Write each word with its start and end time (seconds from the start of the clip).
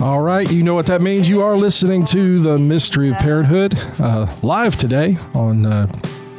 All 0.00 0.22
right, 0.22 0.50
you 0.50 0.62
know 0.62 0.74
what 0.74 0.86
that 0.86 1.02
means. 1.02 1.28
You 1.28 1.42
are 1.42 1.58
listening 1.58 2.06
to 2.06 2.40
the 2.40 2.58
Mystery 2.58 3.10
of 3.10 3.18
Parenthood 3.18 3.78
uh, 4.00 4.34
live 4.42 4.78
today 4.78 5.18
on 5.34 5.66
uh, 5.66 5.88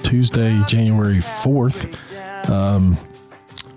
Tuesday, 0.02 0.60
January 0.68 1.18
4th. 1.18 1.96
Um, 2.50 2.98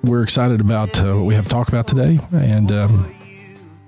we're 0.02 0.22
excited 0.22 0.62
about 0.62 0.98
uh, 0.98 1.12
what 1.12 1.26
we 1.26 1.34
have 1.34 1.44
to 1.44 1.50
talk 1.50 1.68
about 1.68 1.86
today, 1.86 2.18
and 2.32 2.72
um, 2.72 3.14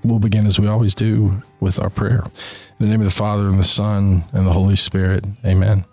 we'll 0.05 0.19
begin 0.19 0.45
as 0.45 0.59
we 0.61 0.67
always 0.67 0.95
do 0.95 1.41
with 1.61 1.81
our 1.81 1.89
prayer. 1.89 2.25
In 2.25 2.33
the 2.81 2.89
name 2.89 3.01
of 3.01 3.07
the 3.07 3.11
Father, 3.11 3.49
and 3.49 3.59
the 3.59 3.65
Son, 3.65 4.23
and 4.35 4.47
the 4.47 4.53
Holy 4.53 4.77
Spirit. 4.77 5.25
Amen. 5.47 5.87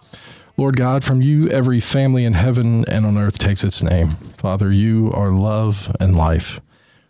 Lord 0.57 0.75
God, 0.75 1.05
from 1.05 1.21
you 1.21 1.47
every 1.47 1.79
family 1.79 2.25
in 2.25 2.33
heaven 2.33 2.83
and 2.89 3.05
on 3.05 3.17
earth 3.17 3.37
takes 3.37 3.63
its 3.63 3.81
name. 3.81 4.09
Father, 4.37 4.69
you 4.69 5.13
are 5.13 5.31
love 5.31 5.95
and 6.01 6.13
life. 6.13 6.59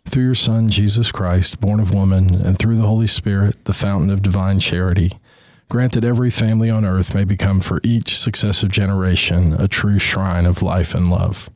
Through 0.06 0.26
your 0.26 0.36
Son, 0.36 0.70
Jesus 0.70 1.12
Christ, 1.12 1.60
born 1.60 1.80
of 1.80 1.94
woman, 1.94 2.36
and 2.36 2.58
through 2.58 2.76
the 2.76 2.88
Holy 2.88 3.08
Spirit, 3.08 3.66
the 3.66 3.74
fountain 3.74 4.12
of 4.12 4.22
divine 4.22 4.60
charity, 4.60 5.18
grant 5.70 5.94
that 5.94 6.04
every 6.04 6.30
family 6.30 6.70
on 6.70 6.86
earth 6.86 7.16
may 7.16 7.24
become 7.24 7.62
for 7.62 7.80
each 7.84 8.20
successive 8.20 8.70
generation 8.70 9.54
a 9.54 9.68
true 9.68 9.98
shrine 9.98 10.46
of 10.46 10.62
life 10.62 10.94
and 10.94 11.10
love. 11.10 11.50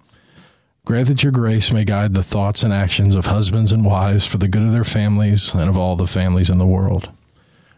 Grant 0.85 1.09
that 1.09 1.21
your 1.21 1.33
grace 1.33 1.71
may 1.71 1.83
guide 1.83 2.13
the 2.13 2.23
thoughts 2.23 2.63
and 2.63 2.71
actions 2.71 3.13
of 3.13 3.25
husbands 3.25 3.73
and 3.73 3.83
wives 3.83 4.25
for 4.25 4.37
the 4.37 4.47
good 4.47 4.63
of 4.63 4.71
their 4.71 4.85
families 4.85 5.53
and 5.53 5.69
of 5.69 5.77
all 5.77 5.97
the 5.97 6.07
families 6.07 6.49
in 6.49 6.57
the 6.57 6.65
world. 6.65 7.09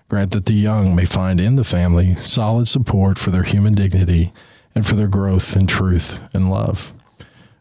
Grant 0.09 0.31
that 0.31 0.45
the 0.45 0.53
young 0.53 0.95
may 0.95 1.05
find 1.05 1.41
in 1.41 1.55
the 1.55 1.63
family 1.63 2.15
solid 2.17 2.67
support 2.67 3.17
for 3.17 3.31
their 3.31 3.43
human 3.43 3.73
dignity 3.73 4.31
and 4.75 4.85
for 4.85 4.95
their 4.95 5.07
growth 5.07 5.55
in 5.55 5.67
truth 5.67 6.21
and 6.33 6.49
love. 6.51 6.93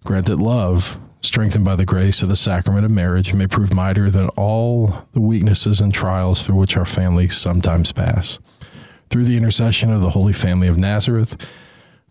Grant 0.04 0.26
that 0.26 0.36
love, 0.36 0.98
strengthened 1.20 1.64
by 1.64 1.76
the 1.76 1.84
grace 1.84 2.22
of 2.22 2.28
the 2.28 2.36
sacrament 2.36 2.84
of 2.84 2.90
marriage, 2.90 3.34
may 3.34 3.46
prove 3.46 3.72
mightier 3.72 4.10
than 4.10 4.28
all 4.30 5.06
the 5.12 5.20
weaknesses 5.20 5.80
and 5.80 5.92
trials 5.92 6.46
through 6.46 6.56
which 6.56 6.76
our 6.76 6.84
families 6.84 7.36
sometimes 7.36 7.92
pass. 7.92 8.38
Through 9.10 9.24
the 9.24 9.36
intercession 9.36 9.92
of 9.92 10.00
the 10.00 10.10
Holy 10.10 10.32
Family 10.32 10.68
of 10.68 10.78
Nazareth, 10.78 11.36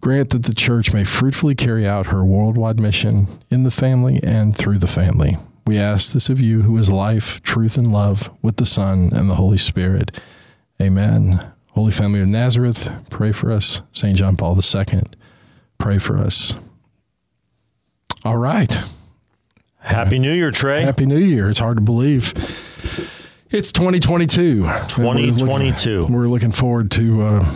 grant 0.02 0.30
that 0.31 0.44
the 0.44 0.53
Church 0.53 0.94
may 0.94 1.03
fruitfully 1.03 1.55
carry 1.55 1.88
out 1.88 2.08
her 2.08 2.23
worldwide 2.23 2.80
mission 2.80 3.27
in 3.49 3.64
the 3.64 3.72
family 3.72 4.19
and 4.23 4.55
through 4.55 4.80
the 4.80 4.88
family. 4.88 5.38
We 5.66 5.77
ask 5.77 6.14
this 6.14 6.30
of 6.30 6.39
you, 6.39 6.61
who 6.61 6.77
is 6.77 6.89
life, 6.89 7.42
truth, 7.44 7.77
and 7.77 7.92
love, 7.92 8.30
with 8.42 8.58
the 8.58 8.66
Son 8.66 9.09
and 9.14 9.30
the 9.30 9.36
Holy 9.36 9.58
Spirit. 9.58 10.17
Amen. 10.81 11.45
Holy 11.71 11.92
Family 11.92 12.21
of 12.21 12.27
Nazareth, 12.27 12.89
pray 13.09 13.31
for 13.31 13.52
us. 13.52 13.81
St. 13.92 14.17
John 14.17 14.38
Paul 14.38 14.58
II, 14.58 15.02
pray 15.77 15.97
for 15.97 16.17
us. 16.17 16.55
All 18.23 18.38
right. 18.38 18.83
Happy 19.88 20.19
New 20.19 20.33
Year, 20.33 20.52
Trey. 20.52 20.81
Happy 20.83 21.05
New 21.05 21.17
Year. 21.17 21.49
It's 21.49 21.59
hard 21.59 21.77
to 21.77 21.81
believe. 21.81 22.33
It's 23.49 23.71
2022. 23.71 24.63
And 24.66 24.93
we're 24.97 25.05
looking- 25.13 25.33
2022. 25.33 26.07
We're 26.09 26.27
looking 26.27 26.52
forward 26.52 26.91
to 26.91 27.21
uh, 27.21 27.53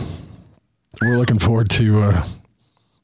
we're 1.02 1.18
looking 1.18 1.38
forward 1.38 1.68
to 1.70 2.00
uh, 2.02 2.26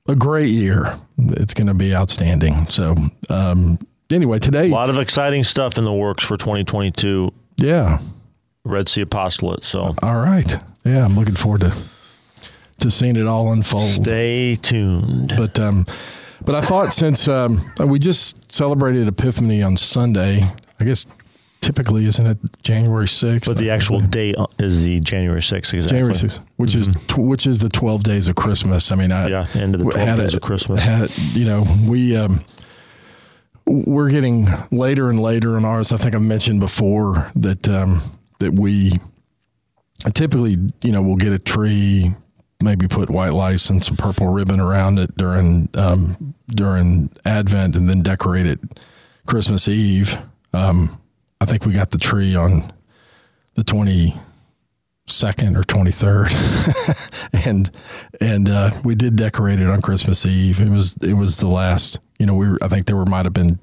a 0.08 0.14
great 0.14 0.50
year. 0.50 0.98
It's 1.18 1.52
going 1.52 1.66
to 1.66 1.74
be 1.74 1.94
outstanding. 1.94 2.68
So, 2.70 2.94
um, 3.28 3.78
anyway, 4.10 4.38
today, 4.38 4.70
A 4.70 4.74
lot 4.74 4.88
of 4.88 4.98
exciting 4.98 5.44
stuff 5.44 5.76
in 5.76 5.84
the 5.84 5.92
works 5.92 6.24
for 6.24 6.36
2022 6.36 7.30
yeah. 7.58 7.98
Red 8.64 8.88
Sea 8.88 9.02
Apostolate. 9.02 9.62
So 9.64 9.94
All 10.02 10.16
right. 10.16 10.58
Yeah, 10.84 11.04
I'm 11.04 11.16
looking 11.16 11.34
forward 11.34 11.60
to 11.62 11.74
to 12.80 12.90
seeing 12.90 13.16
it 13.16 13.26
all 13.26 13.52
unfold. 13.52 13.88
stay 13.90 14.54
tuned. 14.56 15.34
But 15.36 15.58
um, 15.58 15.84
but 16.44 16.54
I 16.54 16.60
thought 16.60 16.92
since 16.92 17.28
um, 17.28 17.70
we 17.78 17.98
just 17.98 18.50
celebrated 18.52 19.08
Epiphany 19.08 19.62
on 19.62 19.76
Sunday, 19.76 20.50
I 20.80 20.84
guess 20.84 21.06
typically 21.60 22.06
isn't 22.06 22.24
it 22.26 22.38
January 22.62 23.06
6th? 23.06 23.46
But 23.46 23.58
the 23.58 23.70
actual 23.70 24.00
date 24.00 24.36
is 24.60 24.84
the 24.84 25.00
January 25.00 25.40
6th, 25.40 25.74
exactly. 25.74 25.88
January 25.88 26.14
6th, 26.14 26.40
which 26.56 26.76
is 26.76 26.88
tw- 27.08 27.18
which 27.18 27.46
is 27.46 27.58
the 27.58 27.68
12 27.68 28.02
days 28.04 28.28
of 28.28 28.36
Christmas. 28.36 28.92
I 28.92 28.94
mean, 28.94 29.10
I 29.10 29.26
Yeah, 29.28 29.46
end 29.54 29.74
of 29.74 29.80
the 29.80 29.90
12 29.90 30.08
had 30.08 30.16
days 30.18 30.28
it- 30.28 30.36
of 30.36 30.42
Christmas. 30.42 30.82
Had, 30.82 31.16
you 31.34 31.44
know, 31.44 31.66
we 31.86 32.16
um, 32.16 32.44
we're 33.66 34.08
getting 34.10 34.48
later 34.70 35.10
and 35.10 35.20
later 35.20 35.58
in 35.58 35.64
ours. 35.64 35.92
I 35.92 35.96
think 35.98 36.14
I've 36.14 36.22
mentioned 36.22 36.60
before 36.60 37.30
that 37.36 37.68
um, 37.68 38.02
that 38.38 38.54
we 38.54 38.92
typically, 40.14 40.56
you 40.82 40.92
know, 40.92 41.02
we'll 41.02 41.16
get 41.16 41.32
a 41.32 41.38
tree, 41.38 42.14
maybe 42.62 42.88
put 42.88 43.08
white 43.10 43.32
lights 43.32 43.70
and 43.70 43.84
some 43.84 43.96
purple 43.96 44.28
ribbon 44.28 44.60
around 44.60 44.98
it 44.98 45.16
during 45.16 45.68
um, 45.74 46.34
during 46.48 47.10
Advent, 47.24 47.76
and 47.76 47.88
then 47.88 48.02
decorate 48.02 48.46
it 48.46 48.58
Christmas 49.26 49.68
Eve. 49.68 50.18
Um, 50.52 51.00
I 51.40 51.44
think 51.44 51.64
we 51.64 51.72
got 51.72 51.90
the 51.90 51.98
tree 51.98 52.34
on 52.34 52.72
the 53.54 53.64
twenty 53.64 54.14
second 55.06 55.56
or 55.56 55.64
twenty 55.64 55.92
third, 55.92 56.34
and 57.32 57.70
and 58.20 58.48
uh, 58.48 58.72
we 58.84 58.94
did 58.94 59.16
decorate 59.16 59.60
it 59.60 59.68
on 59.68 59.80
Christmas 59.80 60.26
Eve. 60.26 60.60
It 60.60 60.70
was 60.70 60.96
it 61.02 61.14
was 61.14 61.36
the 61.38 61.48
last. 61.48 61.98
You 62.18 62.26
know, 62.26 62.34
we 62.34 62.48
were, 62.48 62.58
I 62.60 62.68
think 62.68 62.86
there 62.86 62.96
were 62.96 63.06
might 63.06 63.26
have 63.26 63.34
been 63.34 63.58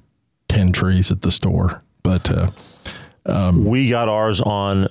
ten 0.48 0.72
trees 0.72 1.12
at 1.12 1.22
the 1.22 1.32
store, 1.32 1.84
but 2.04 2.32
uh, 2.32 3.52
we 3.54 3.90
got 3.90 4.08
ours 4.08 4.40
on 4.40 4.88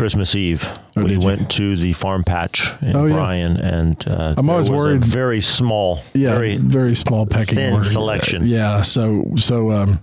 Christmas 0.00 0.34
Eve. 0.34 0.66
Oh, 0.96 1.04
we 1.04 1.12
you? 1.12 1.20
went 1.20 1.50
to 1.52 1.76
the 1.76 1.92
farm 1.92 2.24
patch 2.24 2.72
in 2.80 2.96
Oh, 2.96 3.04
yeah. 3.06 3.12
Bryan, 3.14 3.56
and 3.58 4.08
uh, 4.08 4.34
I'm 4.36 4.48
always 4.48 4.70
worried- 4.70 5.04
very 5.04 5.40
small, 5.42 6.02
yeah, 6.14 6.30
very 6.34 6.56
very, 6.56 6.94
small 6.94 7.26
pecking 7.26 7.56
thin 7.56 7.74
order. 7.74 7.86
selection. 7.86 8.46
Yeah, 8.46 8.80
so 8.82 9.30
so 9.36 9.70
um, 9.70 10.00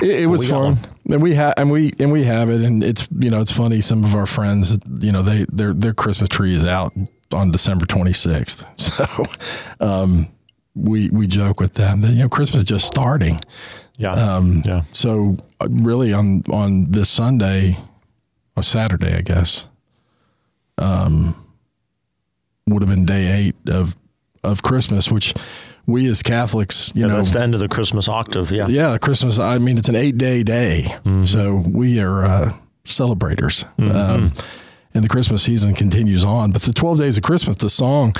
it, 0.00 0.20
it 0.22 0.26
was 0.26 0.48
fun, 0.48 0.78
and 1.10 1.22
we 1.22 1.34
have 1.34 1.52
and 1.58 1.70
we 1.70 1.92
and 2.00 2.10
we 2.10 2.24
have 2.24 2.48
it, 2.48 2.62
and 2.62 2.82
it's 2.82 3.08
you 3.18 3.30
know 3.30 3.40
it's 3.42 3.52
funny. 3.52 3.80
Some 3.82 4.04
of 4.04 4.14
our 4.14 4.26
friends, 4.26 4.76
you 5.00 5.12
know, 5.12 5.20
they 5.22 5.44
their 5.52 5.74
their 5.74 5.92
Christmas 5.94 6.28
tree 6.30 6.54
is 6.54 6.64
out 6.64 6.94
on 7.32 7.50
December 7.50 7.84
26th, 7.86 8.64
so 8.80 9.86
um, 9.86 10.28
we 10.74 11.10
we 11.10 11.26
joke 11.26 11.60
with 11.60 11.74
them 11.74 12.00
that 12.00 12.12
you 12.12 12.20
know 12.22 12.28
Christmas 12.30 12.62
is 12.62 12.68
just 12.68 12.86
starting. 12.86 13.38
yeah, 13.98 14.12
Um, 14.12 14.62
yeah. 14.64 14.82
So 14.92 15.36
uh, 15.60 15.68
really 15.70 16.12
on 16.14 16.42
on 16.50 16.90
this 16.90 17.10
Sunday 17.10 17.76
or 18.56 18.62
Saturday, 18.62 19.14
I 19.14 19.20
guess, 19.20 19.66
um, 20.78 21.34
would 22.66 22.82
have 22.82 22.88
been 22.90 23.04
day 23.06 23.32
eight 23.38 23.56
of 23.68 23.96
of 24.42 24.62
Christmas, 24.62 25.10
which 25.10 25.34
we 25.86 26.06
as 26.08 26.22
Catholics, 26.22 26.92
you 26.94 27.02
Yeah, 27.02 27.08
know, 27.08 27.16
that's 27.16 27.30
the 27.32 27.40
end 27.40 27.54
of 27.54 27.60
the 27.60 27.68
Christmas 27.68 28.08
octave. 28.08 28.50
Yeah, 28.50 28.66
yeah, 28.68 28.98
Christmas. 28.98 29.38
I 29.38 29.58
mean, 29.58 29.78
it's 29.78 29.88
an 29.88 29.96
eight 29.96 30.18
day 30.18 30.42
day, 30.42 30.82
Mm-hmm. 31.04 31.24
so 31.24 31.54
we 31.68 32.00
are 32.00 32.24
uh, 32.24 32.52
celebrators, 32.84 33.64
um, 33.78 34.32
and 34.94 35.04
the 35.04 35.08
Christmas 35.08 35.42
season 35.42 35.74
continues 35.74 36.24
on. 36.24 36.52
But 36.52 36.62
the 36.62 36.72
twelve 36.72 36.98
days 36.98 37.16
of 37.16 37.22
Christmas, 37.24 37.56
the 37.56 37.70
song, 37.70 38.14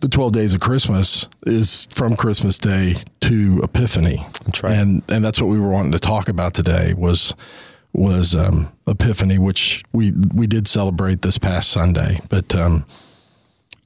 the 0.00 0.08
twelve 0.08 0.32
days 0.32 0.54
of 0.54 0.60
Christmas, 0.60 1.26
is 1.46 1.86
from 1.90 2.16
Christmas 2.16 2.58
Day 2.58 2.96
to 3.22 3.60
Epiphany. 3.62 4.26
That's 4.44 4.62
right. 4.62 4.72
and 4.74 5.02
and 5.08 5.24
that's 5.24 5.40
what 5.40 5.48
we 5.48 5.58
were 5.60 5.70
wanting 5.70 5.92
to 5.92 5.98
talk 6.00 6.28
about 6.28 6.54
today 6.54 6.94
was 6.94 7.34
was 7.92 8.34
um, 8.34 8.70
Epiphany, 8.86 9.38
which 9.38 9.82
we 9.92 10.12
we 10.34 10.46
did 10.46 10.68
celebrate 10.68 11.22
this 11.22 11.38
past 11.38 11.70
Sunday, 11.70 12.20
but 12.28 12.54
um, 12.54 12.84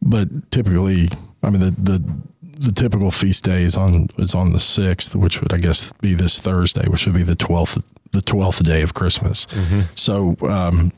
but 0.01 0.51
typically, 0.51 1.09
I 1.43 1.51
mean 1.51 1.61
the 1.61 1.71
the 1.71 2.03
the 2.43 2.73
typical 2.73 3.11
feast 3.11 3.45
day 3.45 3.63
is 3.63 3.77
on 3.77 4.09
is 4.19 4.35
on 4.35 4.53
the 4.53 4.61
sixth, 4.61 5.15
which 5.17 5.41
would 5.41 5.53
I 5.53 5.59
guess 5.59 5.93
be 6.01 6.15
this 6.15 6.41
Thursday, 6.41 6.89
which 6.89 7.07
would 7.07 7.15
be 7.15 7.23
the 7.23 7.37
twelfth 7.37 7.83
the 8.13 8.23
twelfth 8.23 8.63
day 8.63 8.83
of 8.83 8.95
Christmas. 8.95 9.47
So 9.95 10.37
um, 10.43 10.93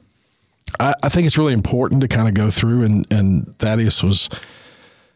I, 0.80 0.94
I 1.02 1.08
think 1.08 1.26
it's 1.26 1.38
really 1.38 1.52
important 1.52 2.00
to 2.00 2.08
kind 2.08 2.28
of 2.28 2.34
go 2.34 2.50
through 2.50 2.82
and 2.82 3.06
and 3.12 3.58
Thaddeus 3.58 4.02
was 4.02 4.28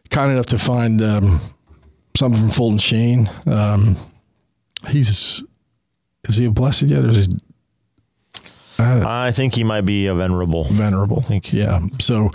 kind 0.09 0.31
enough 0.31 0.47
to 0.47 0.57
find 0.57 1.01
um, 1.01 1.39
something 2.15 2.39
from 2.39 2.49
Fulton 2.51 2.77
Sheen. 2.79 3.29
Um, 3.45 3.95
he's 4.87 5.43
is 6.27 6.37
he 6.37 6.45
a 6.45 6.51
blessed 6.51 6.83
yet 6.83 7.03
or 7.03 7.09
is 7.09 7.25
he 7.25 7.33
Uh, 8.79 9.03
I 9.05 9.31
think 9.31 9.55
he 9.55 9.63
might 9.63 9.81
be 9.81 10.07
a 10.07 10.15
venerable. 10.15 10.63
venerable. 10.65 11.21
Thank 11.21 11.51
you. 11.51 11.59
Yeah. 11.59 11.81
So 11.99 12.31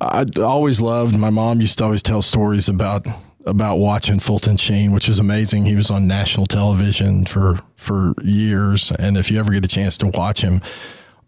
I 0.00 0.24
always 0.38 0.80
loved. 0.80 1.18
My 1.18 1.30
mom 1.30 1.60
used 1.60 1.78
to 1.78 1.84
always 1.84 2.02
tell 2.02 2.22
stories 2.22 2.68
about 2.68 3.06
about 3.46 3.78
watching 3.78 4.18
Fulton 4.18 4.56
Sheen, 4.56 4.92
which 4.92 5.08
is 5.08 5.18
amazing. 5.18 5.64
He 5.64 5.74
was 5.74 5.90
on 5.90 6.06
national 6.06 6.46
television 6.46 7.24
for 7.26 7.60
for 7.76 8.14
years, 8.22 8.92
and 8.92 9.16
if 9.16 9.30
you 9.30 9.38
ever 9.38 9.52
get 9.52 9.64
a 9.64 9.68
chance 9.68 9.98
to 9.98 10.06
watch 10.06 10.42
him 10.42 10.60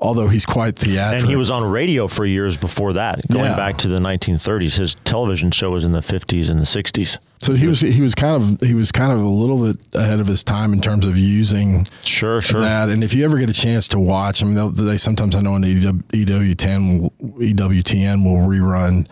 although 0.02 0.28
he's 0.28 0.44
quite 0.44 0.76
theatrical. 0.76 1.20
And 1.20 1.31
he 1.31 1.37
was 1.37 1.50
on 1.50 1.64
radio 1.64 2.08
for 2.08 2.26
years 2.26 2.56
before 2.56 2.93
that, 2.94 3.26
going 3.28 3.44
Yeah. 3.44 3.56
back 3.56 3.78
to 3.78 3.88
the 3.88 4.00
1930s. 4.00 4.76
His 4.76 4.96
television 5.04 5.50
show 5.50 5.70
was 5.70 5.84
in 5.84 5.93
the 5.93 6.00
50s 6.02 6.50
and 6.50 6.60
the 6.60 6.66
60s. 6.66 7.19
so 7.40 7.54
he 7.54 7.66
was 7.66 7.81
he 7.81 8.00
was 8.02 8.14
kind 8.14 8.37
of 8.37 8.60
he 8.60 8.75
was 8.75 8.93
kind 8.93 9.12
of 9.12 9.20
a 9.20 9.28
little 9.28 9.58
bit 9.66 9.78
ahead 9.94 10.20
of 10.20 10.26
his 10.26 10.44
time 10.44 10.72
in 10.72 10.81
terms 10.81 11.06
of 11.06 11.16
using 11.16 11.87
Sure, 12.04 12.40
sure. 12.40 12.60
that. 12.60 12.88
And 12.88 13.02
if 13.02 13.14
you 13.14 13.25
ever 13.25 13.38
get 13.38 13.49
a 13.49 13.54
chance 13.54 13.88
to 13.88 13.99
watch, 13.99 14.43
I 14.43 14.46
mean, 14.46 14.54
they'll, 14.54 14.99
sometimes 14.99 15.34
I 15.37 15.40
know 15.40 15.54
on 15.54 15.62
EWTN 15.62 17.00
will, 17.00 17.12
EWTN 17.40 18.25
will 18.25 18.46
rerun 18.46 19.06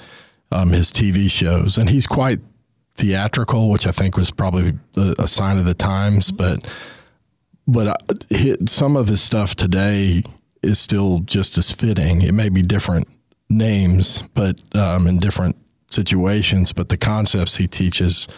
um, 0.53 0.71
his 0.71 0.93
TV 0.93 1.31
shows, 1.31 1.79
and 1.79 1.89
he's 1.91 2.07
quite 2.07 2.39
theatrical, 2.97 3.71
which 3.71 3.87
I 3.87 3.93
think 3.93 4.17
was 4.17 4.31
probably 4.31 4.75
a, 4.97 5.15
a 5.21 5.29
sign 5.29 5.59
of 5.59 5.65
the 5.65 5.75
times. 5.75 6.31
But 6.33 6.67
but 7.67 7.87
uh, 7.87 7.95
hi 8.33 8.57
some 8.67 8.97
of 8.97 9.09
his 9.09 9.21
stuff 9.23 9.55
today 9.55 10.23
is 10.63 10.79
still 10.79 11.21
just 11.21 11.59
as 11.59 11.71
fitting. 11.71 12.23
It 12.23 12.33
may 12.33 12.49
be 12.49 12.63
different 12.63 13.09
names, 13.49 14.23
but 14.35 14.61
um, 14.75 15.07
in 15.07 15.19
different 15.19 15.57
situations, 15.89 16.73
but 16.73 16.89
the 16.89 16.97
concepts 16.97 17.57
he 17.57 17.67
teaches 17.67 18.29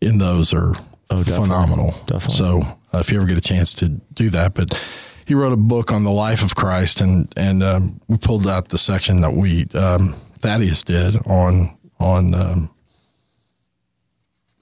in 0.00 0.18
those 0.18 0.54
are 0.54 0.74
phenomenal. 1.08 1.92
Definitely. 2.06 2.34
So 2.34 2.62
uh, 2.92 2.98
if 2.98 3.10
you 3.10 3.18
ever 3.18 3.26
get 3.26 3.38
a 3.38 3.42
chance 3.42 3.74
to 3.74 3.88
do 3.88 4.30
that, 4.30 4.54
but 4.54 4.80
he 5.26 5.34
wrote 5.34 5.52
a 5.52 5.56
book 5.56 5.92
on 5.92 6.04
the 6.04 6.10
life 6.10 6.42
of 6.42 6.54
Christ, 6.54 7.00
and 7.00 7.32
and 7.36 7.62
um, 7.62 8.00
we 8.08 8.16
pulled 8.16 8.46
out 8.46 8.68
the 8.68 8.78
section 8.78 9.20
that 9.22 9.32
we 9.32 9.66
um, 9.74 10.14
Thaddeus 10.40 10.84
did 10.84 11.16
on 11.26 11.76
on 11.98 12.34
um, 12.34 12.70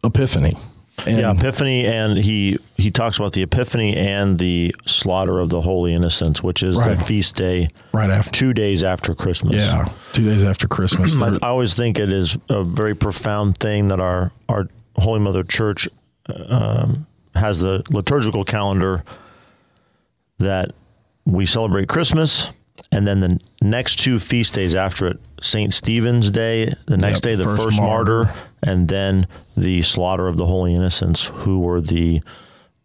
Epiphany. 0.02 0.56
And 1.06 1.18
yeah, 1.18 1.32
Epiphany, 1.32 1.86
and 1.86 2.16
he 2.16 2.58
he 2.76 2.90
talks 2.90 3.18
about 3.18 3.32
the 3.32 3.42
Epiphany 3.42 3.94
and 3.96 4.38
the 4.38 4.74
slaughter 4.86 5.38
of 5.38 5.50
the 5.50 5.60
Holy 5.60 5.92
Innocents, 5.92 6.42
which 6.42 6.62
is 6.62 6.76
Right. 6.76 6.96
the 6.96 7.04
feast 7.04 7.36
day 7.36 7.68
right 7.92 8.08
after, 8.10 8.30
two 8.30 8.52
days 8.54 8.82
after 8.82 9.14
Christmas. 9.14 9.56
yeah, 9.56 9.86
two 10.12 10.24
days 10.24 10.42
after 10.42 10.66
Christmas. 10.66 11.20
I, 11.22 11.34
I 11.42 11.48
always 11.48 11.74
think 11.74 11.98
it 11.98 12.10
is 12.12 12.36
a 12.48 12.64
very 12.64 12.94
profound 12.94 13.58
thing 13.58 13.88
that 13.88 14.00
our 14.00 14.32
our 14.48 14.68
Holy 14.96 15.20
Mother 15.20 15.42
Church 15.42 15.88
um, 16.48 17.06
has 17.34 17.58
the 17.58 17.82
liturgical 17.90 18.44
calendar 18.44 19.04
that 20.38 20.70
we 21.26 21.44
celebrate 21.46 21.88
Christmas, 21.88 22.50
and 22.92 23.06
then 23.06 23.20
the 23.20 23.40
next 23.62 23.98
two 23.98 24.18
feast 24.18 24.54
days 24.54 24.74
after 24.74 25.06
it, 25.06 25.18
Saint 25.44 25.72
Stephen's 25.74 26.30
Day, 26.30 26.72
the 26.86 26.96
next 26.96 27.16
Yep, 27.16 27.22
day, 27.22 27.34
the 27.36 27.44
first 27.44 27.62
first, 27.62 27.76
martyr. 27.76 28.24
martyr. 28.24 28.34
and 28.62 28.88
then 28.88 29.26
the 29.56 29.82
slaughter 29.82 30.26
of 30.28 30.36
the 30.36 30.46
Holy 30.46 30.74
Innocents, 30.74 31.26
who 31.26 31.60
were 31.60 31.80
the 31.80 32.22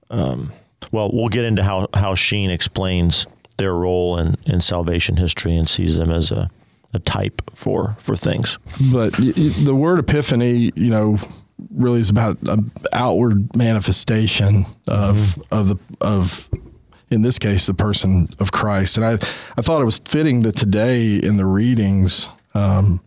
um, 0.09 0.51
well, 0.91 1.09
we'll 1.13 1.29
get 1.29 1.45
into 1.45 1.63
how 1.63 1.87
how 1.93 2.15
Sheen 2.15 2.49
explains 2.49 3.25
their 3.57 3.73
role 3.73 4.17
in, 4.17 4.35
in 4.45 4.61
salvation 4.61 5.17
history 5.17 5.55
and 5.55 5.69
sees 5.69 5.97
them 5.97 6.09
as 6.11 6.31
a, 6.31 6.49
a 6.93 6.99
type 6.99 7.41
for 7.55 7.95
for 7.99 8.15
things. 8.15 8.57
but 8.91 9.13
the 9.13 9.75
word 9.75 9.99
epiphany, 9.99 10.71
you 10.75 10.89
know, 10.89 11.17
really 11.71 11.99
is 11.99 12.09
about 12.09 12.37
an 12.43 12.71
outward 12.93 13.55
manifestation 13.55 14.65
of 14.87 15.41
of 15.51 15.67
the 15.67 15.75
of 16.01 16.49
in 17.11 17.21
this 17.21 17.37
case 17.39 17.67
the 17.67 17.73
person 17.73 18.29
of 18.39 18.51
Christ. 18.51 18.97
And 18.97 19.05
I 19.05 19.13
I 19.57 19.61
thought 19.61 19.81
it 19.81 19.85
was 19.85 19.99
fitting 19.99 20.41
that 20.43 20.55
today 20.55 21.15
in 21.15 21.37
the 21.37 21.45
readings 21.45 22.29
um, 22.53 23.01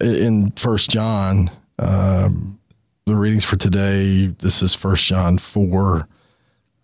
in 0.00 0.52
First 0.52 0.90
John, 0.90 1.50
um, 1.78 2.58
the 3.06 3.16
readings 3.16 3.44
for 3.44 3.56
today. 3.56 4.26
This 4.26 4.62
is 4.62 4.74
First 4.74 5.04
John 5.06 5.38
four 5.38 6.08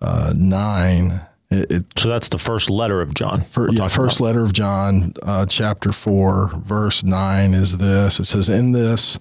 uh, 0.01 0.33
nine. 0.37 1.21
It, 1.51 1.71
it 1.71 1.85
So 1.97 2.09
that's 2.09 2.29
the 2.29 2.39
first 2.39 2.69
letter 2.71 3.01
of 3.01 3.15
John. 3.15 3.45
We're 3.57 3.71
yeah, 3.71 3.87
first 3.89 4.19
about. 4.19 4.27
letter 4.27 4.43
of 4.43 4.53
John, 4.53 5.13
uh, 5.23 5.47
chapter 5.47 5.93
4, 5.93 6.51
verse 6.57 7.05
9 7.05 7.55
is 7.55 7.77
this. 7.77 8.19
It 8.19 8.25
says, 8.25 8.49
In 8.49 8.73
this, 8.73 9.17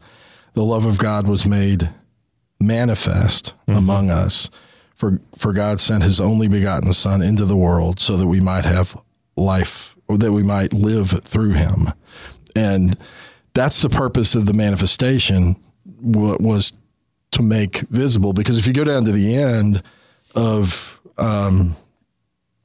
the 0.54 0.64
love 0.64 0.86
of 0.86 0.98
God 0.98 1.28
was 1.28 1.46
made 1.46 1.92
manifest 2.60 3.54
Mm-hmm. 3.68 3.78
among 3.78 4.10
us. 4.10 4.50
For, 4.96 5.20
for 5.38 5.54
God 5.54 5.80
sent 5.80 6.04
his 6.04 6.20
only 6.22 6.48
begotten 6.48 6.94
Son 6.94 7.22
into 7.22 7.46
the 7.46 7.56
world 7.58 8.00
so 8.00 8.16
that 8.18 8.26
we 8.28 8.40
might 8.40 8.66
have 8.66 9.00
life, 9.36 9.95
that 10.10 10.32
we 10.32 10.44
might 10.44 10.74
live 10.74 11.22
through 11.24 11.52
him. 11.52 11.92
And 12.56 12.98
that's 13.54 13.82
the 13.82 13.90
purpose 13.90 14.36
of 14.36 14.46
the 14.46 14.54
manifestation, 14.54 15.56
wa- 16.02 16.38
was 16.40 16.74
to 17.32 17.42
make 17.42 17.80
visible. 17.90 18.34
Because 18.34 18.58
if 18.58 18.68
you 18.68 18.74
go 18.74 18.84
down 18.84 19.06
to 19.06 19.12
the 19.12 19.36
end 19.36 19.82
of 20.36 21.00
um, 21.18 21.76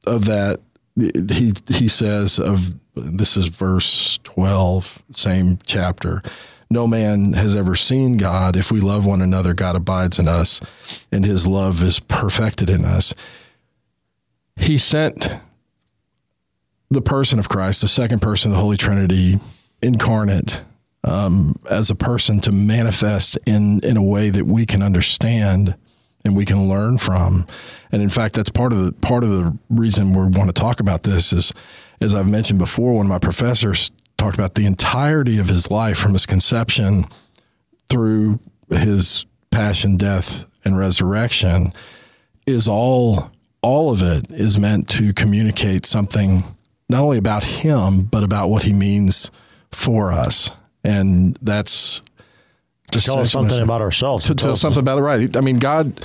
of 0.07 0.25
that 0.27 0.61
he 0.97 1.53
he 1.69 1.89
says 1.89 2.39
of 2.39 2.75
this 2.95 3.37
is 3.37 3.47
verse 3.47 4.19
12 4.25 5.03
same 5.13 5.59
chapter 5.65 6.23
no 6.69 6.87
man 6.87 7.33
has 7.33 7.55
ever 7.57 7.75
seen 7.75 8.17
god 8.17 8.57
if 8.57 8.71
we 8.73 8.81
love 8.81 9.07
one 9.07 9.23
another 9.23 9.55
god 9.55 9.77
abides 9.77 10.19
in 10.19 10.29
us 10.29 10.61
and 11.13 11.25
his 11.25 11.47
love 11.47 11.83
is 11.83 12.01
perfected 12.01 12.69
in 12.69 12.85
us 12.85 13.15
he 14.57 14.77
sent 14.77 15.29
the 16.91 17.03
person 17.03 17.39
of 17.39 17.49
christ 17.49 17.81
the 17.81 17.89
second 17.89 18.21
person 18.21 18.51
of 18.51 18.57
the 18.57 18.63
holy 18.63 18.77
trinity 18.77 19.39
incarnate 19.83 20.63
um, 21.05 21.55
as 21.69 21.91
a 21.91 21.95
person 21.95 22.41
to 22.41 22.53
manifest 22.53 23.39
in 23.47 23.81
in 23.81 23.97
a 23.97 24.03
way 24.03 24.31
that 24.31 24.47
we 24.47 24.67
can 24.67 24.83
understand 24.83 25.75
and 26.25 26.37
we 26.37 26.45
can 26.45 26.69
learn 26.69 26.99
from. 26.99 27.47
And 27.93 28.03
in 28.03 28.09
fact, 28.09 28.35
that's 28.35 28.51
part 28.51 28.73
of 28.73 28.85
the 28.85 28.93
part 28.93 29.25
of 29.25 29.31
the 29.31 29.57
reason 29.69 30.13
we 30.13 30.27
want 30.27 30.55
to 30.55 30.61
talk 30.61 30.81
about 30.81 31.03
this 31.03 31.33
is, 31.33 31.53
as 32.01 32.15
I've 32.15 32.29
mentioned 32.29 32.59
before, 32.59 32.95
one 32.95 33.07
of 33.07 33.11
my 33.11 33.19
professors 33.19 33.91
talked 34.19 34.37
about 34.37 34.55
the 34.55 34.67
entirety 34.67 35.39
of 35.39 35.49
his 35.49 35.71
life 35.71 35.99
from 35.99 36.13
his 36.13 36.27
conception 36.27 37.07
through 37.89 38.39
his 38.69 39.25
passion, 39.51 39.97
death, 39.97 40.45
and 40.65 40.79
resurrection 40.79 41.73
is 42.47 42.69
all 42.69 43.31
all 43.63 43.91
of 43.91 44.03
it 44.03 44.31
is 44.31 44.59
meant 44.59 44.89
to 44.89 45.13
communicate 45.13 45.85
something 45.85 46.43
not 46.91 47.03
only 47.03 47.19
about 47.19 47.45
him 47.45 48.03
but 48.03 48.23
about 48.23 48.51
what 48.51 48.65
he 48.65 48.73
means 48.73 49.31
for 49.73 50.13
us. 50.13 50.51
And 50.83 51.39
that's 51.43 52.03
just 52.91 53.07
Tell 53.07 53.21
us 53.21 53.31
something 53.31 53.63
about 53.63 53.81
ourselves. 53.81 54.27
to 54.27 54.35
tell 54.35 54.57
something 54.57 54.81
about 54.81 54.99
it 54.99 55.03
right. 55.03 55.37
I 55.37 55.41
mean, 55.41 55.59
God 55.59 56.01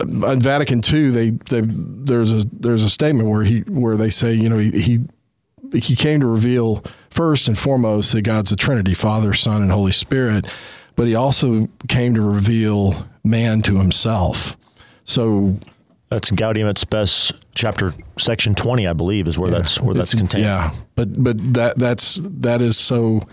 uh, 0.00 0.32
in 0.32 0.40
Vatican 0.40 0.80
II, 0.88 1.10
they, 1.10 1.30
they 1.30 1.62
there's 1.64 2.32
a 2.32 2.46
there's 2.52 2.82
a 2.82 2.90
statement 2.90 3.28
where 3.28 3.44
he 3.44 3.60
where 3.60 3.96
they 3.96 4.10
say 4.10 4.32
you 4.32 4.48
know 4.48 4.58
he 4.58 4.70
he, 4.70 5.00
he 5.78 5.94
came 5.96 6.20
to 6.20 6.26
reveal 6.26 6.82
first 7.10 7.48
and 7.48 7.58
foremost 7.58 8.12
that 8.12 8.22
God's 8.22 8.52
a 8.52 8.56
Trinity, 8.56 8.94
Father, 8.94 9.34
Son, 9.34 9.62
and 9.62 9.70
Holy 9.70 9.92
Spirit, 9.92 10.46
but 10.96 11.06
he 11.06 11.14
also 11.14 11.68
came 11.88 12.14
to 12.14 12.22
reveal 12.22 13.06
man 13.22 13.62
to 13.62 13.76
himself. 13.76 14.56
So 15.04 15.58
That's 16.10 16.32
Gaudium 16.32 16.68
et 16.68 16.76
Spes, 16.76 17.32
chapter 17.54 17.92
section 18.18 18.56
twenty, 18.56 18.86
I 18.86 18.92
believe, 18.92 19.28
is 19.28 19.38
where 19.38 19.50
that's 19.50 19.80
where 19.80 19.94
that's 19.94 20.14
contained. 20.14 20.44
Yeah, 20.44 20.72
but 20.96 21.22
but 21.22 21.54
that 21.54 21.78
that's 21.78 22.20
that 22.22 22.60
is 22.60 22.76
so 22.76 23.26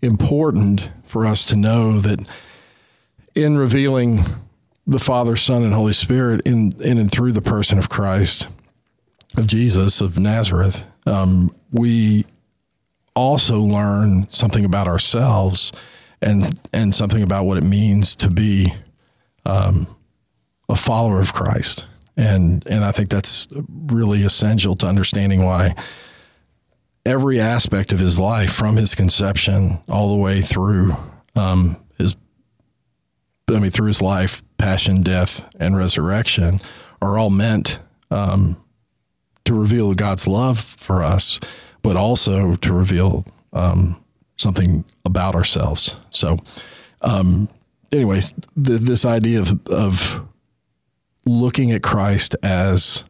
important 0.00 0.90
for 1.04 1.26
us 1.26 1.44
to 1.46 1.56
know 1.56 2.00
that 2.00 2.26
in 3.34 3.58
revealing 3.58 4.24
the 4.86 4.98
Father, 4.98 5.36
Son, 5.36 5.62
and 5.62 5.74
Holy 5.74 5.92
Spirit 5.92 6.40
in 6.46 6.72
in 6.80 6.96
and 6.96 7.12
through 7.12 7.32
the 7.32 7.42
person 7.42 7.78
of 7.78 7.90
Christ, 7.90 8.48
of 9.36 9.46
Jesus 9.46 10.00
of 10.00 10.18
Nazareth, 10.18 10.86
um, 11.04 11.54
we 11.70 12.24
also 13.14 13.60
learn 13.60 14.26
something 14.30 14.64
about 14.64 14.86
ourselves 14.86 15.70
and 16.22 16.58
and 16.72 16.94
something 16.94 17.22
about 17.22 17.44
what 17.44 17.58
it 17.58 17.64
means 17.64 18.16
to 18.16 18.30
be 18.30 18.72
um, 19.44 19.86
a 20.70 20.76
follower 20.76 21.20
of 21.20 21.34
Christ. 21.34 21.86
And 22.16 22.66
and 22.66 22.84
I 22.84 22.92
think 22.92 23.08
that's 23.08 23.48
really 23.68 24.22
essential 24.22 24.76
to 24.76 24.86
understanding 24.86 25.44
why 25.44 25.74
every 27.04 27.40
aspect 27.40 27.92
of 27.92 27.98
his 27.98 28.18
life, 28.20 28.52
from 28.52 28.76
his 28.76 28.94
conception 28.94 29.78
all 29.88 30.10
the 30.10 30.22
way 30.22 30.40
through 30.40 30.94
um, 31.34 31.76
his, 31.98 32.16
I 33.48 33.58
mean, 33.58 33.70
through 33.70 33.88
his 33.88 34.02
life, 34.02 34.42
passion, 34.58 35.02
death, 35.02 35.44
and 35.58 35.76
resurrection, 35.76 36.60
are 37.00 37.18
all 37.18 37.30
meant 37.30 37.80
um, 38.10 38.62
to 39.44 39.54
reveal 39.54 39.94
God's 39.94 40.28
love 40.28 40.58
for 40.58 41.02
us, 41.02 41.40
but 41.82 41.96
also 41.96 42.54
to 42.56 42.72
reveal 42.72 43.24
um, 43.52 44.02
something 44.36 44.84
about 45.04 45.34
ourselves. 45.34 45.96
So, 46.10 46.38
um, 47.00 47.48
anyways, 47.90 48.32
th- 48.62 48.80
this 48.80 49.04
idea 49.04 49.40
of 49.40 49.66
of 49.66 50.26
looking 51.24 51.72
at 51.72 51.82
Christ 51.82 52.34
as 52.42 53.04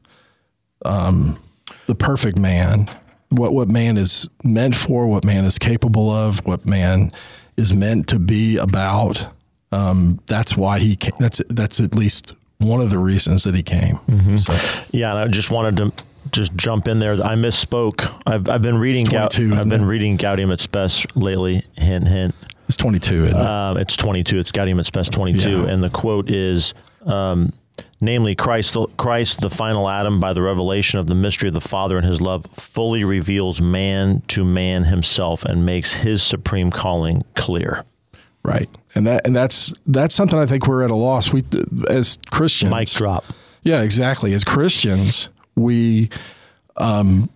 um, 0.84 1.38
the 1.86 1.94
perfect 1.94 2.38
man, 2.38 2.90
what 3.30 3.52
what 3.54 3.68
man 3.68 3.96
is 3.96 4.28
meant 4.44 4.74
for, 4.74 5.06
what 5.06 5.24
man 5.24 5.44
is 5.44 5.58
capable 5.58 6.10
of, 6.10 6.44
what 6.46 6.66
man 6.66 7.12
is 7.56 7.72
meant 7.72 8.08
to 8.08 8.18
be 8.18 8.56
about. 8.56 9.28
Um, 9.70 10.20
that's 10.26 10.56
why 10.56 10.78
he 10.78 10.96
came. 10.96 11.12
That's 11.18 11.40
that's 11.48 11.80
at 11.80 11.94
least 11.94 12.34
one 12.58 12.80
of 12.80 12.90
the 12.90 12.98
reasons 12.98 13.44
that 13.44 13.54
he 13.54 13.62
came. 13.62 13.98
So 14.38 14.54
Yeah, 14.90 15.10
and 15.10 15.18
I 15.18 15.28
just 15.28 15.50
wanted 15.50 15.76
to 15.78 16.04
just 16.30 16.54
jump 16.54 16.86
in 16.88 17.00
there. 17.00 17.14
I 17.14 17.34
misspoke. 17.34 18.08
I've, 18.26 18.48
I've 18.48 18.62
been 18.62 18.78
reading. 18.78 19.04
22, 19.06 19.54
I've 19.54 19.68
been 19.68 19.82
it? 19.82 19.86
reading 19.86 20.16
Gaudium 20.16 20.52
et 20.52 20.60
Spes 20.60 21.04
lately. 21.16 21.64
Hint, 21.76 22.06
hint. 22.06 22.34
It's 22.68 22.76
22. 22.76 23.24
Isn't 23.24 23.36
it? 23.36 23.42
Um, 23.44 23.76
it's 23.78 23.96
22. 23.96 24.38
It's 24.38 24.52
Gaudium 24.52 24.78
et 24.78 24.86
Spes 24.86 25.08
22, 25.08 25.50
Yeah. 25.50 25.64
and 25.68 25.82
the 25.82 25.90
quote 25.90 26.30
is, 26.30 26.74
um, 27.06 27.52
namely, 28.00 28.34
Christ, 28.34 28.76
Christ, 28.96 29.40
the 29.40 29.50
final 29.50 29.88
Adam, 29.88 30.20
by 30.20 30.32
the 30.32 30.42
revelation 30.42 30.98
of 30.98 31.06
the 31.06 31.14
mystery 31.14 31.48
of 31.48 31.54
the 31.54 31.60
Father 31.60 31.96
and 31.96 32.06
His 32.06 32.20
love, 32.20 32.46
fully 32.54 33.04
reveals 33.04 33.60
man 33.60 34.22
to 34.28 34.44
man 34.44 34.84
himself 34.84 35.44
and 35.44 35.64
makes 35.64 35.92
His 35.92 36.22
supreme 36.22 36.70
calling 36.70 37.24
clear. 37.36 37.84
right. 38.42 38.68
And 38.94 39.06
that 39.06 39.26
and 39.26 39.34
that's 39.34 39.72
that's 39.86 40.14
something 40.14 40.38
I 40.38 40.44
think 40.44 40.66
we're 40.66 40.82
at 40.82 40.90
a 40.90 40.94
loss. 40.94 41.32
We 41.32 41.44
as 41.88 42.18
Christians. 42.30 42.70
Mic 42.70 42.90
drop. 42.90 43.24
Yeah, 43.62 43.80
exactly. 43.80 44.34
As 44.34 44.44
Christians, 44.44 45.30
we 45.54 46.10
um 46.76 47.30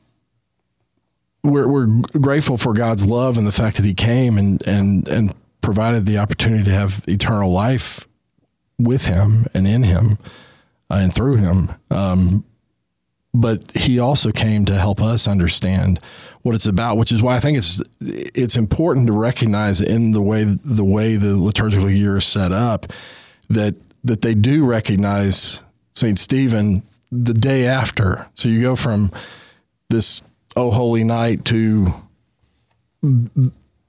we're 1.42 1.68
we're 1.68 1.86
grateful 2.20 2.56
for 2.58 2.74
God's 2.74 3.06
love 3.06 3.38
and 3.38 3.46
the 3.46 3.52
fact 3.52 3.76
that 3.76 3.86
he 3.86 3.94
came 3.94 4.36
and 4.36 4.66
and 4.66 5.08
and 5.08 5.34
provided 5.62 6.04
the 6.04 6.18
opportunity 6.18 6.64
to 6.64 6.72
have 6.72 7.02
eternal 7.08 7.50
life 7.50 8.05
with 8.78 9.06
him 9.06 9.46
and 9.54 9.66
in 9.66 9.82
him 9.82 10.18
uh, 10.90 10.94
and 10.94 11.14
through 11.14 11.36
him. 11.36 11.72
Um 11.90 12.44
but 13.34 13.70
he 13.76 13.98
also 13.98 14.32
came 14.32 14.64
to 14.64 14.78
help 14.78 15.02
us 15.02 15.28
understand 15.28 16.00
what 16.40 16.54
it's 16.54 16.64
about, 16.64 16.96
which 16.96 17.12
is 17.12 17.22
why 17.22 17.36
I 17.36 17.40
think 17.40 17.58
it's 17.58 17.82
it's 18.00 18.56
important 18.56 19.06
to 19.08 19.12
recognize 19.12 19.80
in 19.80 20.12
the 20.12 20.22
way 20.22 20.44
the 20.44 20.84
way 20.84 21.16
the 21.16 21.36
liturgical 21.36 21.90
year 21.90 22.16
is 22.16 22.24
set 22.24 22.50
up 22.50 22.86
that 23.50 23.74
that 24.04 24.22
they 24.22 24.34
do 24.34 24.64
recognize 24.64 25.60
Saint 25.94 26.18
Stephen 26.18 26.82
the 27.12 27.34
day 27.34 27.66
after. 27.66 28.26
So 28.34 28.48
you 28.48 28.62
go 28.62 28.74
from 28.76 29.12
this 29.90 30.22
oh 30.56 30.70
holy 30.70 31.04
night 31.04 31.44
to 31.46 31.92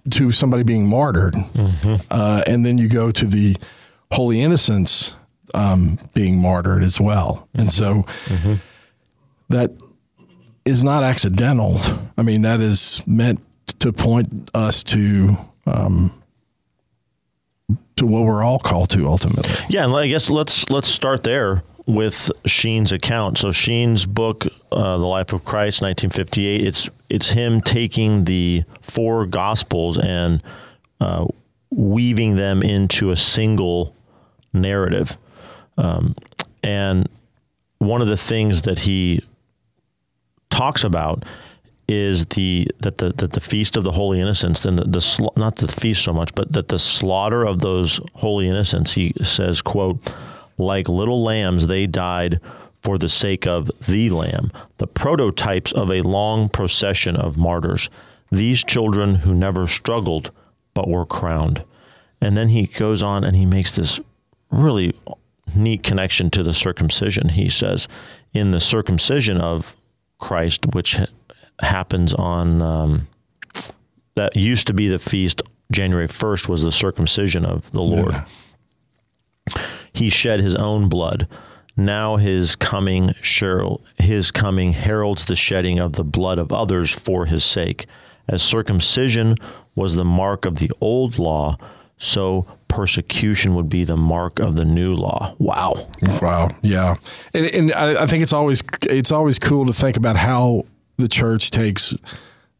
to 0.10 0.32
somebody 0.32 0.63
being 0.63 0.88
martyred, 0.88 1.36
uh, 2.12 2.44
and 2.46 2.65
then 2.65 2.77
you 2.77 2.88
go 2.89 3.12
to 3.12 3.25
the 3.25 3.56
holy 4.12 4.42
innocents 4.42 5.16
um, 5.54 6.00
being 6.14 6.42
martyred 6.42 6.84
as 6.84 7.00
well, 7.00 7.48
and 7.54 7.72
so 7.72 8.06
that 9.50 9.72
is 10.66 10.84
not 10.84 11.04
accidental. 11.04 11.80
I 12.18 12.22
mean, 12.22 12.42
that 12.42 12.62
is 12.62 13.02
meant 13.08 13.40
to 13.80 13.94
point 13.94 14.50
us 14.54 14.84
to 14.84 15.38
um, 15.66 16.12
to 17.98 18.06
what 18.06 18.24
we're 18.26 18.44
all 18.44 18.60
called 18.60 18.90
to 18.92 19.08
ultimately. 19.08 19.50
Yeah, 19.70 19.86
and 19.86 19.96
I 19.96 20.08
guess 20.08 20.30
let's 20.30 20.70
let's 20.70 20.90
start 20.90 21.24
there 21.24 21.64
with 21.86 22.32
Sheen's 22.46 22.92
account. 22.92 23.38
So 23.38 23.52
Sheen's 23.52 24.06
book, 24.06 24.46
uh, 24.72 24.98
The 24.98 25.06
Life 25.06 25.34
of 25.34 25.46
Christ, 25.46 25.82
1958. 25.82 26.66
It's 26.66 26.90
it's 27.10 27.30
him 27.30 27.62
taking 27.62 28.26
the 28.26 28.64
four 28.82 29.26
Gospels 29.26 29.98
and 29.98 30.44
uh, 31.00 31.26
weaving 31.70 32.36
them 32.36 32.62
into 32.62 33.12
a 33.12 33.18
single 33.18 33.96
narrative. 34.62 35.18
Um, 35.78 36.16
and 36.64 37.08
one 37.80 38.02
of 38.02 38.08
the 38.08 38.18
things 38.18 38.64
that 38.64 38.80
he 38.80 39.24
talks 40.50 40.84
about 40.84 41.24
is 41.88 42.26
the 42.28 42.68
that 42.80 42.98
the 42.98 43.14
that 43.14 43.32
the 43.32 43.40
feast 43.40 43.78
of 43.78 43.84
the 43.84 43.92
holy 43.92 44.20
innocents 44.20 44.66
and 44.66 44.78
the, 44.78 44.84
the 44.84 45.30
not 45.38 45.56
the 45.58 45.68
feast 45.68 46.04
so 46.04 46.12
much 46.12 46.34
but 46.36 46.52
that 46.52 46.68
the 46.68 46.80
slaughter 46.80 47.46
of 47.46 47.62
those 47.62 48.02
holy 48.16 48.48
innocents 48.48 48.94
he 48.94 49.14
says 49.24 49.62
quote 49.62 49.98
like 50.58 50.90
little 50.90 51.24
lambs 51.24 51.68
they 51.68 51.88
died 51.88 52.42
for 52.82 52.98
the 52.98 53.08
sake 53.08 53.48
of 53.48 53.72
the 53.88 54.10
lamb 54.10 54.52
the 54.80 54.88
prototypes 54.88 55.72
of 55.72 55.90
a 55.90 56.02
long 56.02 56.50
procession 56.50 57.16
of 57.16 57.38
martyrs 57.38 57.90
these 58.32 58.64
children 58.64 59.16
who 59.16 59.34
never 59.34 59.66
struggled 59.66 60.32
but 60.74 60.90
were 60.90 61.06
crowned 61.06 61.64
and 62.20 62.36
then 62.36 62.50
he 62.50 62.68
goes 62.68 63.02
on 63.02 63.24
and 63.24 63.36
he 63.38 63.46
makes 63.46 63.72
this 63.72 64.00
really 64.51 64.94
neat 65.56 65.84
connection 65.84 66.30
to 66.32 66.44
the 66.44 66.54
circumcision 66.54 67.30
he 67.30 67.50
says 67.50 67.88
in 68.34 68.50
the 68.50 68.60
circumcision 68.60 69.38
of 69.38 69.75
Christ, 70.20 70.66
which 70.74 70.98
ha- 70.98 71.06
happens 71.62 72.13
on 72.13 72.62
um, 72.62 73.08
that 74.16 74.36
used 74.36 74.68
to 74.68 74.74
be 74.74 74.88
the 74.88 75.00
feast. 75.00 75.42
January 75.72 76.08
first 76.08 76.48
was 76.48 76.62
the 76.63 76.72
circumcision 76.72 77.44
of 77.46 77.70
the 77.72 77.82
Lord. 77.82 78.24
He 79.94 80.10
shed 80.10 80.39
his 80.39 80.56
own 80.56 80.89
blood. 80.89 81.27
Now 81.75 82.16
his 82.18 82.56
coming 82.56 83.13
shall- 83.22 83.82
his 83.98 84.32
coming 84.32 84.74
heralds 84.74 85.25
the 85.25 85.36
shedding 85.36 85.80
of 85.80 85.94
the 85.94 86.04
blood 86.04 86.38
of 86.39 86.51
others 86.51 86.92
for 86.92 87.25
his 87.25 87.44
sake. 87.46 87.86
As 88.27 88.42
circumcision 88.44 89.36
was 89.75 89.96
the 89.96 90.06
mark 90.06 90.44
of 90.46 90.56
the 90.58 90.72
old 90.82 91.18
law, 91.20 91.58
so 91.98 92.46
persecution 92.68 93.56
would 93.56 93.70
be 93.70 93.84
the 93.84 93.98
mark 93.98 94.39
of 94.39 94.56
the 94.56 94.66
new 94.66 94.94
law. 94.94 95.36
Wow. 95.39 95.89
Wow. 96.22 96.50
Yeah. 96.62 96.96
And, 97.34 97.46
and 97.48 97.74
I, 97.74 98.04
I 98.04 98.08
think 98.08 98.24
it's 98.24 98.34
always 98.34 98.63
it's 98.84 99.12
always 99.12 99.39
cool 99.39 99.66
to 99.66 99.74
think 99.74 99.98
about 99.98 100.18
how 100.18 100.66
the 100.98 101.08
church 101.08 101.51
takes 101.51 101.96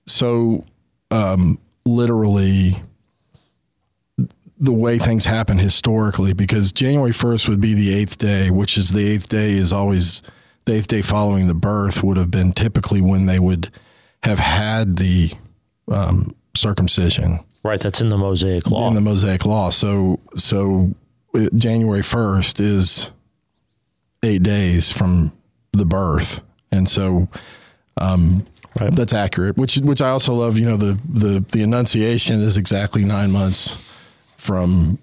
so 0.06 0.64
um, 1.12 1.60
literally 1.86 2.82
the 4.60 4.72
way 4.72 4.98
things 4.98 5.26
happen 5.26 5.60
historically 5.60 6.34
because 6.34 6.72
January 6.72 7.12
1st 7.12 7.48
would 7.48 7.62
be 7.62 7.74
the 7.74 7.94
eighth 7.94 8.18
day, 8.18 8.50
which 8.50 8.78
is 8.78 8.92
the 8.92 9.08
eighth 9.08 9.30
day 9.30 9.52
is 9.52 9.72
always 9.72 10.22
the 10.66 10.74
eighth 10.74 10.88
day 10.88 11.02
following 11.02 11.48
the 11.48 11.54
birth 11.54 12.04
would 12.04 12.18
have 12.18 12.32
been 12.32 12.52
typically 12.52 13.02
when 13.02 13.28
they 13.28 13.38
would 13.38 13.70
have 14.24 14.40
had 14.40 14.98
the 14.98 15.32
um, 15.90 16.36
circumcision 16.56 17.40
Right, 17.68 17.80
that's 17.80 18.00
in 18.02 18.10
the 18.10 18.18
Mosaic 18.18 18.70
law. 18.72 18.88
in 18.88 18.94
the 18.94 19.02
Mosaic 19.02 19.46
Law. 19.46 19.70
So 19.72 20.20
so 20.36 20.94
uh, 21.36 21.48
January 21.56 22.02
first 22.02 22.60
is 22.60 23.12
eight 24.24 24.42
days 24.44 24.92
from 24.92 25.32
the 25.74 25.86
birth, 25.86 26.42
and 26.72 26.88
so 26.88 27.28
um, 27.98 28.44
Right. 28.80 28.96
that's 28.96 29.14
accurate. 29.14 29.58
Which 29.58 29.78
which 29.78 30.02
I 30.02 30.10
also 30.10 30.34
love. 30.34 30.58
You 30.60 30.66
know 30.68 30.78
the 30.78 30.98
the 31.12 31.44
the 31.52 31.64
Annunciation 31.64 32.42
is 32.42 32.58
exactly 32.58 33.04
nine 33.04 33.32
months 33.32 33.76
from 34.38 34.98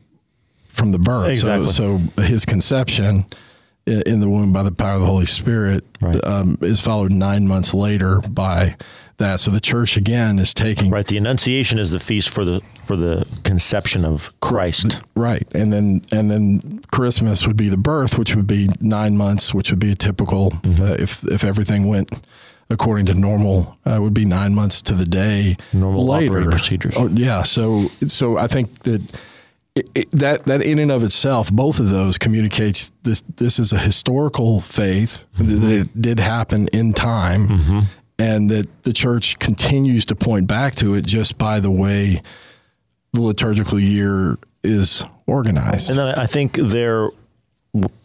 from 0.68 0.92
the 0.92 0.98
birth. 0.98 1.28
Exactly. 1.30 1.70
So 1.72 2.00
so 2.16 2.22
his 2.22 2.44
conception. 2.44 3.26
In 3.86 4.20
the 4.20 4.30
womb 4.30 4.50
by 4.50 4.62
the 4.62 4.72
power 4.72 4.94
of 4.94 5.00
the 5.00 5.06
Holy 5.06 5.26
Spirit 5.26 5.84
Right. 6.00 6.18
um, 6.24 6.56
is 6.62 6.80
followed 6.80 7.12
nine 7.12 7.46
months 7.46 7.74
later 7.74 8.20
by 8.20 8.76
that. 9.18 9.40
So 9.40 9.50
the 9.50 9.60
church 9.60 9.96
again 9.96 10.38
is 10.38 10.52
taking 10.54 10.90
Right, 10.90 11.06
the 11.06 11.16
Annunciation 11.16 11.78
is 11.78 11.90
the 11.90 12.00
feast 12.00 12.30
for 12.30 12.44
the 12.44 12.60
for 12.84 12.96
the 12.96 13.26
conception 13.44 14.04
of 14.04 14.30
Christ. 14.40 15.00
Right, 15.16 15.46
and 15.54 15.72
then 15.72 16.02
and 16.12 16.30
then 16.30 16.80
Christmas 16.92 17.46
would 17.46 17.56
be 17.56 17.68
the 17.68 17.76
birth, 17.76 18.18
which 18.18 18.34
would 18.36 18.46
be 18.46 18.68
nine 18.80 19.16
months, 19.16 19.54
which 19.54 19.70
would 19.70 19.80
be 19.80 19.92
a 19.92 19.96
typical 19.96 20.50
Mm-hmm. 20.50 20.82
uh, 20.82 20.86
if 20.98 21.24
if 21.24 21.44
everything 21.44 21.86
went 21.88 22.08
according 22.70 23.06
to 23.06 23.14
normal, 23.14 23.76
uh, 23.84 23.98
would 24.00 24.14
be 24.14 24.24
nine 24.24 24.54
months 24.54 24.80
to 24.82 24.94
the 24.94 25.04
day. 25.04 25.56
Normal 25.72 26.06
later. 26.06 26.32
operating 26.32 26.50
procedures. 26.50 26.94
Oh 26.96 27.08
yeah, 27.08 27.42
so 27.42 27.90
so 28.06 28.36
I 28.38 28.46
think 28.48 28.82
that. 28.84 29.00
It, 29.76 29.90
it, 29.96 30.10
that 30.12 30.44
that 30.44 30.62
in 30.62 30.78
and 30.78 30.92
of 30.92 31.02
itself, 31.02 31.50
both 31.52 31.80
of 31.80 31.90
those 31.90 32.16
communicates 32.16 32.92
this. 33.02 33.24
This 33.38 33.58
is 33.58 33.72
a 33.72 33.78
historical 33.78 34.60
faith 34.60 35.24
Mm-hmm. 35.36 35.60
that 35.62 35.72
it 35.72 36.00
did 36.00 36.20
happen 36.20 36.68
in 36.68 36.92
time, 36.92 37.88
and 38.18 38.50
that 38.50 38.84
the 38.84 38.92
church 38.92 39.38
continues 39.38 40.04
to 40.06 40.14
point 40.14 40.46
back 40.46 40.74
to 40.76 40.94
it 40.94 41.06
just 41.06 41.36
by 41.36 41.60
the 41.60 41.70
way 41.70 42.22
the 43.12 43.22
liturgical 43.22 43.78
year 43.78 44.36
is 44.62 45.04
organized. 45.26 45.90
And 45.90 45.98
then 45.98 46.08
I 46.18 46.26
think 46.26 46.56
there, 46.56 47.10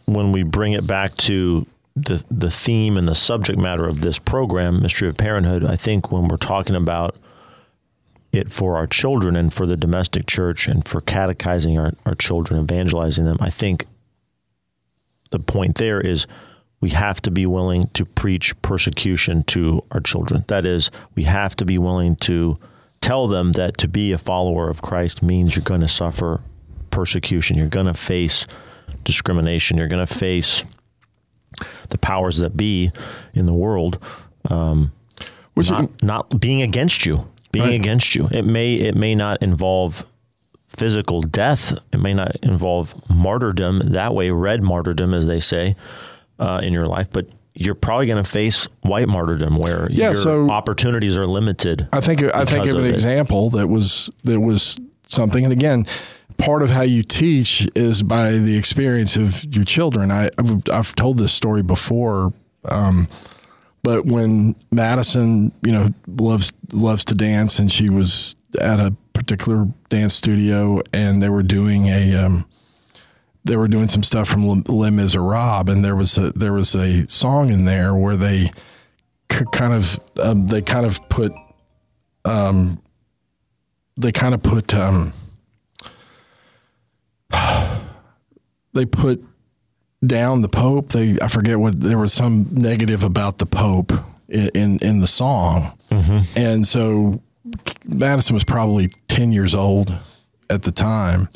when 0.06 0.32
we 0.32 0.42
bring 0.42 0.72
it 0.72 0.86
back 0.86 1.16
to 1.18 1.66
the 1.96 2.24
the 2.30 2.50
theme 2.50 2.96
and 2.96 3.08
the 3.08 3.14
subject 3.14 3.58
matter 3.58 3.86
of 3.86 4.00
this 4.00 4.18
program, 4.18 4.82
Mystery 4.82 5.08
of 5.08 5.16
Parenthood, 5.16 5.64
I 5.64 5.76
think 5.76 6.12
when 6.12 6.28
we're 6.28 6.36
talking 6.36 6.76
about 6.76 7.16
it 8.32 8.52
for 8.52 8.76
our 8.76 8.86
children 8.86 9.34
and 9.34 9.52
for 9.52 9.66
the 9.66 9.76
domestic 9.76 10.26
church 10.26 10.68
and 10.68 10.86
for 10.86 11.00
catechizing 11.00 11.78
our, 11.78 11.92
our 12.06 12.14
children, 12.14 12.62
evangelizing 12.62 13.24
them, 13.24 13.38
I 13.40 13.50
think 13.50 13.86
the 15.30 15.40
point 15.40 15.76
there 15.76 16.00
is 16.00 16.26
we 16.80 16.90
have 16.90 17.20
to 17.22 17.30
be 17.30 17.46
willing 17.46 17.88
to 17.94 18.04
preach 18.04 18.60
persecution 18.62 19.42
to 19.44 19.84
our 19.90 20.00
children. 20.00 20.44
That 20.48 20.64
is, 20.64 20.90
we 21.14 21.24
have 21.24 21.54
to 21.56 21.64
be 21.64 21.78
willing 21.78 22.16
to 22.16 22.58
tell 23.00 23.28
them 23.28 23.52
that 23.52 23.76
to 23.78 23.88
be 23.88 24.12
a 24.12 24.18
follower 24.18 24.68
of 24.70 24.82
Christ 24.82 25.22
means 25.22 25.54
you're 25.56 25.62
going 25.62 25.82
to 25.82 25.88
suffer 25.88 26.40
persecution. 26.90 27.56
You're 27.58 27.68
going 27.68 27.86
to 27.86 27.94
face 27.94 28.46
discrimination. 29.04 29.76
You're 29.76 29.88
going 29.88 30.06
to 30.06 30.12
face 30.14 30.64
the 31.88 31.98
powers 31.98 32.38
that 32.38 32.56
be 32.56 32.90
in 33.34 33.46
the 33.46 33.54
world 33.54 33.98
um, 34.48 34.92
Which 35.54 35.70
not, 35.70 36.02
not 36.02 36.40
being 36.40 36.62
against 36.62 37.04
you, 37.04 37.28
being 37.52 37.66
Right. 37.66 37.74
against 37.74 38.14
you. 38.14 38.28
It 38.30 38.44
may 38.46 38.74
it 38.74 38.94
may 38.96 39.14
not 39.14 39.42
involve 39.42 40.04
physical 40.68 41.20
death. 41.20 41.76
It 41.92 41.98
may 42.00 42.14
not 42.14 42.36
involve 42.36 42.94
martyrdom 43.10 43.80
that 43.92 44.14
way, 44.14 44.30
red 44.30 44.62
martyrdom, 44.62 45.12
as 45.12 45.26
they 45.26 45.40
say, 45.40 45.76
uh, 46.40 46.60
in 46.62 46.72
your 46.72 46.88
life. 46.88 47.08
But 47.12 47.28
you're 47.54 47.74
probably 47.76 48.06
going 48.06 48.22
to 48.22 48.28
face 48.28 48.66
white 48.82 49.06
martyrdom 49.08 49.56
where 49.56 49.86
Yeah, 49.90 50.06
your 50.06 50.14
so- 50.14 50.50
opportunities 50.50 51.16
are 51.16 51.26
limited. 51.26 51.88
I 51.92 52.00
think 52.00 52.22
I 52.24 52.44
think 52.44 52.66
of 52.66 52.78
an 52.78 52.86
it. 52.86 52.92
example 52.94 53.50
that 53.50 53.68
was 53.68 54.10
that 54.24 54.40
was 54.40 54.80
something, 55.06 55.44
and 55.44 55.52
again, 55.52 55.86
part 56.38 56.62
of 56.62 56.70
how 56.70 56.82
you 56.82 57.02
teach 57.02 57.68
is 57.76 58.02
by 58.02 58.32
the 58.32 58.56
experience 58.56 59.16
of 59.16 59.44
your 59.54 59.64
children. 59.64 60.10
I, 60.10 60.30
I've, 60.38 60.62
I've 60.72 60.94
told 60.94 61.18
this 61.18 61.32
story 61.32 61.62
before, 61.62 62.32
um, 62.66 63.08
but 63.82 64.06
when 64.06 64.54
Madison, 64.70 65.52
you 65.62 65.72
know, 65.72 65.92
loves 66.06 66.52
loves 66.72 67.04
to 67.06 67.14
dance, 67.14 67.58
and 67.58 67.70
she 67.70 67.90
was 67.90 68.36
at 68.60 68.78
a 68.80 68.94
particular 69.12 69.66
dance 69.88 70.14
studio, 70.14 70.80
and 70.92 71.22
they 71.22 71.28
were 71.28 71.42
doing 71.42 71.86
a. 71.88 72.14
Um, 72.14 72.46
they 73.44 73.56
were 73.56 73.68
doing 73.68 73.88
some 73.88 74.02
stuff 74.02 74.28
from 74.28 74.46
Les 74.46 74.62
Les 74.68 74.90
Miserables, 74.90 75.68
and 75.70 75.84
there 75.84 75.96
was 75.96 76.16
a 76.18 76.30
there 76.32 76.52
was 76.52 76.74
a 76.74 77.06
song 77.08 77.52
in 77.52 77.64
there 77.64 77.94
where 77.94 78.16
they 78.16 78.50
k- 79.28 79.44
kind 79.52 79.72
of 79.72 79.98
um, 80.18 80.46
they 80.48 80.60
kind 80.62 80.84
of 80.86 81.00
put 81.08 81.32
um, 82.24 82.82
they 83.96 84.12
kind 84.12 84.34
of 84.34 84.42
put 84.42 84.74
um, 84.74 85.12
they 88.72 88.84
put 88.84 89.24
down 90.06 90.42
the 90.42 90.48
Pope. 90.48 90.90
They 90.90 91.18
I 91.20 91.28
forget 91.28 91.58
what 91.58 91.80
there 91.80 91.98
was 91.98 92.12
some 92.12 92.48
negative 92.52 93.02
about 93.04 93.38
the 93.38 93.46
Pope 93.46 93.92
in 94.28 94.48
in, 94.54 94.78
in 94.80 95.00
the 95.00 95.06
song, 95.06 95.72
and 96.36 96.66
so 96.66 97.20
Madison 97.84 98.34
was 98.34 98.44
probably 98.44 98.88
ten 99.08 99.32
years 99.32 99.54
old 99.54 99.96
at 100.48 100.62
the 100.62 100.72
time, 100.72 101.28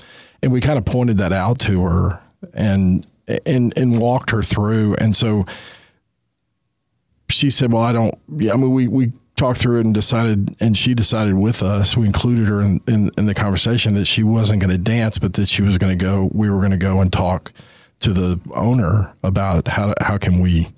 and 0.45 0.53
we 0.53 0.61
kind 0.61 0.79
of 0.79 0.85
pointed 0.85 1.17
that 1.19 1.33
out 1.33 1.59
to 1.61 1.83
her 1.85 2.21
and 2.53 3.07
and 3.47 3.73
and 3.77 3.99
walked 3.99 4.31
her 4.31 4.43
through, 4.43 4.95
and 4.97 5.17
so 5.17 5.47
she 7.31 7.51
said, 7.51 7.73
"Well, 7.73 7.83
I 7.83 7.93
don't." 7.93 8.15
Yeah, 8.37 8.53
I 8.53 8.57
mean, 8.57 8.71
we 8.71 8.87
we 8.87 9.13
talked 9.37 9.59
through 9.59 9.79
it 9.79 9.87
and 9.87 9.95
decided, 9.95 10.55
and 10.61 10.77
she 10.77 10.95
decided 10.95 11.35
with 11.35 11.63
us. 11.63 11.97
We 11.97 12.07
included 12.07 12.47
her 12.47 12.61
in 12.61 12.83
in, 12.87 13.11
in 13.17 13.25
the 13.25 13.35
conversation 13.35 13.95
that 13.95 14.05
she 14.05 14.23
wasn't 14.23 14.61
going 14.61 14.71
to 14.71 14.79
dance, 14.79 15.19
but 15.19 15.33
that 15.33 15.49
she 15.49 15.63
was 15.63 15.79
going 15.79 15.99
to 15.99 16.05
go. 16.05 16.29
We 16.33 16.51
were 16.51 16.59
going 16.59 16.73
to 16.73 16.77
go 16.77 17.01
and 17.01 17.11
talk 17.11 17.51
to 18.01 18.13
the 18.13 18.39
owner 18.53 19.15
about 19.23 19.69
how 19.69 19.95
how 20.01 20.19
can 20.19 20.41
we. 20.41 20.69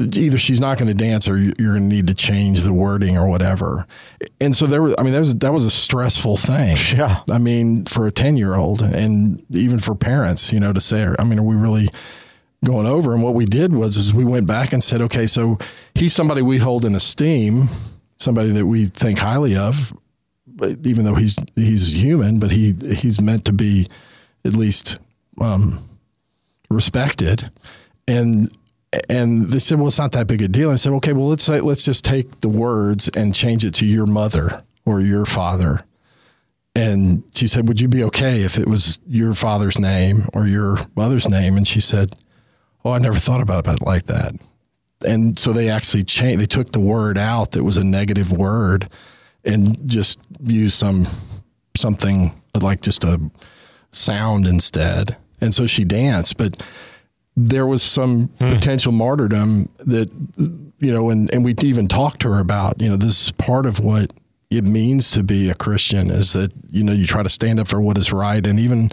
Either 0.00 0.38
she's 0.38 0.60
not 0.60 0.78
going 0.78 0.88
to 0.88 0.94
dance, 0.94 1.28
or 1.28 1.36
you- 1.38 1.52
you're 1.58 1.74
going 1.76 1.88
to 1.88 1.94
need 1.94 2.06
to 2.06 2.14
change 2.14 2.62
the 2.62 2.72
wording 2.72 3.16
or 3.18 3.26
whatever. 3.26 3.86
And 4.40 4.56
so 4.56 4.66
there 4.66 4.82
was, 4.82 4.94
I 4.98 5.02
mean, 5.02 5.12
that 5.12 5.20
was 5.20 5.34
that 5.36 5.52
was 5.52 5.64
a 5.64 5.70
stressful 5.70 6.36
thing. 6.36 6.76
Yeah. 6.96 7.20
I 7.30 7.38
mean, 7.38 7.84
for 7.86 8.06
a 8.06 8.12
ten 8.12 8.36
year 8.36 8.54
old, 8.54 8.82
and 8.82 9.44
even 9.50 9.78
for 9.78 9.94
parents, 9.94 10.52
you 10.52 10.60
know, 10.60 10.72
to 10.72 10.80
say, 10.80 11.06
I 11.18 11.24
mean, 11.24 11.38
are 11.38 11.42
we 11.42 11.54
really 11.56 11.88
going 12.64 12.86
over. 12.86 13.14
And 13.14 13.22
what 13.22 13.34
we 13.34 13.46
did 13.46 13.72
was 13.74 13.96
is 13.96 14.12
we 14.12 14.24
went 14.24 14.46
back 14.46 14.72
and 14.74 14.84
said, 14.84 15.00
okay, 15.00 15.26
so 15.26 15.58
he's 15.94 16.12
somebody 16.12 16.42
we 16.42 16.58
hold 16.58 16.84
in 16.84 16.94
esteem, 16.94 17.70
somebody 18.18 18.50
that 18.50 18.66
we 18.66 18.84
think 18.86 19.18
highly 19.18 19.56
of, 19.56 19.96
but 20.46 20.86
even 20.86 21.06
though 21.06 21.14
he's 21.14 21.36
he's 21.56 21.94
human, 21.94 22.38
but 22.38 22.50
he 22.50 22.74
he's 22.94 23.18
meant 23.20 23.46
to 23.46 23.52
be 23.52 23.88
at 24.44 24.52
least 24.52 24.98
um, 25.40 25.82
respected. 26.68 27.50
And 28.06 28.50
and 29.08 29.46
they 29.46 29.58
said, 29.58 29.78
well, 29.78 29.88
it's 29.88 29.98
not 29.98 30.12
that 30.12 30.26
big 30.26 30.42
a 30.42 30.48
deal. 30.48 30.70
I 30.70 30.76
said, 30.76 30.92
okay, 30.94 31.12
well, 31.12 31.28
let's 31.28 31.44
say 31.44 31.60
let's 31.60 31.82
just 31.82 32.04
take 32.04 32.40
the 32.40 32.48
words 32.48 33.08
and 33.08 33.34
change 33.34 33.64
it 33.64 33.74
to 33.74 33.86
your 33.86 34.06
mother 34.06 34.62
or 34.84 35.00
your 35.00 35.26
father. 35.26 35.84
And 36.74 37.24
she 37.34 37.48
said, 37.48 37.66
Would 37.68 37.80
you 37.80 37.88
be 37.88 38.04
okay 38.04 38.42
if 38.42 38.56
it 38.56 38.68
was 38.68 39.00
your 39.06 39.34
father's 39.34 39.78
name 39.78 40.28
or 40.34 40.46
your 40.46 40.78
mother's 40.94 41.28
name? 41.28 41.56
And 41.56 41.66
she 41.66 41.80
said, 41.80 42.16
Oh, 42.84 42.92
I 42.92 42.98
never 42.98 43.18
thought 43.18 43.40
about 43.40 43.68
it 43.68 43.82
like 43.82 44.06
that. 44.06 44.34
And 45.04 45.38
so 45.38 45.52
they 45.52 45.68
actually 45.68 46.04
changed, 46.04 46.40
they 46.40 46.46
took 46.46 46.72
the 46.72 46.80
word 46.80 47.18
out 47.18 47.52
that 47.52 47.64
was 47.64 47.76
a 47.76 47.84
negative 47.84 48.32
word 48.32 48.88
and 49.44 49.88
just 49.88 50.20
used 50.44 50.76
some, 50.76 51.08
something 51.76 52.40
like 52.54 52.82
just 52.82 53.02
a 53.04 53.20
sound 53.92 54.46
instead. 54.46 55.16
And 55.40 55.54
so 55.54 55.66
she 55.66 55.84
danced, 55.84 56.36
but 56.36 56.62
there 57.48 57.66
was 57.66 57.82
some 57.82 58.26
hmm. 58.38 58.50
potential 58.50 58.92
martyrdom 58.92 59.68
that, 59.78 60.10
you 60.78 60.92
know, 60.92 61.10
and, 61.10 61.32
and 61.32 61.44
we 61.44 61.54
even 61.62 61.88
talked 61.88 62.20
to 62.20 62.32
her 62.32 62.38
about, 62.38 62.80
you 62.80 62.88
know, 62.88 62.96
this 62.96 63.26
is 63.26 63.32
part 63.32 63.66
of 63.66 63.80
what 63.80 64.12
it 64.50 64.64
means 64.64 65.12
to 65.12 65.22
be 65.22 65.48
a 65.48 65.54
Christian 65.54 66.10
is 66.10 66.32
that, 66.32 66.52
you 66.70 66.82
know, 66.82 66.92
you 66.92 67.06
try 67.06 67.22
to 67.22 67.28
stand 67.28 67.60
up 67.60 67.68
for 67.68 67.80
what 67.80 67.96
is 67.96 68.12
right. 68.12 68.44
And 68.46 68.58
even 68.58 68.90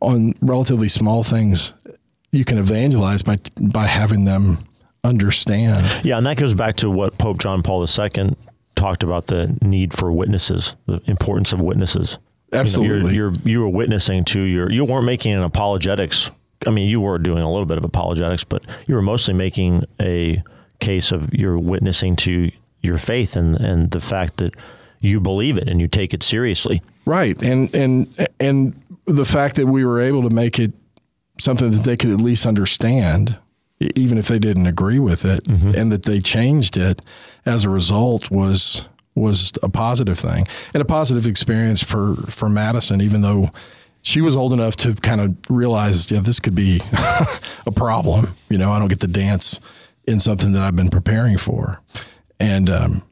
on 0.00 0.34
relatively 0.40 0.88
small 0.88 1.22
things, 1.22 1.74
you 2.32 2.44
can 2.44 2.58
evangelize 2.58 3.22
by, 3.22 3.38
by 3.60 3.86
having 3.86 4.24
them 4.24 4.58
understand. 5.04 6.04
Yeah, 6.04 6.16
and 6.16 6.26
that 6.26 6.36
goes 6.36 6.54
back 6.54 6.76
to 6.76 6.90
what 6.90 7.18
Pope 7.18 7.38
John 7.38 7.62
Paul 7.62 7.86
II 7.86 8.36
talked 8.76 9.02
about 9.02 9.26
the 9.26 9.58
need 9.62 9.92
for 9.92 10.12
witnesses, 10.12 10.74
the 10.86 11.02
importance 11.06 11.52
of 11.52 11.60
witnesses. 11.60 12.18
You 12.52 12.56
know, 12.56 12.60
Absolutely. 12.60 13.14
you're, 13.14 13.32
you're 13.32 13.40
you 13.44 13.60
were 13.60 13.68
witnessing 13.68 14.24
to 14.26 14.40
your 14.40 14.70
you 14.72 14.84
weren't 14.84 15.06
making 15.06 15.32
an 15.34 15.42
apologetics. 15.42 16.30
I 16.66 16.70
mean, 16.70 16.88
you 16.88 17.00
were 17.00 17.18
doing 17.18 17.42
a 17.42 17.50
little 17.50 17.66
bit 17.66 17.78
of 17.78 17.84
apologetics, 17.84 18.44
but 18.44 18.64
you 18.86 18.94
were 18.94 19.02
mostly 19.02 19.34
making 19.34 19.84
a 20.00 20.42
case 20.80 21.12
of 21.12 21.32
you're 21.32 21.58
witnessing 21.58 22.16
to 22.16 22.50
your 22.82 22.98
faith 22.98 23.36
and 23.36 23.56
and 23.56 23.90
the 23.90 24.00
fact 24.00 24.38
that 24.38 24.54
you 25.00 25.20
believe 25.20 25.56
it 25.56 25.68
and 25.68 25.80
you 25.80 25.88
take 25.88 26.12
it 26.12 26.22
seriously. 26.22 26.82
Right. 27.04 27.40
And 27.42 27.74
and 27.74 28.28
and 28.38 28.80
the 29.06 29.24
fact 29.24 29.56
that 29.56 29.66
we 29.66 29.84
were 29.84 30.00
able 30.00 30.22
to 30.22 30.30
make 30.30 30.58
it 30.58 30.72
something 31.38 31.70
that 31.70 31.84
they 31.84 31.96
could 31.96 32.10
at 32.10 32.20
least 32.20 32.46
understand 32.46 33.38
even 33.96 34.18
if 34.18 34.28
they 34.28 34.38
didn't 34.38 34.66
agree 34.66 34.98
with 34.98 35.24
it 35.24 35.42
mm-hmm. 35.44 35.74
and 35.74 35.90
that 35.90 36.02
they 36.02 36.20
changed 36.20 36.76
it 36.76 37.00
as 37.46 37.64
a 37.64 37.70
result 37.70 38.30
was 38.30 38.86
was 39.14 39.52
a 39.62 39.68
positive 39.68 40.18
thing 40.18 40.46
and 40.74 40.82
a 40.82 40.84
positive 40.84 41.26
experience 41.26 41.82
for 41.82 42.16
for 42.28 42.48
Madison 42.48 43.00
even 43.00 43.22
though 43.22 43.48
she 44.02 44.20
was 44.20 44.36
old 44.36 44.52
enough 44.52 44.76
to 44.76 44.94
kind 44.94 45.20
of 45.20 45.36
realize 45.48 46.10
yeah 46.10 46.20
this 46.20 46.40
could 46.40 46.54
be 46.54 46.80
a 47.66 47.72
problem. 47.74 48.34
You 48.48 48.58
know 48.58 48.72
I 48.72 48.78
don't 48.78 48.88
get 48.88 49.00
to 49.00 49.06
dance 49.06 49.60
in 50.06 50.20
something 50.20 50.52
that 50.52 50.62
I've 50.62 50.76
been 50.76 50.90
preparing 50.90 51.38
for. 51.38 51.80
And 52.38 52.70
um 52.70 53.02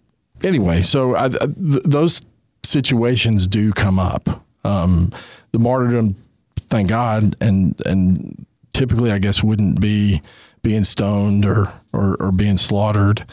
anyway, 0.42 0.82
so 0.82 1.16
I, 1.16 1.28
th- 1.28 1.50
those 1.84 2.22
situations 2.64 3.46
do 3.46 3.72
come 3.72 3.98
up. 3.98 4.44
Um, 4.64 5.12
the 5.52 5.58
martyrdom, 5.58 6.16
thank 6.58 6.88
God, 6.88 7.36
and 7.40 7.80
and 7.86 8.46
typically, 8.74 9.10
I 9.10 9.18
guess, 9.18 9.42
wouldn't 9.42 9.80
be 9.80 10.22
being 10.62 10.84
stoned 10.84 11.46
or 11.46 11.72
or, 11.92 12.16
or 12.20 12.32
being 12.32 12.56
slaughtered, 12.56 13.24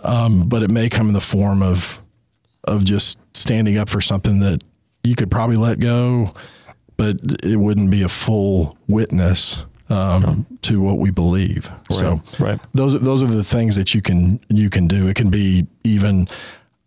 um, 0.00 0.48
but 0.48 0.62
it 0.62 0.70
may 0.70 0.88
come 0.88 1.08
in 1.08 1.14
the 1.14 1.20
form 1.20 1.62
of 1.62 2.00
of 2.64 2.84
just 2.84 3.18
standing 3.36 3.78
up 3.78 3.88
for 3.88 4.00
something 4.00 4.40
that 4.40 4.62
you 5.02 5.14
could 5.14 5.30
probably 5.30 5.56
let 5.56 5.80
go, 5.80 6.32
but 6.96 7.18
it 7.42 7.56
wouldn't 7.56 7.90
be 7.90 8.02
a 8.02 8.08
full 8.08 8.76
witness 8.88 9.64
um, 9.88 10.46
to 10.62 10.80
what 10.80 10.98
we 10.98 11.10
believe. 11.10 11.70
So 11.90 12.22
right. 12.38 12.58
those 12.74 13.00
those 13.02 13.22
are 13.22 13.26
the 13.26 13.44
things 13.44 13.76
that 13.76 13.94
you 13.94 14.02
can 14.02 14.40
you 14.48 14.70
can 14.70 14.88
do. 14.88 15.08
It 15.08 15.16
can 15.16 15.30
be 15.30 15.66
even. 15.84 16.28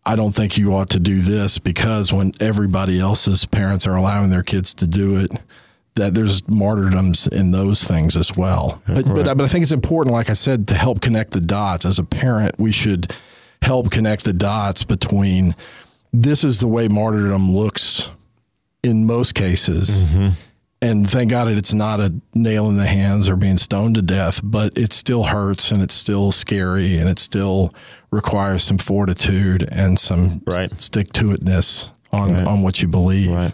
I 0.08 0.15
don't 0.15 0.34
think 0.34 0.56
you 0.56 0.76
ought 0.76 0.91
to 0.91 1.00
do 1.00 1.20
this 1.20 1.58
because 1.58 2.13
when 2.13 2.32
everybody 2.39 3.00
else's 3.00 3.44
parents 3.46 3.88
are 3.88 3.96
allowing 3.96 4.30
their 4.30 4.44
kids 4.44 4.72
to 4.76 4.86
do 4.86 5.15
it, 5.15 5.32
that 5.96 6.13
there's 6.13 6.48
martyrdoms 6.48 7.26
in 7.26 7.50
those 7.50 7.84
things 7.84 8.15
as 8.15 8.36
well. 8.38 8.84
But 8.86 9.06
but, 9.06 9.38
but 9.38 9.41
I 9.41 9.48
think 9.48 9.63
it's 9.63 9.72
important, 9.72 10.13
like 10.13 10.30
I 10.30 10.34
said, 10.34 10.68
to 10.68 10.76
help 10.76 11.02
connect 11.02 11.32
the 11.32 11.41
dots. 11.41 11.86
As 11.86 11.98
a 11.98 12.04
parent, 12.04 12.54
we 12.60 12.72
should 12.72 13.13
help 13.63 13.89
connect 13.89 14.26
the 14.26 14.34
dots 14.34 14.84
between 14.84 15.56
this 16.13 16.44
is 16.44 16.60
the 16.60 16.68
way 16.68 16.88
martyrdom 16.88 17.52
looks 17.52 18.10
in 18.86 19.06
most 19.06 19.34
cases. 19.36 20.04
And 20.82 21.10
thank 21.10 21.32
God 21.32 21.48
it's 21.48 21.74
not 21.74 22.00
a 22.00 22.13
nail 22.36 22.69
in 22.69 22.76
the 22.78 22.86
hands 22.86 23.28
or 23.28 23.36
being 23.36 23.58
stoned 23.58 23.95
to 23.95 24.02
death, 24.04 24.39
but 24.43 24.78
it 24.78 24.93
still 24.93 25.24
hurts 25.24 25.71
and 25.71 25.82
it's 25.82 25.95
still 25.95 26.32
scary 26.32 26.98
and 26.98 27.10
it 27.10 27.17
still 27.17 27.74
requires 28.12 28.63
some 28.63 28.78
fortitude 28.78 29.67
and 29.71 29.98
some 30.00 30.41
Right. 30.45 30.69
stick 30.80 31.12
to 31.13 31.26
itness 31.36 31.89
on, 32.12 32.45
on 32.48 32.62
what 32.62 32.82
you 32.82 32.88
believe. 32.88 33.32
Right. 33.32 33.54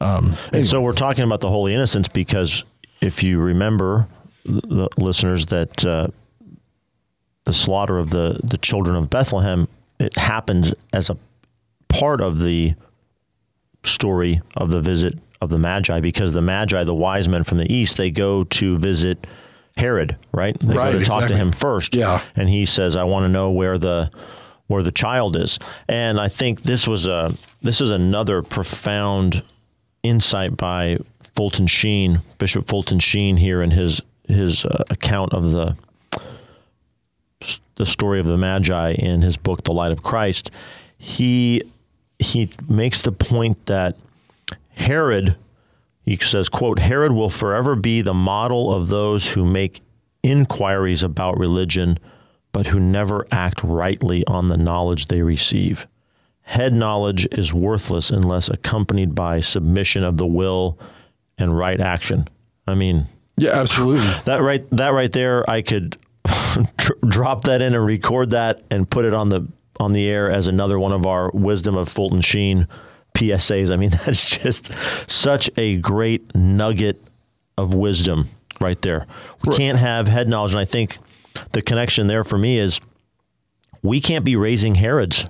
and 0.00 0.66
so 0.66 0.80
we're 0.80 0.92
talking 0.92 1.24
about 1.24 1.40
the 1.40 1.48
Holy 1.50 1.74
Innocents 1.74 2.08
because 2.08 2.62
if 3.00 3.22
you 3.22 3.40
remember, 3.40 4.06
the 4.44 4.88
listeners, 4.96 5.46
that 5.46 5.84
uh, 5.84 6.08
the 7.46 7.52
slaughter 7.52 7.98
of 7.98 8.10
the, 8.10 8.38
the 8.44 8.58
children 8.58 8.94
of 8.96 9.10
Bethlehem, 9.10 9.66
it 9.98 10.16
happens 10.16 10.72
as 10.92 11.10
a 11.10 11.16
part 11.88 12.20
of 12.20 12.38
the 12.38 12.74
story 13.84 14.40
of 14.56 14.70
the 14.70 14.80
visit 14.80 15.18
of 15.40 15.48
the 15.50 15.58
Magi 15.58 16.00
because 16.00 16.32
the 16.32 16.42
Magi, 16.42 16.84
the 16.84 16.94
wise 16.94 17.28
men 17.28 17.44
from 17.44 17.58
the 17.58 17.72
east, 17.72 17.96
they 17.96 18.10
go 18.10 18.44
to 18.44 18.78
visit 18.78 19.26
Herod, 19.76 20.16
right? 20.32 20.58
They 20.60 20.74
Right, 20.74 20.92
go 20.92 20.98
to 20.98 21.04
talk 21.04 21.28
to 21.28 21.36
him 21.36 21.52
first. 21.52 21.94
Yeah. 21.94 22.20
And 22.36 22.48
he 22.48 22.66
says, 22.66 22.96
I 22.96 23.04
want 23.04 23.24
to 23.24 23.28
know 23.28 23.50
where 23.50 23.78
the 23.78 24.10
where 24.66 24.82
the 24.82 24.92
child 24.92 25.36
is. 25.36 25.58
And 25.88 26.20
I 26.20 26.28
think 26.28 26.62
this 26.62 26.86
was 26.86 27.06
a 27.06 27.34
this 27.62 27.80
is 27.80 27.90
another 27.90 28.42
profound 28.42 29.42
insight 30.02 30.56
by 30.56 30.98
Fulton 31.34 31.66
Sheen, 31.66 32.20
Bishop 32.38 32.68
Fulton 32.68 33.00
Sheen 33.00 33.36
here 33.36 33.62
in 33.62 33.70
his 33.70 34.02
his 34.28 34.64
uh, 34.64 34.84
account 34.90 35.32
of 35.32 35.52
the 35.52 35.76
the 37.76 37.86
story 37.86 38.20
of 38.20 38.26
the 38.26 38.36
Magi 38.36 38.92
in 38.92 39.22
his 39.22 39.38
book, 39.38 39.64
The 39.64 39.72
Light 39.72 39.90
of 39.90 40.02
Christ, 40.02 40.50
he 40.98 41.62
he 42.20 42.50
makes 42.68 43.02
the 43.02 43.12
point 43.12 43.66
that 43.66 43.96
Herod, 44.70 45.36
he 46.02 46.16
says, 46.18 46.48
quote, 46.48 46.78
Herod 46.78 47.12
will 47.12 47.30
forever 47.30 47.74
be 47.74 48.02
the 48.02 48.14
model 48.14 48.72
of 48.72 48.88
those 48.88 49.26
who 49.32 49.44
make 49.44 49.80
inquiries 50.22 51.02
about 51.02 51.38
religion, 51.38 51.98
but 52.52 52.66
who 52.66 52.78
never 52.78 53.26
act 53.32 53.62
rightly 53.64 54.24
on 54.26 54.48
the 54.48 54.56
knowledge 54.56 55.06
they 55.06 55.22
receive. 55.22 55.86
Head 56.42 56.74
knowledge 56.74 57.26
is 57.32 57.54
worthless 57.54 58.10
unless 58.10 58.48
accompanied 58.48 59.14
by 59.14 59.40
submission 59.40 60.02
of 60.02 60.16
the 60.16 60.26
will 60.26 60.78
and 61.38 61.56
right 61.56 61.80
action. 61.80 62.28
I 62.66 62.74
mean, 62.74 63.06
yeah, 63.36 63.52
absolutely. 63.52 64.06
That 64.24 64.42
right, 64.42 64.68
that 64.70 64.88
right 64.88 65.10
there, 65.10 65.48
I 65.48 65.62
could 65.62 65.96
drop 67.08 67.44
that 67.44 67.62
in 67.62 67.74
and 67.74 67.84
record 67.84 68.30
that 68.30 68.62
and 68.70 68.88
put 68.90 69.04
it 69.04 69.14
on 69.14 69.30
the 69.30 69.50
on 69.80 69.92
the 69.92 70.06
air 70.06 70.30
as 70.30 70.46
another 70.46 70.78
one 70.78 70.92
of 70.92 71.06
our 71.06 71.30
wisdom 71.32 71.74
of 71.74 71.88
Fulton 71.88 72.20
Sheen 72.20 72.68
PSAs. 73.14 73.72
I 73.72 73.76
mean, 73.76 73.90
that's 74.04 74.38
just 74.38 74.70
such 75.08 75.50
a 75.56 75.76
great 75.78 76.34
nugget 76.34 77.02
of 77.56 77.74
wisdom 77.74 78.28
right 78.60 78.80
there. 78.82 79.06
We 79.44 79.56
can't 79.56 79.78
have 79.78 80.06
head 80.06 80.28
knowledge, 80.28 80.52
and 80.52 80.60
I 80.60 80.66
think 80.66 80.98
the 81.52 81.62
connection 81.62 82.06
there 82.06 82.24
for 82.24 82.38
me 82.38 82.58
is 82.58 82.78
we 83.82 84.00
can't 84.00 84.24
be 84.24 84.36
raising 84.36 84.74
Herods 84.74 85.24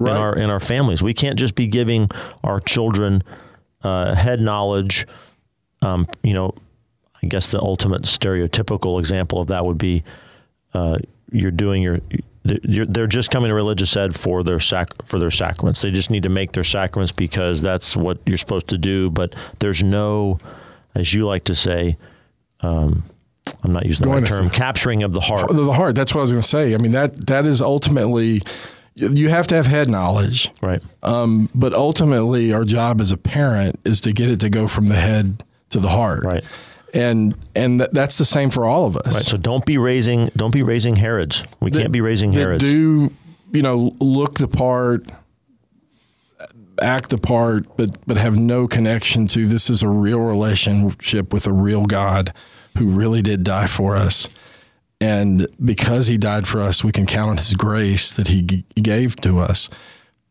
right. 0.00 0.10
in 0.10 0.16
our 0.16 0.36
in 0.36 0.50
our 0.50 0.60
families. 0.60 1.02
We 1.02 1.14
can't 1.14 1.38
just 1.38 1.54
be 1.54 1.68
giving 1.68 2.10
our 2.42 2.58
children 2.60 3.22
uh, 3.82 4.14
head 4.14 4.40
knowledge. 4.40 5.06
Um, 5.82 6.08
you 6.24 6.34
know, 6.34 6.54
I 7.22 7.28
guess 7.28 7.50
the 7.50 7.60
ultimate 7.60 8.02
stereotypical 8.02 8.98
example 8.98 9.40
of 9.40 9.48
that 9.48 9.64
would 9.64 9.78
be 9.78 10.02
uh, 10.74 10.98
you're 11.30 11.52
doing 11.52 11.82
your 11.82 12.00
they're 12.64 13.06
just 13.06 13.30
coming 13.30 13.48
to 13.48 13.54
religious 13.54 13.96
ed 13.96 14.14
for 14.14 14.42
their 14.42 14.60
sac- 14.60 15.04
for 15.04 15.18
their 15.18 15.30
sacraments. 15.30 15.82
They 15.82 15.90
just 15.90 16.10
need 16.10 16.22
to 16.24 16.28
make 16.28 16.52
their 16.52 16.64
sacraments 16.64 17.12
because 17.12 17.62
that's 17.62 17.96
what 17.96 18.18
you're 18.26 18.38
supposed 18.38 18.68
to 18.68 18.78
do. 18.78 19.10
But 19.10 19.34
there's 19.58 19.82
no, 19.82 20.38
as 20.94 21.12
you 21.14 21.26
like 21.26 21.44
to 21.44 21.54
say, 21.54 21.96
um, 22.60 23.04
I'm 23.62 23.72
not 23.72 23.86
using 23.86 24.06
the 24.06 24.12
right 24.12 24.26
term, 24.26 24.50
capturing 24.50 25.02
of 25.02 25.12
the 25.12 25.20
heart. 25.20 25.50
The 25.52 25.72
heart. 25.72 25.94
That's 25.94 26.14
what 26.14 26.20
I 26.20 26.22
was 26.22 26.32
going 26.32 26.42
to 26.42 26.48
say. 26.48 26.74
I 26.74 26.78
mean 26.78 26.92
that 26.92 27.26
that 27.26 27.46
is 27.46 27.62
ultimately 27.62 28.42
you 28.96 29.28
have 29.28 29.46
to 29.48 29.54
have 29.54 29.66
head 29.66 29.88
knowledge, 29.88 30.50
right? 30.62 30.82
Um, 31.02 31.50
but 31.54 31.74
ultimately, 31.74 32.52
our 32.52 32.64
job 32.64 33.00
as 33.00 33.12
a 33.12 33.16
parent 33.16 33.78
is 33.84 34.00
to 34.02 34.12
get 34.12 34.30
it 34.30 34.40
to 34.40 34.50
go 34.50 34.66
from 34.66 34.88
the 34.88 34.96
head 34.96 35.44
to 35.70 35.78
the 35.78 35.90
heart, 35.90 36.24
right? 36.24 36.44
And 36.96 37.34
and 37.54 37.80
th- 37.80 37.90
that's 37.92 38.18
the 38.18 38.24
same 38.24 38.50
for 38.50 38.64
all 38.64 38.86
of 38.86 38.96
us. 38.96 39.14
Right. 39.14 39.22
So 39.22 39.36
don't 39.36 39.64
be 39.64 39.78
raising 39.78 40.30
don't 40.36 40.50
be 40.50 40.62
raising 40.62 40.96
Herods. 40.96 41.44
We 41.60 41.70
that, 41.70 41.80
can't 41.80 41.92
be 41.92 42.00
raising 42.00 42.32
Herods. 42.32 42.64
Do 42.64 43.12
you 43.52 43.62
know 43.62 43.94
look 44.00 44.38
the 44.38 44.48
part, 44.48 45.08
act 46.80 47.10
the 47.10 47.18
part, 47.18 47.76
but 47.76 47.98
but 48.06 48.16
have 48.16 48.36
no 48.36 48.66
connection 48.66 49.26
to 49.28 49.46
this 49.46 49.68
is 49.70 49.82
a 49.82 49.88
real 49.88 50.20
relationship 50.20 51.32
with 51.32 51.46
a 51.46 51.52
real 51.52 51.84
God 51.86 52.32
who 52.78 52.86
really 52.88 53.22
did 53.22 53.44
die 53.44 53.66
for 53.66 53.96
us. 53.96 54.28
And 54.98 55.46
because 55.62 56.06
he 56.06 56.16
died 56.16 56.48
for 56.48 56.60
us, 56.60 56.82
we 56.82 56.90
can 56.90 57.04
count 57.04 57.30
on 57.30 57.36
his 57.36 57.52
grace 57.52 58.14
that 58.14 58.28
he 58.28 58.42
g- 58.42 58.64
gave 58.76 59.16
to 59.16 59.38
us 59.38 59.68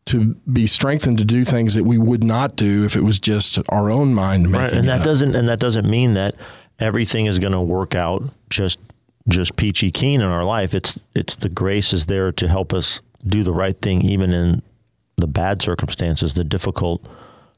to 0.06 0.34
be 0.50 0.66
strengthened 0.66 1.18
to 1.18 1.24
do 1.24 1.44
things 1.44 1.74
that 1.74 1.84
we 1.84 1.98
would 1.98 2.24
not 2.24 2.56
do 2.56 2.84
if 2.84 2.96
it 2.96 3.02
was 3.02 3.18
just 3.18 3.58
our 3.68 3.90
own 3.90 4.14
mind 4.14 4.44
making 4.44 4.60
right. 4.60 4.72
and 4.72 4.88
that 4.88 5.02
doesn't 5.02 5.34
and 5.34 5.48
that 5.48 5.58
doesn't 5.58 5.88
mean 5.88 6.14
that 6.14 6.34
everything 6.78 7.26
is 7.26 7.38
going 7.38 7.52
to 7.52 7.60
work 7.60 7.94
out 7.94 8.22
just 8.48 8.78
just 9.28 9.56
peachy 9.56 9.90
keen 9.90 10.20
in 10.20 10.26
our 10.26 10.44
life. 10.44 10.74
It's 10.74 10.98
it's 11.14 11.36
the 11.36 11.48
grace 11.48 11.92
is 11.92 12.06
there 12.06 12.32
to 12.32 12.48
help 12.48 12.72
us 12.72 13.00
do 13.26 13.42
the 13.42 13.52
right 13.52 13.80
thing 13.80 14.02
even 14.02 14.32
in 14.32 14.62
the 15.16 15.26
bad 15.26 15.62
circumstances 15.62 16.34
the 16.34 16.44
difficult 16.44 17.04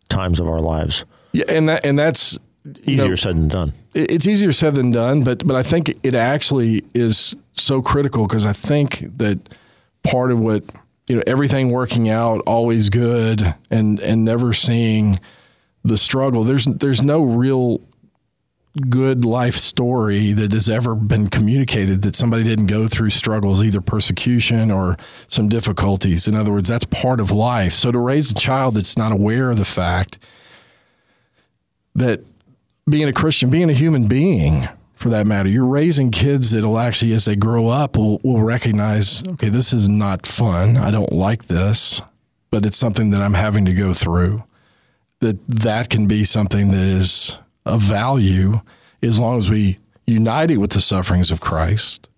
times 0.08 0.40
of 0.40 0.48
our 0.48 0.61
lives. 0.61 1.04
Yeah 1.32 1.44
and 1.48 1.68
that 1.68 1.84
and 1.84 1.98
that's 1.98 2.38
easier 2.84 3.08
know, 3.11 3.14
said 3.14 3.37
than 3.37 3.48
done. 3.48 3.72
it's 3.94 4.26
easier 4.26 4.52
said 4.52 4.74
than 4.74 4.90
done 4.90 5.22
but 5.22 5.46
but 5.46 5.56
I 5.56 5.62
think 5.62 5.94
it 6.02 6.14
actually 6.14 6.82
is 6.94 7.37
so 7.52 7.82
critical 7.82 8.26
because 8.26 8.46
I 8.46 8.52
think 8.52 9.06
that 9.18 9.38
part 10.02 10.32
of 10.32 10.38
what 10.38 10.64
you 11.09 11.16
know 11.16 11.23
everything 11.27 11.71
working 11.71 12.09
out 12.09 12.42
always 12.47 12.90
good 12.90 13.55
and 13.71 13.99
and 14.01 14.25
never 14.25 14.53
seeing 14.53 15.18
the 15.83 15.99
struggle. 15.99 16.44
There's 16.44 16.66
there's 16.66 17.03
no 17.03 17.23
real 17.23 17.81
good 18.88 19.25
life 19.25 19.57
story 19.57 20.33
that 20.33 20.53
has 20.53 20.68
ever 20.68 20.94
been 20.94 21.29
communicated 21.29 22.03
that 22.03 22.14
somebody 22.14 22.44
didn't 22.44 22.66
go 22.66 22.87
through 22.87 23.11
struggles 23.11 23.64
either 23.64 23.81
persecution 23.81 24.71
or 24.71 24.97
some 25.27 25.49
difficulties. 25.49 26.29
In 26.29 26.37
other 26.37 26.53
words 26.53 26.68
that's 26.68 26.85
part 26.85 27.21
of 27.21 27.31
life. 27.31 27.73
So 27.73 27.90
to 27.90 27.99
raise 27.99 28.31
a 28.31 28.35
child 28.35 28.75
that's 28.75 28.97
not 28.97 29.11
aware 29.11 29.51
of 29.51 29.57
the 29.57 29.64
fact 29.64 30.18
that 31.94 32.21
being 32.88 33.09
a 33.09 33.12
christian 33.12 33.51
being 33.51 33.68
a 33.68 33.75
human 33.75 34.07
being 34.07 34.68
for 34.98 35.11
that 35.11 35.26
matter. 35.26 35.48
You're 35.48 35.64
raising 35.64 36.11
kids 36.11 36.50
that'll 36.50 36.78
actually, 36.78 37.12
as 37.12 37.24
they 37.24 37.37
grow 37.37 37.68
up, 37.68 37.96
will, 37.96 38.18
will 38.24 38.42
recognize, 38.42 39.22
okay, 39.34 39.48
this 39.48 39.72
is 39.72 39.88
not 39.88 40.26
fun. 40.26 40.76
I 40.76 40.90
don't 40.90 41.12
like 41.12 41.46
this, 41.46 42.02
but 42.50 42.66
it's 42.66 42.76
something 42.76 43.11
that 43.11 43.22
I'm 43.22 43.34
having 43.34 43.64
to 43.66 43.72
go 43.72 43.94
through. 43.94 44.42
That 45.20 45.38
that 45.48 45.88
can 45.88 46.06
be 46.06 46.24
something 46.24 46.70
that 46.72 46.84
is 46.84 47.38
of 47.64 47.80
value 47.80 48.61
as 49.02 49.20
long 49.20 49.38
as 49.38 49.48
we 49.48 49.78
unite 50.06 50.50
it 50.50 50.56
with 50.56 50.70
the 50.70 50.80
sufferings 50.80 51.30
of 51.30 51.40
Christ 51.40 52.08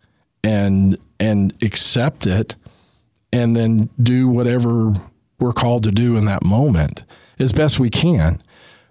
and 0.42 0.96
and 1.18 1.52
accept 1.62 2.26
it 2.26 2.56
and 3.32 3.56
then 3.56 3.90
do 4.02 4.28
whatever 4.28 4.94
we're 5.38 5.52
called 5.52 5.84
to 5.84 5.90
do 5.90 6.16
in 6.16 6.24
that 6.26 6.42
moment 6.42 7.04
as 7.38 7.52
best 7.52 7.80
we 7.80 7.90
can 7.90 8.42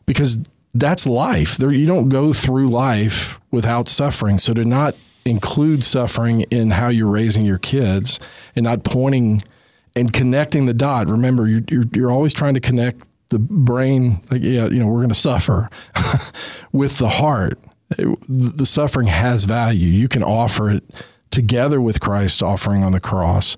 because 0.06 0.40
that's 0.74 1.06
life. 1.06 1.58
There, 1.58 1.72
you 1.72 1.88
don't 1.88 2.10
go 2.10 2.34
through 2.34 2.68
life 2.68 3.40
without 3.52 3.90
suffering. 3.90 4.38
So 4.38 4.54
to 4.54 4.66
not 4.66 4.96
include 5.26 5.84
suffering 5.84 6.42
in 6.52 6.72
how 6.72 6.90
you're 6.90 7.08
raising 7.08 7.46
your 7.46 7.58
kids 7.58 8.20
and 8.56 8.64
not 8.64 8.84
pointing 8.84 9.44
and 9.96 10.14
connecting 10.14 10.66
the 10.66 10.74
dot. 10.74 11.10
Remember, 11.10 11.48
you're, 11.48 11.62
you're, 11.70 11.84
you're 11.94 12.12
always 12.12 12.34
trying 12.34 12.54
to 12.54 12.60
connect 12.60 13.04
the 13.30 13.40
brain, 13.40 14.22
like, 14.32 14.42
yeah, 14.42 14.66
you 14.68 14.80
know, 14.80 14.88
we're 14.88 15.00
going 15.00 15.10
to 15.10 15.16
suffer 15.16 15.70
with 16.72 16.98
the 16.98 17.10
heart. 17.10 17.60
the 18.28 18.66
suffering 18.66 19.08
has 19.08 19.44
value. 19.44 19.88
You 19.88 20.08
can 20.08 20.24
offer 20.24 20.70
it 20.70 20.84
together 21.32 21.80
with 21.80 22.00
Christ's 22.00 22.42
offering 22.42 22.84
on 22.84 22.92
the 22.92 23.00
cross, 23.00 23.56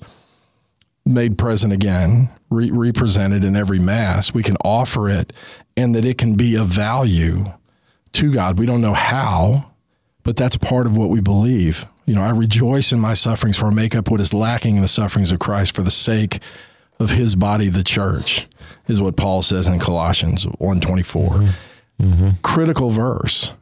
made 1.06 1.38
present 1.38 1.72
again, 1.72 2.30
re- 2.50 2.72
represented 2.72 3.44
in 3.44 3.56
every 3.56 3.80
Mass. 3.80 4.34
We 4.34 4.44
can 4.44 4.58
offer 4.58 5.08
it 5.08 5.32
and 5.78 5.96
that 5.96 6.06
it 6.06 6.18
can 6.18 6.36
be 6.36 6.56
of 6.56 6.68
value 6.68 7.52
to 8.14 8.34
God. 8.34 8.60
We 8.60 8.66
don't 8.66 8.82
know 8.82 8.94
how, 8.94 9.72
but 10.24 10.36
that's 10.36 10.58
part 10.58 10.86
of 10.86 10.98
what 10.98 11.10
we 11.10 11.22
believe. 11.22 11.86
You 12.06 12.16
know, 12.16 12.24
I 12.24 12.32
rejoice 12.32 12.92
in 12.92 13.00
my 13.00 13.14
sufferings 13.14 13.58
for 13.58 13.68
I 13.68 13.70
make 13.70 13.96
up 13.96 14.10
what 14.10 14.22
is 14.22 14.34
lacking 14.34 14.76
in 14.76 14.82
the 14.82 14.88
sufferings 14.88 15.32
of 15.32 15.40
Christ 15.40 15.76
for 15.76 15.84
the 15.84 15.92
sake 15.92 16.40
of 17.00 17.12
his 17.12 17.36
body, 17.36 17.70
the 17.70 17.84
church, 17.84 18.48
is 18.88 19.02
what 19.02 19.16
Paul 19.16 19.42
says 19.42 19.68
in 19.68 19.80
Colossians 19.80 20.44
124. 20.46 21.30
Mm-hmm. 21.30 22.04
Mm-hmm. 22.04 22.30
Critical 22.42 22.90
verse 22.90 23.54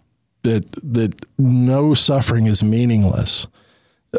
that 0.43 0.71
that 0.83 1.25
no 1.37 1.93
suffering 1.93 2.45
is 2.45 2.63
meaningless. 2.63 3.47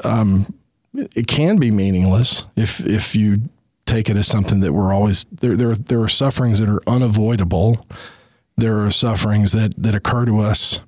Um, 0.04 0.54
it 0.94 1.26
can 1.26 1.56
be 1.56 1.70
meaningless 1.70 2.44
if 2.56 2.80
if 2.84 3.14
you 3.16 3.42
take 3.90 4.08
it 4.08 4.16
as 4.16 4.28
something 4.28 4.60
that 4.60 4.72
we're 4.72 4.92
always 4.92 5.24
there. 5.32 5.56
There, 5.56 5.74
there 5.74 6.00
are 6.00 6.08
sufferings 6.08 6.60
that 6.60 6.68
are 6.68 6.80
unavoidable. 6.86 7.84
There 8.56 8.84
are 8.84 8.90
sufferings 8.90 9.52
that 9.52 9.74
that 9.82 9.94
occur 9.94 10.24
to 10.26 10.40
us, 10.40 10.80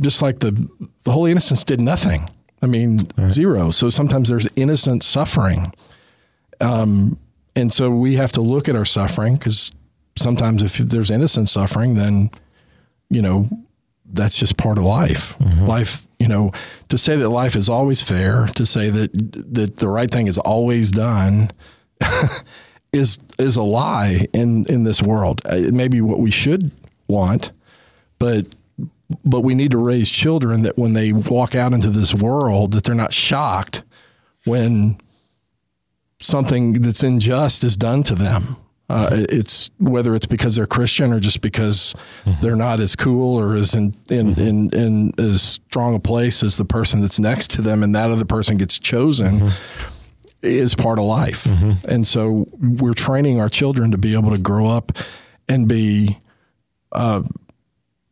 just 0.00 0.22
like 0.22 0.40
the 0.40 0.52
the 1.04 1.12
Holy 1.12 1.30
Innocents 1.30 1.64
did 1.64 1.80
nothing. 1.80 2.28
I 2.62 2.66
mean, 2.66 3.00
right. 3.16 3.30
zero. 3.30 3.70
So 3.70 3.90
sometimes 3.90 4.28
there's 4.28 4.46
innocent 4.54 5.02
suffering, 5.02 5.72
um, 6.60 7.18
and 7.56 7.72
so 7.72 7.90
we 7.90 8.16
have 8.16 8.32
to 8.32 8.42
look 8.42 8.68
at 8.68 8.76
our 8.76 8.84
suffering 8.84 9.36
because 9.36 9.72
sometimes 10.16 10.62
if 10.62 10.76
there's 10.76 11.10
innocent 11.10 11.48
suffering, 11.48 11.94
then 11.94 12.30
you 13.08 13.22
know 13.22 13.48
that's 14.12 14.36
just 14.36 14.56
part 14.56 14.78
of 14.78 14.84
life. 14.84 15.36
Mm-hmm. 15.38 15.66
Life, 15.66 16.06
you 16.18 16.28
know, 16.28 16.52
to 16.88 16.98
say 16.98 17.16
that 17.16 17.28
life 17.28 17.56
is 17.56 17.68
always 17.68 18.02
fair, 18.02 18.46
to 18.54 18.66
say 18.66 18.90
that 18.90 19.10
that 19.54 19.78
the 19.78 19.88
right 19.88 20.10
thing 20.10 20.26
is 20.26 20.38
always 20.38 20.90
done, 20.90 21.50
is 22.92 23.18
is 23.38 23.56
a 23.56 23.62
lie 23.62 24.26
in 24.32 24.66
in 24.66 24.84
this 24.84 25.02
world. 25.02 25.40
Uh, 25.50 25.56
it 25.56 25.74
may 25.74 25.88
be 25.88 26.00
what 26.00 26.18
we 26.18 26.30
should 26.30 26.70
want, 27.08 27.52
but 28.18 28.46
but 29.24 29.40
we 29.40 29.54
need 29.54 29.70
to 29.72 29.78
raise 29.78 30.08
children 30.08 30.62
that 30.62 30.78
when 30.78 30.92
they 30.92 31.12
walk 31.12 31.54
out 31.54 31.72
into 31.72 31.90
this 31.90 32.14
world 32.14 32.72
that 32.72 32.84
they're 32.84 32.94
not 32.94 33.12
shocked 33.12 33.82
when 34.44 34.98
something 36.20 36.74
that's 36.74 37.02
unjust 37.02 37.64
is 37.64 37.76
done 37.76 38.02
to 38.04 38.14
them. 38.14 38.56
Uh, 38.88 39.24
it's 39.28 39.70
whether 39.78 40.16
it's 40.16 40.26
because 40.26 40.56
they're 40.56 40.66
Christian 40.66 41.12
or 41.12 41.20
just 41.20 41.40
because 41.40 41.94
mm-hmm. 42.24 42.42
they're 42.42 42.56
not 42.56 42.80
as 42.80 42.96
cool 42.96 43.38
or 43.38 43.54
as 43.54 43.72
in 43.72 43.94
in, 44.08 44.34
mm-hmm. 44.34 44.40
in 44.40 44.74
in 44.74 45.12
as 45.16 45.42
strong 45.42 45.94
a 45.94 46.00
place 46.00 46.42
as 46.42 46.56
the 46.56 46.64
person 46.64 47.00
that's 47.00 47.20
next 47.20 47.50
to 47.50 47.62
them, 47.62 47.84
and 47.84 47.94
that 47.94 48.10
other 48.10 48.24
person 48.24 48.56
gets 48.56 48.80
chosen. 48.80 49.40
Mm-hmm. 49.40 49.94
Is 50.42 50.74
part 50.74 50.98
of 50.98 51.04
life. 51.04 51.44
Mm-hmm. 51.44 51.86
And 51.86 52.06
so 52.06 52.48
we're 52.58 52.94
training 52.94 53.40
our 53.40 53.50
children 53.50 53.90
to 53.90 53.98
be 53.98 54.14
able 54.14 54.30
to 54.30 54.38
grow 54.38 54.66
up 54.66 54.92
and 55.48 55.68
be 55.68 56.18
uh, 56.92 57.22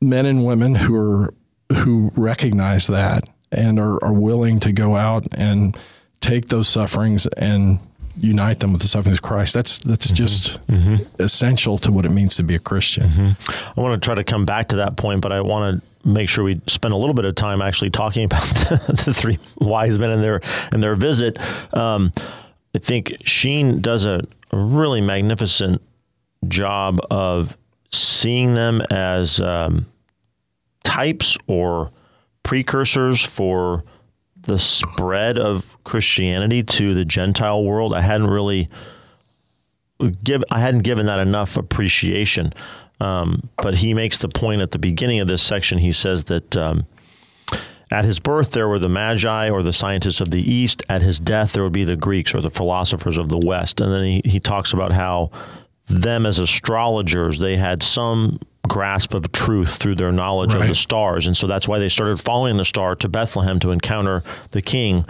men 0.01 0.27
and 0.27 0.45
women 0.45 0.75
who 0.75 0.95
are 0.95 1.35
who 1.73 2.12
recognize 2.17 2.87
that 2.87 3.29
and 3.51 3.79
are, 3.79 4.03
are 4.05 4.12
willing 4.12 4.61
to 4.61 4.73
go 4.73 4.97
out 4.97 5.27
and 5.33 5.77
take 6.21 6.49
those 6.49 6.69
sufferings 6.69 7.27
and 7.27 7.79
unite 8.21 8.61
them 8.61 8.73
with 8.73 8.83
the 8.83 8.88
sufferings 8.88 9.17
of 9.17 9.23
Christ. 9.23 9.55
That's 9.55 9.79
that's 9.79 10.09
mm-hmm. 10.09 10.14
just 10.14 10.67
mm-hmm. 10.67 11.23
essential 11.23 11.79
to 11.79 11.93
what 11.93 12.05
it 12.05 12.11
means 12.11 12.37
to 12.37 12.43
be 12.43 12.55
a 12.55 12.59
Christian. 12.59 13.09
Mm-hmm. 13.09 13.79
I 13.79 13.81
want 13.81 14.01
to 14.01 14.05
try 14.05 14.14
to 14.14 14.25
come 14.25 14.45
back 14.45 14.69
to 14.69 14.77
that 14.77 14.97
point, 14.97 15.21
but 15.21 15.33
I 15.33 15.41
want 15.41 15.81
to 15.81 15.88
make 16.05 16.29
sure 16.29 16.45
we 16.45 16.61
spend 16.67 16.95
a 16.95 16.97
little 16.97 17.15
bit 17.15 17.25
of 17.25 17.35
time 17.35 17.61
actually 17.61 17.91
talking 17.91 18.25
about 18.27 18.43
the, 18.43 19.03
the 19.07 19.15
three 19.15 19.39
wise 19.59 19.99
men 19.99 20.11
and 20.11 20.23
their 20.23 20.41
and 20.73 20.83
their 20.83 20.97
visit. 20.97 21.39
Um, 21.75 22.13
I 22.75 22.79
think 22.79 23.15
Sheen 23.25 23.81
does 23.81 24.05
a, 24.05 24.23
really 24.53 25.01
magnificent 25.01 25.83
job 26.47 27.01
of 27.11 27.57
seeing 27.93 28.55
them 28.55 28.81
as 28.91 29.41
um, 29.41 29.87
types 30.85 31.37
or 31.47 31.91
precursors 32.43 33.23
for 33.23 33.85
the 34.43 34.59
spread 34.59 35.39
of 35.39 35.77
Christianity 35.85 36.63
to 36.63 36.95
the 36.95 37.05
Gentile 37.05 37.63
world. 37.65 37.93
I 37.93 38.01
hadn't 38.01 38.29
really 38.29 38.69
give 40.23 40.45
I 40.51 40.61
hadn't 40.61 40.83
given 40.83 41.07
that 41.07 41.19
enough 41.19 41.57
appreciation. 41.57 42.53
Um, 43.01 43.49
but 43.57 43.77
he 43.77 43.95
makes 43.95 44.19
the 44.19 44.29
point 44.29 44.61
at 44.61 44.73
the 44.73 44.79
beginning 44.79 45.21
of 45.21 45.29
this 45.29 45.43
section. 45.43 45.79
He 45.79 45.93
says 45.93 46.25
that 46.25 46.57
um, 46.57 46.87
at 47.93 48.05
his 48.05 48.19
birth 48.19 48.51
there 48.51 48.69
were 48.69 48.79
the 48.79 48.89
Magi 48.89 49.51
or 49.51 49.63
the 49.63 49.73
scientists 49.73 50.21
of 50.21 50.31
the 50.31 50.43
East. 50.43 50.83
At 50.89 51.03
his 51.03 51.21
death 51.21 51.53
there 51.53 51.63
would 51.63 51.73
be 51.73 51.85
the 51.85 51.97
Greeks 51.97 52.35
or 52.35 52.41
the 52.41 52.51
philosophers 52.51 53.17
of 53.17 53.29
the 53.29 53.39
West. 53.39 53.81
And 53.81 53.93
then 53.93 54.05
he, 54.05 54.23
he 54.25 54.41
talks 54.41 54.73
about 54.73 54.93
how 54.93 55.31
them 55.87 56.27
as 56.27 56.39
astrologers 56.39 57.39
they 57.39 57.57
had 57.57 57.83
some 57.83 58.39
grasp 58.69 59.15
of 59.15 59.33
truth 59.33 59.77
through 59.77 59.95
their 59.95 60.13
knowledge 60.13 60.53
right. 60.53 60.63
of 60.63 60.69
the 60.69 60.75
stars. 60.75 61.27
And 61.27 61.37
so 61.37 61.47
that's 61.47 61.67
why 61.67 61.79
they 61.79 61.89
started 61.89 62.21
following 62.21 62.59
the 62.59 62.65
star 62.65 62.95
to 62.97 63.09
Bethlehem 63.09 63.59
to 63.61 63.71
encounter 63.71 64.23
the 64.51 64.61
king. 64.61 65.07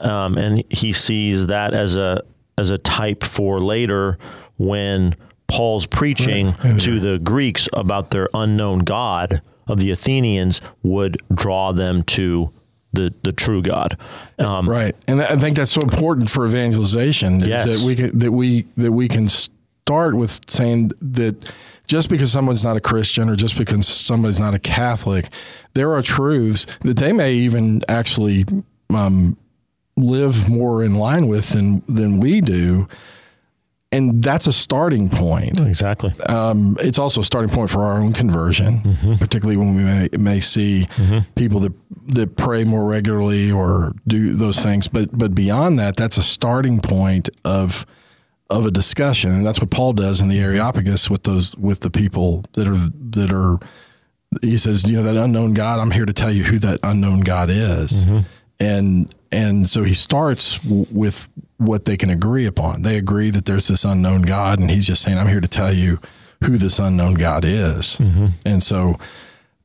Um, 0.00 0.36
and 0.36 0.64
he 0.70 0.92
sees 0.92 1.46
that 1.46 1.72
as 1.72 1.94
a 1.96 2.22
as 2.58 2.70
a 2.70 2.78
type 2.78 3.22
for 3.22 3.60
later 3.60 4.18
when 4.56 5.14
Paul's 5.48 5.86
preaching 5.86 6.54
right. 6.64 6.80
to 6.80 7.00
the 7.00 7.18
Greeks 7.18 7.68
about 7.72 8.10
their 8.10 8.28
unknown 8.34 8.80
God 8.80 9.40
of 9.68 9.80
the 9.80 9.90
Athenians 9.90 10.60
would 10.82 11.20
draw 11.34 11.72
them 11.72 12.02
to 12.04 12.52
the, 12.92 13.12
the 13.22 13.32
true 13.32 13.62
God. 13.62 13.96
Um, 14.38 14.68
right, 14.68 14.96
and 15.06 15.22
I 15.22 15.36
think 15.36 15.56
that's 15.56 15.70
so 15.70 15.82
important 15.82 16.30
for 16.30 16.46
evangelization. 16.46 17.42
Is 17.42 17.48
yes. 17.48 17.64
that 17.66 17.86
we 17.86 17.96
can, 17.96 18.18
that 18.18 18.32
we 18.32 18.66
that 18.76 18.92
we 18.92 19.08
can 19.08 19.28
start 19.28 20.16
with 20.16 20.40
saying 20.50 20.92
that 21.00 21.52
just 21.86 22.08
because 22.08 22.32
someone's 22.32 22.64
not 22.64 22.76
a 22.76 22.80
Christian 22.80 23.28
or 23.28 23.36
just 23.36 23.56
because 23.56 23.86
somebody's 23.86 24.40
not 24.40 24.54
a 24.54 24.58
Catholic, 24.58 25.28
there 25.74 25.92
are 25.92 26.02
truths 26.02 26.66
that 26.80 26.96
they 26.96 27.12
may 27.12 27.34
even 27.34 27.82
actually 27.88 28.44
um, 28.90 29.36
live 29.96 30.48
more 30.48 30.82
in 30.82 30.94
line 30.94 31.28
with 31.28 31.50
than 31.50 31.82
than 31.88 32.18
we 32.18 32.40
do. 32.40 32.88
And 33.96 34.22
that's 34.22 34.46
a 34.46 34.52
starting 34.52 35.08
point. 35.08 35.58
Exactly. 35.60 36.12
Um, 36.26 36.76
it's 36.80 36.98
also 36.98 37.22
a 37.22 37.24
starting 37.24 37.50
point 37.50 37.70
for 37.70 37.82
our 37.82 37.98
own 38.00 38.12
conversion, 38.12 38.80
mm-hmm. 38.80 39.14
particularly 39.14 39.56
when 39.56 39.74
we 39.74 39.84
may, 39.84 40.08
may 40.12 40.40
see 40.40 40.86
mm-hmm. 40.96 41.20
people 41.34 41.60
that 41.60 41.72
that 42.08 42.36
pray 42.36 42.64
more 42.64 42.84
regularly 42.84 43.50
or 43.50 43.94
do 44.06 44.34
those 44.34 44.60
things. 44.60 44.86
But 44.86 45.16
but 45.16 45.34
beyond 45.34 45.78
that, 45.78 45.96
that's 45.96 46.18
a 46.18 46.22
starting 46.22 46.80
point 46.80 47.30
of 47.44 47.86
of 48.50 48.66
a 48.66 48.70
discussion, 48.70 49.32
and 49.32 49.46
that's 49.46 49.60
what 49.60 49.70
Paul 49.70 49.94
does 49.94 50.20
in 50.20 50.28
the 50.28 50.38
Areopagus 50.38 51.08
with 51.08 51.22
those 51.22 51.56
with 51.56 51.80
the 51.80 51.90
people 51.90 52.44
that 52.52 52.68
are 52.68 52.76
that 53.10 53.32
are. 53.32 53.58
He 54.42 54.58
says, 54.58 54.84
you 54.84 54.96
know, 54.96 55.04
that 55.04 55.16
unknown 55.16 55.54
God. 55.54 55.78
I'm 55.80 55.90
here 55.90 56.04
to 56.04 56.12
tell 56.12 56.30
you 56.30 56.44
who 56.44 56.58
that 56.58 56.80
unknown 56.82 57.20
God 57.20 57.48
is, 57.48 58.04
mm-hmm. 58.04 58.20
and 58.60 59.14
and 59.32 59.68
so 59.68 59.82
he 59.82 59.94
starts 59.94 60.58
w- 60.58 60.86
with 60.90 61.28
what 61.58 61.84
they 61.84 61.96
can 61.96 62.10
agree 62.10 62.46
upon. 62.46 62.82
They 62.82 62.96
agree 62.96 63.30
that 63.30 63.44
there's 63.44 63.68
this 63.68 63.84
unknown 63.84 64.22
God, 64.22 64.58
and 64.58 64.70
he's 64.70 64.86
just 64.86 65.02
saying, 65.02 65.18
I'm 65.18 65.28
here 65.28 65.40
to 65.40 65.48
tell 65.48 65.72
you 65.72 65.98
who 66.44 66.58
this 66.58 66.78
unknown 66.78 67.14
God 67.14 67.44
is, 67.44 67.96
mm-hmm. 67.96 68.26
and 68.44 68.62
so. 68.62 68.96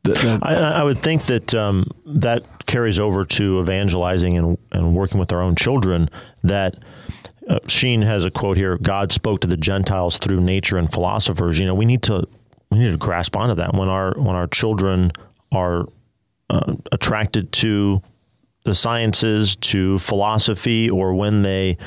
Th- 0.03 0.17
that, 0.17 0.39
I, 0.41 0.55
I, 0.55 0.83
would 0.83 1.03
think 1.03 1.27
that 1.27 1.53
um, 1.53 1.85
that 2.07 2.65
carries 2.65 2.97
over 2.97 3.23
to 3.23 3.59
evangelizing 3.61 4.35
and, 4.35 4.57
and 4.71 4.95
working 4.95 5.19
with 5.19 5.31
our 5.31 5.43
own 5.43 5.55
children. 5.55 6.09
That 6.41 6.75
uh, 7.47 7.59
Sheen 7.67 8.01
has 8.01 8.25
a 8.25 8.31
quote 8.31 8.57
here: 8.57 8.79
"God 8.79 9.11
spoke 9.11 9.41
to 9.41 9.47
the 9.47 9.57
Gentiles 9.57 10.17
through 10.17 10.41
nature 10.41 10.77
and 10.77 10.91
philosophers." 10.91 11.59
You 11.59 11.67
know, 11.67 11.75
we 11.75 11.85
need 11.85 12.01
to 12.03 12.27
we 12.71 12.79
need 12.79 12.91
to 12.91 12.97
grasp 12.97 13.37
onto 13.37 13.53
that 13.55 13.75
when 13.75 13.89
our 13.89 14.13
when 14.17 14.35
our 14.35 14.47
children 14.47 15.11
are 15.51 15.85
uh, 16.49 16.73
attracted 16.91 17.51
to 17.51 18.01
the 18.63 18.75
sciences, 18.75 19.55
to 19.57 19.99
philosophy, 19.99 20.89
or 20.89 21.13
when 21.13 21.41
they 21.41 21.77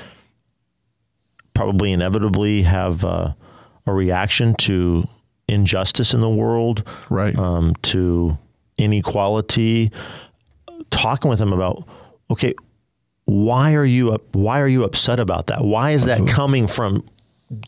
probably 1.55 1.93
inevitably 1.93 2.63
have 2.63 3.05
uh, 3.05 3.33
a 3.87 3.93
reaction 3.93 4.55
to 4.55 5.05
injustice 5.49 6.15
in 6.15 6.21
the 6.21 6.29
world, 6.29 6.87
right? 7.11 7.39
Um, 7.39 7.75
to 7.83 8.37
inequality. 8.77 9.93
Talking 10.91 11.29
with 11.29 11.39
them 11.39 11.53
about, 11.53 11.87
okay, 12.31 12.55
why 13.25 13.75
are 13.75 13.85
you 13.85 14.19
why 14.33 14.61
are 14.61 14.69
you 14.69 14.85
upset 14.85 15.19
about 15.19 15.47
that? 15.47 15.65
Why 15.65 15.93
is 15.93 16.05
that 16.07 16.27
coming 16.27 16.67
from? 16.67 17.05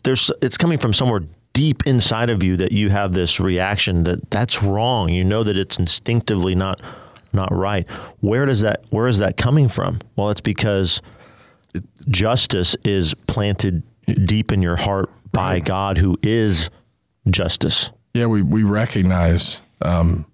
There's 0.03 0.31
it's 0.41 0.57
coming 0.57 0.77
from 0.77 0.93
somewhere 0.93 1.21
deep 1.53 1.81
inside 1.87 2.29
of 2.29 2.43
you 2.43 2.55
that 2.57 2.71
you 2.71 2.89
have 2.89 3.13
this 3.13 3.39
reaction 3.39 4.03
that 4.03 4.29
that's 4.29 4.61
wrong. 4.61 5.09
You 5.09 5.23
know 5.23 5.43
that 5.43 5.57
it's 5.57 5.79
instinctively 5.79 6.53
not 6.55 6.81
not 7.37 7.53
right. 7.53 7.89
Where 8.19 8.45
does 8.45 8.61
that 8.61 8.83
where 8.89 9.07
is 9.07 9.19
that 9.19 9.37
coming 9.37 9.69
from? 9.69 9.99
Well, 10.17 10.29
it's 10.29 10.41
because 10.41 11.01
justice 12.09 12.75
is 12.83 13.13
planted 13.27 13.83
deep 14.25 14.51
in 14.51 14.61
your 14.61 14.75
heart 14.75 15.09
by 15.31 15.53
right. 15.53 15.63
God, 15.65 15.97
who 15.97 16.17
is 16.23 16.69
justice. 17.29 17.91
Yeah, 18.13 18.25
we 18.25 18.41
we 18.41 18.63
recognize 18.63 19.61
um, 19.81 20.25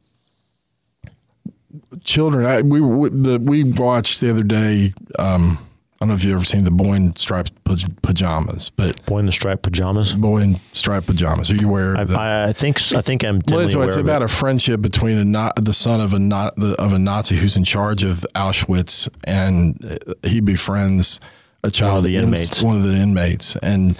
children. 2.03 2.45
I, 2.45 2.61
we 2.61 2.79
the, 2.79 3.39
we 3.39 3.63
watched 3.63 4.21
the 4.21 4.29
other 4.29 4.43
day. 4.43 4.93
Um, 5.19 5.57
I 6.03 6.05
don't 6.05 6.09
know 6.09 6.15
if 6.15 6.25
you've 6.25 6.35
ever 6.35 6.43
seen 6.43 6.65
the 6.65 6.71
boy 6.71 6.95
in 6.95 7.15
striped 7.15 7.53
pajamas, 8.01 8.69
but 8.71 9.05
boy 9.05 9.19
in 9.19 9.25
the 9.25 9.31
striped 9.31 9.63
pajamas. 9.63 10.15
Boy 10.15 10.39
in 10.39 10.59
striped 10.73 11.07
pajamas. 11.07 11.49
Are 11.49 11.55
you 11.55 11.69
aware? 11.69 11.95
I, 11.95 12.03
the, 12.03 12.19
I 12.19 12.51
think 12.51 12.81
I 12.91 12.99
think 12.99 13.23
I'm. 13.23 13.41
Well, 13.47 13.61
it's, 13.61 13.73
it's 13.73 13.95
about 13.95 14.21
it. 14.21 14.25
a 14.25 14.27
friendship 14.27 14.81
between 14.81 15.17
a 15.17 15.23
not, 15.23 15.63
the 15.63 15.71
son 15.71 16.01
of 16.01 16.13
a 16.13 16.19
not 16.19 16.61
of 16.61 16.91
a 16.91 16.99
Nazi 16.99 17.37
who's 17.37 17.55
in 17.55 17.63
charge 17.63 18.03
of 18.03 18.25
Auschwitz, 18.35 19.07
and 19.23 20.01
uh, 20.05 20.13
he 20.27 20.41
befriends 20.41 21.21
a 21.63 21.71
child, 21.71 21.93
one 21.93 21.97
of 21.99 22.03
the 22.03 22.17
inmates, 22.17 22.61
one 22.61 22.75
of 22.75 22.83
the 22.83 22.95
inmates, 22.95 23.55
and 23.63 23.97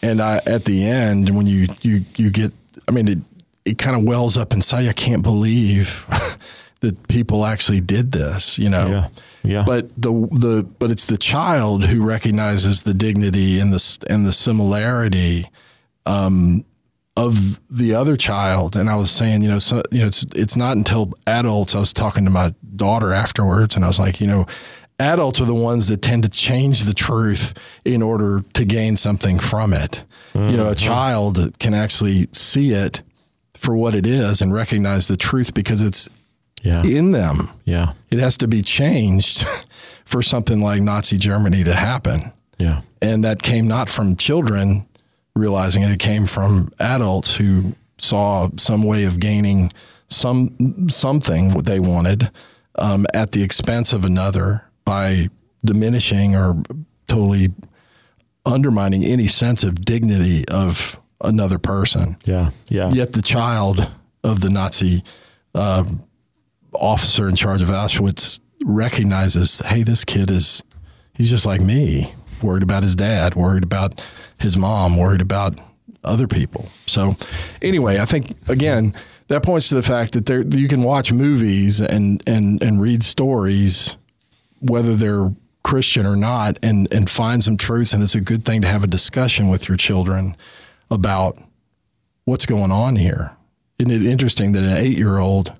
and 0.00 0.22
I 0.22 0.40
at 0.46 0.64
the 0.64 0.86
end 0.86 1.36
when 1.36 1.46
you 1.46 1.68
you 1.82 2.06
you 2.16 2.30
get, 2.30 2.54
I 2.88 2.90
mean 2.90 3.06
it 3.06 3.18
it 3.66 3.76
kind 3.76 3.98
of 3.98 4.04
wells 4.04 4.38
up 4.38 4.54
inside. 4.54 4.88
I 4.88 4.94
can't 4.94 5.22
believe 5.22 6.06
that 6.80 7.06
people 7.08 7.44
actually 7.44 7.82
did 7.82 8.12
this, 8.12 8.58
you 8.58 8.70
know. 8.70 8.86
Yeah. 8.86 9.08
Yeah. 9.44 9.64
But 9.66 9.90
the 9.90 10.10
the 10.32 10.62
but 10.78 10.90
it's 10.90 11.04
the 11.04 11.18
child 11.18 11.84
who 11.84 12.02
recognizes 12.02 12.82
the 12.82 12.94
dignity 12.94 13.60
and 13.60 13.72
the 13.72 14.06
and 14.08 14.26
the 14.26 14.32
similarity 14.32 15.50
um, 16.06 16.64
of 17.16 17.60
the 17.70 17.94
other 17.94 18.16
child. 18.16 18.74
And 18.74 18.88
I 18.88 18.96
was 18.96 19.10
saying, 19.10 19.42
you 19.42 19.50
know, 19.50 19.58
so 19.58 19.82
you 19.92 20.00
know, 20.00 20.06
it's 20.06 20.24
it's 20.34 20.56
not 20.56 20.76
until 20.76 21.12
adults. 21.26 21.74
I 21.74 21.80
was 21.80 21.92
talking 21.92 22.24
to 22.24 22.30
my 22.30 22.54
daughter 22.74 23.12
afterwards, 23.12 23.76
and 23.76 23.84
I 23.84 23.88
was 23.88 23.98
like, 23.98 24.18
you 24.18 24.26
know, 24.26 24.46
adults 24.98 25.40
are 25.42 25.46
the 25.46 25.54
ones 25.54 25.88
that 25.88 26.00
tend 26.00 26.22
to 26.22 26.30
change 26.30 26.84
the 26.84 26.94
truth 26.94 27.52
in 27.84 28.00
order 28.00 28.42
to 28.54 28.64
gain 28.64 28.96
something 28.96 29.38
from 29.38 29.74
it. 29.74 30.04
Mm-hmm. 30.32 30.48
You 30.48 30.56
know, 30.56 30.68
a 30.68 30.70
mm-hmm. 30.70 30.86
child 30.86 31.58
can 31.58 31.74
actually 31.74 32.28
see 32.32 32.70
it 32.70 33.02
for 33.54 33.76
what 33.76 33.94
it 33.94 34.06
is 34.06 34.40
and 34.40 34.52
recognize 34.52 35.08
the 35.08 35.16
truth 35.16 35.54
because 35.54 35.82
it's 35.82 36.08
yeah. 36.64 36.82
in 36.82 37.12
them. 37.12 37.50
Yeah. 37.64 37.92
It 38.10 38.18
has 38.18 38.36
to 38.38 38.48
be 38.48 38.62
changed 38.62 39.46
for 40.04 40.22
something 40.22 40.60
like 40.60 40.80
Nazi 40.80 41.18
Germany 41.18 41.62
to 41.64 41.74
happen. 41.74 42.32
Yeah. 42.58 42.80
And 43.00 43.24
that 43.24 43.42
came 43.42 43.68
not 43.68 43.88
from 43.88 44.16
children 44.16 44.86
realizing 45.36 45.82
it, 45.82 45.90
it 45.90 45.98
came 45.98 46.26
from 46.26 46.72
adults 46.78 47.36
who 47.36 47.74
saw 47.98 48.48
some 48.56 48.82
way 48.82 49.04
of 49.04 49.20
gaining 49.20 49.72
some 50.08 50.88
something 50.88 51.52
what 51.54 51.64
they 51.64 51.80
wanted 51.80 52.30
um, 52.76 53.06
at 53.14 53.32
the 53.32 53.42
expense 53.42 53.92
of 53.92 54.04
another 54.04 54.64
by 54.84 55.28
diminishing 55.64 56.36
or 56.36 56.62
totally 57.08 57.52
undermining 58.46 59.04
any 59.04 59.26
sense 59.26 59.64
of 59.64 59.84
dignity 59.84 60.46
of 60.48 61.00
another 61.20 61.58
person. 61.58 62.16
Yeah, 62.24 62.50
yeah. 62.68 62.90
Yet 62.90 63.12
the 63.14 63.22
child 63.22 63.90
of 64.22 64.40
the 64.40 64.50
Nazi 64.50 65.02
uh, 65.54 65.84
officer 66.74 67.28
in 67.28 67.36
charge 67.36 67.62
of 67.62 67.68
Auschwitz 67.68 68.40
recognizes, 68.64 69.60
hey, 69.60 69.82
this 69.82 70.04
kid 70.04 70.30
is, 70.30 70.62
he's 71.12 71.30
just 71.30 71.46
like 71.46 71.60
me, 71.60 72.14
worried 72.42 72.62
about 72.62 72.82
his 72.82 72.96
dad, 72.96 73.34
worried 73.34 73.62
about 73.62 74.00
his 74.38 74.56
mom, 74.56 74.96
worried 74.96 75.20
about 75.20 75.58
other 76.02 76.26
people. 76.26 76.68
So, 76.86 77.16
anyway, 77.62 77.98
I 77.98 78.04
think, 78.04 78.36
again, 78.48 78.94
that 79.28 79.42
points 79.42 79.68
to 79.70 79.74
the 79.74 79.82
fact 79.82 80.12
that 80.12 80.26
there 80.26 80.42
you 80.42 80.68
can 80.68 80.82
watch 80.82 81.12
movies 81.12 81.80
and, 81.80 82.22
and, 82.26 82.62
and 82.62 82.80
read 82.80 83.02
stories, 83.02 83.96
whether 84.60 84.94
they're 84.94 85.32
Christian 85.62 86.04
or 86.04 86.16
not, 86.16 86.58
and, 86.62 86.92
and 86.92 87.08
find 87.08 87.42
some 87.42 87.56
truths. 87.56 87.94
And 87.94 88.02
it's 88.02 88.14
a 88.14 88.20
good 88.20 88.44
thing 88.44 88.60
to 88.62 88.68
have 88.68 88.84
a 88.84 88.88
discussion 88.88 89.48
with 89.48 89.66
your 89.68 89.78
children 89.78 90.36
about 90.90 91.38
what's 92.26 92.46
going 92.46 92.70
on 92.70 92.96
here. 92.96 93.34
Isn't 93.78 93.90
it 93.90 94.04
interesting 94.04 94.52
that 94.52 94.62
an 94.62 94.76
eight 94.76 94.96
year 94.96 95.18
old 95.18 95.54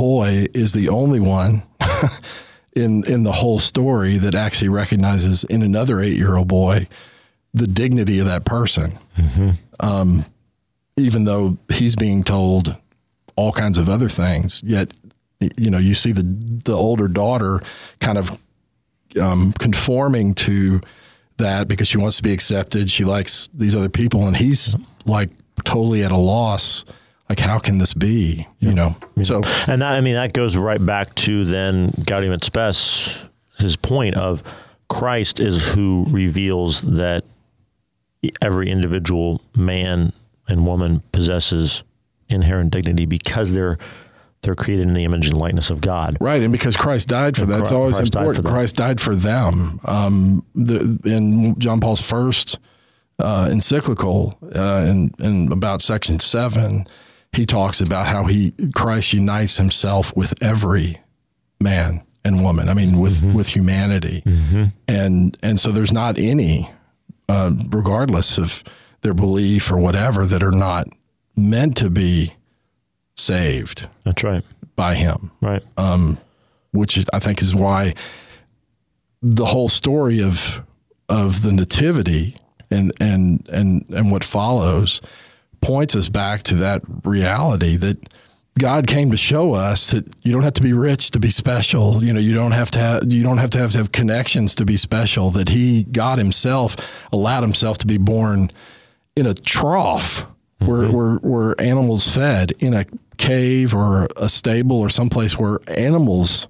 boy 0.00 0.46
is 0.54 0.72
the 0.72 0.88
only 0.88 1.20
one 1.20 1.62
in 2.74 3.04
in 3.04 3.22
the 3.22 3.32
whole 3.32 3.58
story 3.58 4.16
that 4.16 4.34
actually 4.34 4.70
recognizes 4.70 5.44
in 5.44 5.62
another 5.62 6.00
eight 6.00 6.16
year 6.16 6.36
old 6.36 6.48
boy 6.48 6.88
the 7.52 7.66
dignity 7.66 8.18
of 8.18 8.24
that 8.26 8.46
person, 8.46 8.98
mm-hmm. 9.18 9.50
um, 9.80 10.24
even 10.96 11.24
though 11.24 11.58
he's 11.68 11.96
being 11.96 12.24
told 12.24 12.74
all 13.36 13.52
kinds 13.52 13.76
of 13.76 13.90
other 13.90 14.08
things. 14.08 14.62
Yet, 14.64 14.90
you 15.58 15.68
know, 15.70 15.76
you 15.76 15.94
see 15.94 16.12
the 16.12 16.22
the 16.64 16.74
older 16.74 17.06
daughter 17.06 17.60
kind 18.00 18.16
of 18.16 18.38
um, 19.20 19.52
conforming 19.58 20.32
to 20.34 20.80
that 21.36 21.68
because 21.68 21.88
she 21.88 21.98
wants 21.98 22.16
to 22.16 22.22
be 22.22 22.32
accepted. 22.32 22.90
She 22.90 23.04
likes 23.04 23.50
these 23.52 23.76
other 23.76 23.90
people, 23.90 24.26
and 24.26 24.34
he's 24.34 24.74
like 25.04 25.28
totally 25.64 26.04
at 26.04 26.12
a 26.12 26.16
loss. 26.16 26.86
Like, 27.30 27.38
how 27.38 27.60
can 27.60 27.78
this 27.78 27.94
be? 27.94 28.46
Yeah. 28.58 28.68
You 28.68 28.74
know. 28.74 28.96
Yeah. 29.14 29.22
So, 29.22 29.42
and 29.68 29.82
that, 29.82 29.92
I 29.92 30.00
mean, 30.00 30.14
that 30.14 30.32
goes 30.32 30.56
right 30.56 30.84
back 30.84 31.14
to 31.14 31.44
then 31.44 31.92
Gaudium 32.04 32.34
et 32.34 32.42
Spes, 32.42 33.22
his 33.58 33.76
point 33.76 34.16
of 34.16 34.42
Christ 34.88 35.38
is 35.38 35.64
who 35.68 36.06
reveals 36.08 36.82
that 36.82 37.24
every 38.42 38.68
individual 38.68 39.40
man 39.54 40.12
and 40.48 40.66
woman 40.66 41.04
possesses 41.12 41.84
inherent 42.28 42.72
dignity 42.72 43.06
because 43.06 43.52
they're 43.52 43.78
they're 44.42 44.56
created 44.56 44.88
in 44.88 44.94
the 44.94 45.04
image 45.04 45.28
and 45.28 45.36
likeness 45.36 45.70
of 45.70 45.80
God. 45.80 46.16
Right, 46.20 46.42
and 46.42 46.50
because 46.50 46.76
Christ 46.76 47.08
died 47.08 47.36
for 47.36 47.42
and 47.42 47.52
that, 47.52 47.58
Christ, 47.58 47.70
it's 47.70 47.72
always 47.72 47.96
Christ 47.96 48.16
important. 48.16 48.44
Died 48.44 48.52
Christ 48.52 48.76
died 48.76 49.00
for 49.00 49.14
them. 49.14 49.80
Um, 49.84 50.44
the, 50.54 50.98
in 51.04 51.58
John 51.60 51.78
Paul's 51.78 52.00
first 52.00 52.58
uh, 53.18 53.48
encyclical, 53.52 54.36
uh, 54.56 54.86
in, 54.88 55.14
in 55.18 55.52
about 55.52 55.82
section 55.82 56.18
seven, 56.18 56.86
he 57.32 57.46
talks 57.46 57.80
about 57.80 58.06
how 58.06 58.24
he 58.24 58.52
Christ 58.74 59.12
unites 59.12 59.56
himself 59.56 60.14
with 60.16 60.34
every 60.42 61.00
man 61.60 62.02
and 62.24 62.42
woman. 62.42 62.68
I 62.68 62.74
mean, 62.74 62.98
with 62.98 63.20
mm-hmm. 63.20 63.34
with 63.34 63.48
humanity, 63.48 64.22
mm-hmm. 64.24 64.64
and 64.88 65.38
and 65.42 65.60
so 65.60 65.70
there's 65.70 65.92
not 65.92 66.18
any, 66.18 66.70
uh, 67.28 67.52
regardless 67.68 68.38
of 68.38 68.64
their 69.02 69.14
belief 69.14 69.70
or 69.70 69.78
whatever, 69.78 70.26
that 70.26 70.42
are 70.42 70.50
not 70.50 70.88
meant 71.36 71.76
to 71.78 71.90
be 71.90 72.34
saved. 73.16 73.88
That's 74.04 74.22
right. 74.24 74.44
By 74.76 74.94
him. 74.94 75.30
Right. 75.40 75.62
Um, 75.76 76.18
which 76.72 77.04
I 77.12 77.18
think 77.18 77.42
is 77.42 77.54
why 77.54 77.94
the 79.22 79.46
whole 79.46 79.68
story 79.68 80.22
of 80.22 80.62
of 81.08 81.42
the 81.42 81.52
nativity 81.52 82.36
and 82.70 82.92
and 83.00 83.46
and 83.52 83.84
and 83.90 84.10
what 84.10 84.24
follows 84.24 85.00
points 85.60 85.94
us 85.94 86.08
back 86.08 86.42
to 86.44 86.54
that 86.56 86.82
reality 87.04 87.76
that 87.76 88.08
God 88.58 88.86
came 88.86 89.10
to 89.10 89.16
show 89.16 89.54
us 89.54 89.90
that 89.92 90.06
you 90.22 90.32
don't 90.32 90.42
have 90.42 90.54
to 90.54 90.62
be 90.62 90.72
rich 90.72 91.12
to 91.12 91.20
be 91.20 91.30
special. 91.30 92.04
You 92.04 92.12
know, 92.12 92.20
you 92.20 92.34
don't 92.34 92.52
have 92.52 92.70
to 92.72 92.78
have, 92.78 93.12
you 93.12 93.22
don't 93.22 93.38
have 93.38 93.50
to 93.50 93.58
have 93.58 93.72
to 93.72 93.78
have 93.78 93.92
connections 93.92 94.54
to 94.56 94.64
be 94.64 94.76
special. 94.76 95.30
That 95.30 95.48
He, 95.48 95.84
God 95.84 96.18
Himself, 96.18 96.76
allowed 97.12 97.42
Himself 97.42 97.78
to 97.78 97.86
be 97.86 97.96
born 97.96 98.50
in 99.16 99.26
a 99.26 99.34
trough 99.34 100.26
mm-hmm. 100.60 100.66
where, 100.66 100.90
where 100.90 101.14
where 101.16 101.60
animals 101.60 102.12
fed 102.12 102.52
in 102.58 102.74
a 102.74 102.84
cave 103.16 103.74
or 103.74 104.08
a 104.16 104.28
stable 104.28 104.78
or 104.78 104.88
someplace 104.88 105.38
where 105.38 105.60
animals 105.68 106.48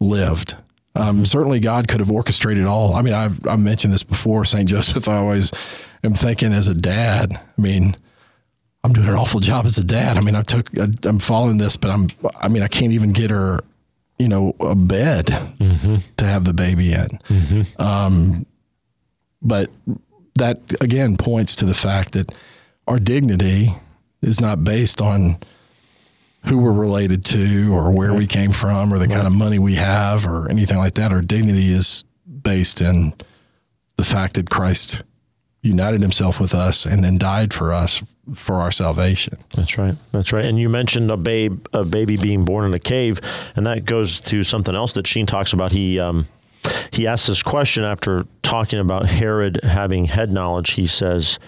lived. 0.00 0.54
Um, 0.94 1.16
mm-hmm. 1.16 1.24
Certainly, 1.24 1.60
God 1.60 1.88
could 1.88 2.00
have 2.00 2.10
orchestrated 2.10 2.64
all. 2.64 2.94
I 2.94 3.02
mean, 3.02 3.14
I've, 3.14 3.46
I've 3.46 3.60
mentioned 3.60 3.92
this 3.92 4.04
before. 4.04 4.44
Saint 4.44 4.68
Joseph, 4.68 5.08
I 5.08 5.16
always 5.16 5.52
am 6.04 6.14
thinking 6.14 6.52
as 6.52 6.68
a 6.68 6.74
dad. 6.74 7.32
I 7.32 7.60
mean, 7.60 7.96
I'm 8.84 8.92
doing 8.92 9.08
an 9.08 9.14
awful 9.14 9.40
job 9.40 9.64
as 9.64 9.78
a 9.78 9.84
dad. 9.84 10.16
I 10.16 10.20
mean, 10.20 10.34
I 10.34 10.42
took, 10.42 10.70
I, 10.78 10.88
am 11.04 11.18
following 11.20 11.58
this, 11.58 11.76
but 11.76 11.90
I'm, 11.90 12.08
I 12.40 12.48
mean, 12.48 12.62
I 12.62 12.68
can't 12.68 12.92
even 12.92 13.12
get 13.12 13.30
her, 13.30 13.60
you 14.18 14.28
know, 14.28 14.56
a 14.58 14.74
bed 14.74 15.26
mm-hmm. 15.26 15.96
to 16.16 16.24
have 16.24 16.44
the 16.44 16.52
baby 16.52 16.92
in. 16.92 17.08
Mm-hmm. 17.28 17.82
Um, 17.82 18.46
but 19.40 19.70
that 20.36 20.60
again 20.80 21.16
points 21.16 21.56
to 21.56 21.64
the 21.64 21.74
fact 21.74 22.12
that 22.12 22.32
our 22.86 22.98
dignity 22.98 23.74
is 24.22 24.40
not 24.40 24.64
based 24.64 25.00
on 25.00 25.38
who 26.46 26.58
we're 26.58 26.72
related 26.72 27.24
to 27.24 27.72
or 27.72 27.90
where 27.90 28.10
right. 28.10 28.18
we 28.18 28.26
came 28.26 28.52
from 28.52 28.92
or 28.92 28.98
the 28.98 29.06
right. 29.06 29.14
kind 29.14 29.26
of 29.26 29.32
money 29.32 29.58
we 29.58 29.76
have 29.76 30.26
or 30.26 30.50
anything 30.50 30.78
like 30.78 30.94
that. 30.94 31.12
Our 31.12 31.20
dignity 31.20 31.72
is 31.72 32.04
based 32.42 32.80
in 32.80 33.14
the 33.96 34.04
fact 34.04 34.34
that 34.34 34.50
Christ 34.50 35.02
united 35.62 36.00
himself 36.00 36.40
with 36.40 36.54
us 36.54 36.84
and 36.84 37.04
then 37.04 37.16
died 37.16 37.54
for 37.54 37.72
us 37.72 38.02
for 38.34 38.56
our 38.56 38.72
salvation. 38.72 39.34
That's 39.54 39.78
right. 39.78 39.96
That's 40.10 40.32
right. 40.32 40.44
And 40.44 40.58
you 40.58 40.68
mentioned 40.68 41.10
a 41.10 41.16
babe, 41.16 41.66
a 41.72 41.84
baby 41.84 42.16
being 42.16 42.44
born 42.44 42.64
in 42.64 42.74
a 42.74 42.80
cave, 42.80 43.20
and 43.54 43.66
that 43.66 43.84
goes 43.84 44.20
to 44.20 44.42
something 44.42 44.74
else 44.74 44.92
that 44.92 45.06
Sheen 45.06 45.26
talks 45.26 45.52
about. 45.52 45.72
He 45.72 45.98
um, 46.00 46.28
he 46.90 47.06
asks 47.06 47.28
this 47.28 47.42
question 47.42 47.84
after 47.84 48.26
talking 48.42 48.78
about 48.78 49.06
Herod 49.06 49.60
having 49.62 50.06
head 50.06 50.32
knowledge. 50.32 50.72
He 50.72 50.86
says, 50.86 51.38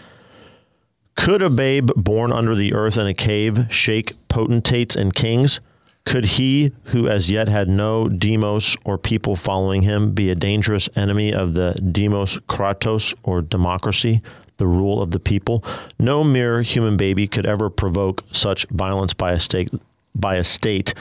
"Could 1.17 1.43
a 1.43 1.51
babe 1.51 1.91
born 1.97 2.33
under 2.33 2.55
the 2.55 2.73
earth 2.75 2.97
in 2.97 3.07
a 3.07 3.15
cave 3.15 3.67
shake 3.69 4.15
potentates 4.29 4.95
and 4.95 5.13
kings?" 5.13 5.61
Could 6.07 6.25
he, 6.25 6.73
who 6.85 7.09
as 7.09 7.31
yet 7.31 7.49
had 7.49 7.69
no 7.69 8.09
demos 8.09 8.77
or 8.85 8.99
people 8.99 9.37
following 9.37 9.83
him, 9.83 10.13
be 10.13 10.31
a 10.31 10.35
dangerous 10.35 10.89
enemy 10.97 11.33
of 11.33 11.55
the 11.55 11.73
demos 11.93 12.39
kratos 12.49 13.15
or 13.23 13.41
democracy, 13.41 14.21
the 14.59 14.67
rule 14.67 15.01
of 15.01 15.13
the 15.13 15.21
people? 15.21 15.65
No 15.99 16.23
mere 16.23 16.63
human 16.63 16.97
baby 16.97 17.27
could 17.27 17.47
ever 17.47 17.71
provoke 17.71 18.23
such 18.33 18.67
violence 18.69 19.15
by 19.15 19.33
a 19.33 19.41
state. 19.41 19.71
By 20.15 20.37
a 20.37 20.45
state, 20.45 20.95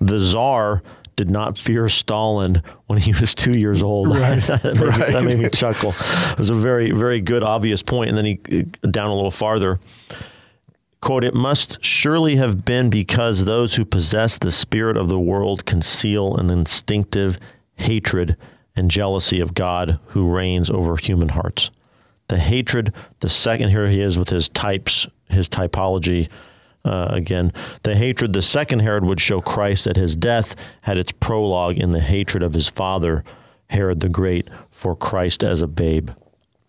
the 0.00 0.18
czar 0.18 0.82
did 1.20 1.30
not 1.30 1.58
fear 1.58 1.86
Stalin 1.88 2.62
when 2.86 2.98
he 2.98 3.12
was 3.12 3.34
two 3.34 3.52
years 3.52 3.82
old. 3.82 4.08
Right. 4.20 4.42
that, 4.42 4.64
made 4.64 4.80
right. 4.80 4.98
me, 4.98 5.12
that, 5.12 5.22
made 5.22 5.38
me, 5.38 5.48
chuckle. 5.50 5.94
It 6.32 6.38
was 6.38 6.50
a 6.50 6.54
very, 6.54 6.92
very 6.92 7.20
good, 7.20 7.42
obvious 7.42 7.82
point. 7.82 8.08
And 8.08 8.18
then 8.18 8.24
he 8.24 8.34
down 8.90 9.10
a 9.10 9.14
little 9.14 9.30
farther. 9.30 9.78
Quote, 11.00 11.24
it 11.24 11.34
must 11.34 11.82
surely 11.82 12.36
have 12.36 12.64
been 12.64 12.90
because 12.90 13.44
those 13.44 13.74
who 13.74 13.84
possess 13.84 14.36
the 14.36 14.52
spirit 14.52 14.96
of 14.96 15.08
the 15.08 15.18
world 15.18 15.64
conceal 15.64 16.36
an 16.36 16.50
instinctive 16.50 17.38
hatred 17.76 18.36
and 18.76 18.90
jealousy 18.90 19.40
of 19.40 19.54
God 19.54 19.98
who 20.08 20.30
reigns 20.30 20.70
over 20.70 20.96
human 20.96 21.30
hearts. 21.30 21.70
The 22.28 22.38
hatred, 22.38 22.92
the 23.20 23.28
second, 23.28 23.70
here 23.70 23.88
he 23.88 24.00
is 24.00 24.18
with 24.18 24.28
his 24.28 24.48
types, 24.50 25.06
his 25.28 25.48
typology 25.48 26.28
uh, 26.84 27.08
again. 27.10 27.52
The 27.82 27.96
hatred, 27.96 28.32
the 28.32 28.42
second 28.42 28.80
Herod 28.80 29.04
would 29.04 29.20
show 29.20 29.40
Christ 29.40 29.86
at 29.86 29.96
his 29.96 30.16
death, 30.16 30.54
had 30.82 30.98
its 30.98 31.12
prologue 31.12 31.78
in 31.78 31.90
the 31.90 32.00
hatred 32.00 32.42
of 32.42 32.54
his 32.54 32.68
father, 32.68 33.24
Herod 33.68 34.00
the 34.00 34.08
Great, 34.08 34.48
for 34.70 34.94
Christ 34.94 35.42
as 35.42 35.62
a 35.62 35.66
babe. 35.66 36.10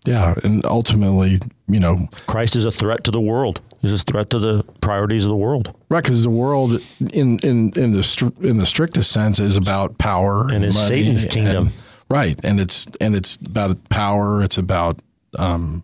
Yeah, 0.05 0.33
and 0.43 0.65
ultimately, 0.65 1.39
you 1.67 1.79
know, 1.79 2.07
Christ 2.27 2.55
is 2.55 2.65
a 2.65 2.71
threat 2.71 3.03
to 3.03 3.11
the 3.11 3.21
world. 3.21 3.61
He's 3.81 3.91
a 3.91 3.97
threat 3.97 4.29
to 4.29 4.39
the 4.39 4.63
priorities 4.79 5.25
of 5.25 5.29
the 5.29 5.35
world. 5.35 5.75
Right, 5.89 6.03
because 6.03 6.21
the 6.21 6.29
world, 6.29 6.81
in 6.99 7.39
in 7.39 7.71
in 7.75 7.91
the 7.91 8.33
in 8.41 8.57
the 8.57 8.65
strictest 8.65 9.11
sense, 9.11 9.39
is 9.39 9.55
about 9.55 9.97
power 9.97 10.49
and 10.49 10.63
is 10.63 10.79
Satan's 10.79 11.25
kingdom. 11.25 11.67
And, 11.67 11.75
right, 12.07 12.39
and 12.43 12.59
it's 12.59 12.88
and 12.99 13.15
it's 13.15 13.38
about 13.38 13.89
power. 13.89 14.43
It's 14.43 14.59
about 14.59 15.01
um, 15.38 15.84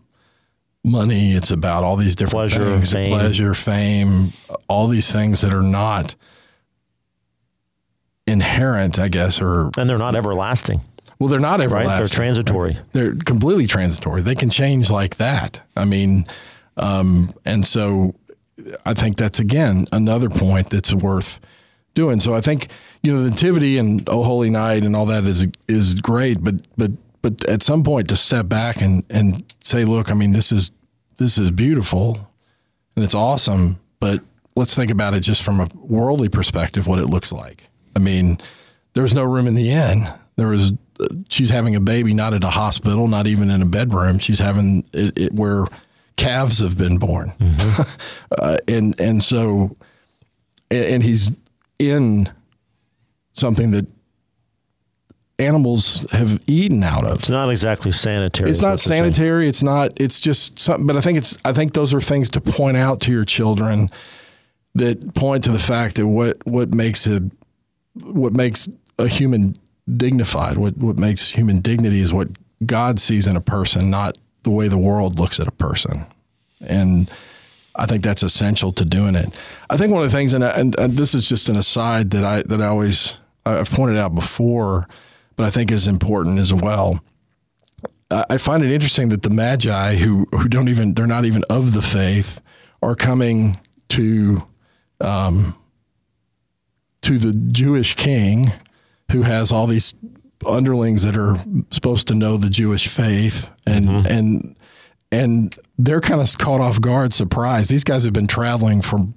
money. 0.84 1.34
It's 1.34 1.50
about 1.50 1.84
all 1.84 1.96
these 1.96 2.16
different 2.16 2.52
pleasure, 2.52 2.76
things, 2.76 2.92
fame. 2.92 3.08
pleasure, 3.08 3.54
fame, 3.56 4.34
all 4.68 4.88
these 4.88 5.12
things 5.12 5.42
that 5.42 5.54
are 5.54 5.64
not 5.64 6.16
inherent, 8.28 9.00
I 9.00 9.08
guess, 9.08 9.42
or 9.42 9.72
and 9.76 9.90
they're 9.90 9.98
not 9.98 10.16
everlasting. 10.16 10.82
Well, 11.18 11.30
they're 11.30 11.40
not 11.40 11.62
everlasting. 11.62 11.90
Right? 11.90 11.98
They're 11.98 12.08
transitory. 12.08 12.78
They're 12.92 13.16
completely 13.16 13.66
transitory. 13.66 14.22
They 14.22 14.36
can 14.36 14.52
change 14.52 14.92
like 14.92 15.16
that. 15.16 15.62
I 15.76 15.84
mean, 15.84 16.28
um, 16.78 17.34
and 17.46 17.66
so 17.66 18.16
I 18.86 18.94
think 18.94 19.18
that's 19.18 19.40
again 19.40 19.88
another 19.92 20.30
point 20.30 20.70
that's 20.70 20.94
worth 20.94 21.40
doing. 21.94 22.20
So 22.20 22.34
I 22.34 22.42
think 22.42 22.70
you 23.04 23.12
know 23.12 23.24
the 23.24 23.32
nativity 23.32 23.78
and 23.78 24.08
Oh 24.08 24.24
Holy 24.24 24.50
Night 24.50 24.84
and 24.84 24.96
all 24.96 25.06
that 25.08 25.26
is 25.26 25.48
is 25.68 25.96
great, 25.96 26.44
but 26.44 26.56
but 26.78 26.92
but 27.22 27.44
at 27.46 27.62
some 27.62 27.84
point 27.84 28.10
to 28.10 28.16
step 28.16 28.48
back 28.48 28.82
and 28.82 29.04
and 29.10 29.44
say, 29.64 29.86
look, 29.86 30.12
I 30.12 30.14
mean, 30.14 30.32
this 30.32 30.52
is 30.52 30.72
this 31.18 31.38
is 31.38 31.52
beautiful 31.52 32.32
and 32.96 33.04
it's 33.04 33.16
awesome, 33.16 33.80
but 34.00 34.22
let's 34.56 34.76
think 34.76 34.92
about 34.92 35.14
it 35.14 35.22
just 35.22 35.44
from 35.44 35.60
a 35.60 35.68
worldly 35.76 36.30
perspective, 36.30 36.88
what 36.88 37.00
it 37.00 37.08
looks 37.08 37.32
like. 37.32 37.70
I 37.96 38.00
mean, 38.00 38.40
there's 38.94 39.14
no 39.14 39.24
room 39.24 39.48
in 39.48 39.56
the 39.56 39.72
inn. 39.72 40.08
There 40.36 40.48
was 40.48 40.74
she's 41.30 41.50
having 41.50 41.76
a 41.76 41.80
baby 41.80 42.14
not 42.14 42.34
at 42.34 42.44
a 42.44 42.50
hospital, 42.50 43.08
not 43.08 43.28
even 43.28 43.50
in 43.50 43.62
a 43.62 43.66
bedroom. 43.66 44.20
She's 44.20 44.40
having 44.40 44.86
it, 44.94 45.18
it 45.18 45.34
where 45.34 45.66
calves 46.18 46.60
have 46.60 46.78
been 46.78 46.98
born, 46.98 47.34
mm-hmm. 47.40 47.82
uh, 48.38 48.58
and 48.68 49.00
and 49.00 49.24
so 49.24 49.76
and 50.70 51.04
he's 51.04 51.32
in 51.80 52.30
something 53.34 53.72
that 53.72 53.88
animals 55.40 56.10
have 56.12 56.40
eaten 56.48 56.84
out 56.84 57.06
of. 57.06 57.20
It's 57.20 57.30
not 57.30 57.50
exactly 57.50 57.92
sanitary. 57.92 58.50
It's 58.50 58.62
not 58.62 58.80
sanitary. 58.80 59.48
It's 59.48 59.64
not. 59.64 59.94
It's 59.98 60.20
just 60.20 60.60
something. 60.60 60.88
But 60.88 60.98
I 60.98 61.02
think 61.02 61.18
it's. 61.18 61.38
I 61.46 61.54
think 61.54 61.74
those 61.74 61.94
are 61.94 62.02
things 62.02 62.30
to 62.32 62.42
point 62.42 62.78
out 62.78 63.02
to 63.02 63.12
your 63.12 63.26
children 63.26 63.90
that 64.76 65.16
point 65.16 65.44
to 65.46 65.52
the 65.52 65.60
fact 65.60 65.96
that 65.96 66.08
what 66.08 66.46
what 66.46 66.74
makes 66.74 67.08
a 67.08 67.22
what 67.94 68.34
makes 68.34 68.68
a 69.00 69.08
human 69.08 69.56
dignified. 69.96 70.58
What 70.58 70.78
what 70.78 70.98
makes 70.98 71.30
human 71.30 71.62
dignity 71.62 72.00
is 72.00 72.12
what 72.12 72.30
God 72.66 73.00
sees 73.00 73.28
in 73.28 73.36
a 73.36 73.42
person, 73.42 73.90
not 73.90 74.18
the 74.48 74.56
way 74.56 74.68
the 74.68 74.78
world 74.78 75.20
looks 75.20 75.40
at 75.40 75.48
a 75.48 75.52
person. 75.52 76.06
And 76.62 77.12
I 77.76 77.86
think 77.86 78.04
that's 78.04 78.24
essential 78.24 78.72
to 78.74 78.86
doing 78.86 79.16
it. 79.16 79.34
I 79.70 79.78
think 79.78 79.94
one 79.94 80.04
of 80.04 80.10
the 80.10 80.18
things, 80.18 80.34
and, 80.34 80.44
and, 80.44 80.78
and 80.80 80.98
this 80.98 81.14
is 81.14 81.28
just 81.30 81.50
an 81.50 81.58
aside 81.58 82.12
that 82.12 82.24
I 82.24 82.44
that 82.44 82.62
I 82.62 82.68
always 82.68 83.18
I've 83.46 83.70
pointed 83.70 83.98
out 83.98 84.16
before 84.16 84.88
but 85.38 85.46
I 85.46 85.50
think 85.52 85.72
is 85.72 85.88
important 85.88 86.40
as 86.40 86.52
well. 86.52 87.00
I 88.10 88.38
find 88.38 88.64
it 88.64 88.72
interesting 88.72 89.10
that 89.10 89.22
the 89.22 89.30
Magi, 89.30 89.96
who 89.96 90.28
who 90.32 90.48
don't 90.48 90.70
even 90.70 90.94
they're 90.94 91.06
not 91.06 91.26
even 91.26 91.44
of 91.50 91.74
the 91.74 91.82
faith, 91.82 92.42
are 92.82 92.96
coming 92.96 93.60
to 93.90 94.48
um, 95.00 95.56
to 97.02 97.20
the 97.20 97.34
Jewish 97.34 97.96
king, 97.96 98.52
who 99.12 99.24
has 99.24 99.52
all 99.52 99.68
these 99.68 99.94
underlings 100.46 101.04
that 101.04 101.18
are 101.18 101.38
supposed 101.72 102.08
to 102.08 102.16
know 102.16 102.38
the 102.38 102.50
Jewish 102.50 102.88
faith, 102.88 103.50
and 103.66 103.88
mm-hmm. 103.88 104.08
and 104.08 104.56
and 105.12 105.56
they're 105.78 106.02
kind 106.02 106.22
of 106.22 106.38
caught 106.38 106.60
off 106.60 106.82
guard, 106.82 107.14
surprised. 107.14 107.70
These 107.70 107.84
guys 107.84 108.04
have 108.04 108.14
been 108.14 108.28
traveling 108.28 108.82
for 108.82 109.08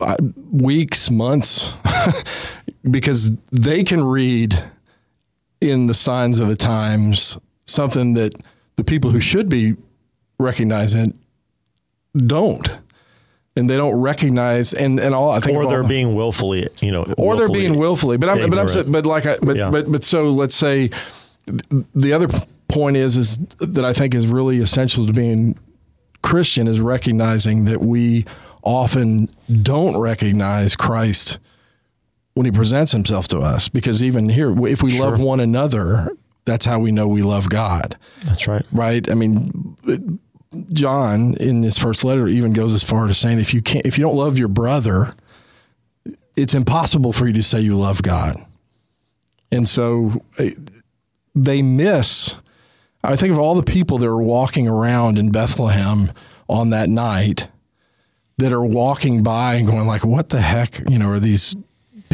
uh, 0.00 0.16
weeks, 0.50 1.10
months, 1.10 1.72
because 2.90 3.32
they 3.50 3.84
can 3.84 4.04
read 4.04 4.62
in 5.60 5.86
the 5.86 5.94
signs 5.94 6.38
of 6.38 6.48
the 6.48 6.56
times 6.56 7.38
something 7.66 8.14
that 8.14 8.34
the 8.76 8.84
people 8.84 9.10
who 9.10 9.20
should 9.20 9.48
be 9.48 9.74
recognizing 10.38 11.18
don't 12.16 12.78
and 13.56 13.70
they 13.70 13.76
don't 13.76 13.94
recognize 13.94 14.72
and 14.72 14.98
and 14.98 15.14
all 15.14 15.30
I 15.30 15.40
think 15.40 15.56
or 15.56 15.66
they're 15.66 15.82
all, 15.82 15.88
being 15.88 16.14
willfully 16.14 16.68
you 16.80 16.90
know 16.90 17.04
or 17.16 17.36
they're 17.36 17.48
being 17.48 17.78
willfully 17.78 18.16
but 18.16 18.28
I'm 18.28 18.50
but 18.50 18.58
I'm 18.58 18.92
but 18.92 19.06
like 19.06 19.26
I 19.26 19.38
but, 19.40 19.56
yeah. 19.56 19.70
but 19.70 19.90
but 19.90 20.04
so 20.04 20.30
let's 20.30 20.54
say 20.54 20.90
the 21.94 22.12
other 22.12 22.28
point 22.68 22.96
is 22.96 23.16
is 23.16 23.38
that 23.58 23.84
I 23.84 23.92
think 23.92 24.14
is 24.14 24.26
really 24.26 24.58
essential 24.58 25.06
to 25.06 25.12
being 25.12 25.58
Christian 26.22 26.66
is 26.66 26.80
recognizing 26.80 27.66
that 27.66 27.82
we 27.82 28.24
often 28.64 29.28
don't 29.62 29.96
recognize 29.98 30.74
Christ 30.74 31.38
when 32.32 32.46
he 32.46 32.50
presents 32.50 32.92
himself 32.92 33.28
to 33.28 33.40
us. 33.40 33.68
Because 33.68 34.02
even 34.02 34.28
here, 34.28 34.50
if 34.66 34.82
we 34.82 34.92
sure. 34.92 35.04
love 35.04 35.20
one 35.20 35.38
another, 35.38 36.08
that's 36.46 36.64
how 36.64 36.78
we 36.80 36.90
know 36.90 37.06
we 37.06 37.22
love 37.22 37.48
God. 37.48 37.96
That's 38.24 38.48
right. 38.48 38.64
Right. 38.72 39.08
I 39.10 39.14
mean, 39.14 39.76
John 40.72 41.34
in 41.34 41.62
his 41.62 41.78
first 41.78 42.04
letter 42.04 42.26
even 42.26 42.52
goes 42.52 42.72
as 42.72 42.84
far 42.84 43.06
as 43.06 43.18
saying, 43.18 43.38
if 43.38 43.54
you 43.54 43.62
can't, 43.62 43.86
if 43.86 43.98
you 43.98 44.04
don't 44.04 44.16
love 44.16 44.38
your 44.38 44.48
brother, 44.48 45.14
it's 46.36 46.54
impossible 46.54 47.12
for 47.12 47.26
you 47.26 47.32
to 47.34 47.42
say 47.42 47.60
you 47.60 47.76
love 47.76 48.02
God. 48.02 48.36
And 49.50 49.68
so 49.68 50.22
eh, 50.38 50.52
they 51.34 51.62
miss. 51.62 52.36
I 53.02 53.16
think 53.16 53.32
of 53.32 53.38
all 53.38 53.54
the 53.54 53.62
people 53.62 53.98
that 53.98 54.08
are 54.08 54.22
walking 54.22 54.66
around 54.66 55.18
in 55.18 55.30
Bethlehem 55.30 56.12
on 56.48 56.70
that 56.70 56.88
night 56.88 57.48
that 58.38 58.52
are 58.52 58.64
walking 58.64 59.22
by 59.22 59.54
and 59.54 59.68
going 59.68 59.86
like, 59.86 60.04
"What 60.04 60.30
the 60.30 60.40
heck?" 60.40 60.82
You 60.88 60.98
know, 60.98 61.10
are 61.10 61.20
these 61.20 61.54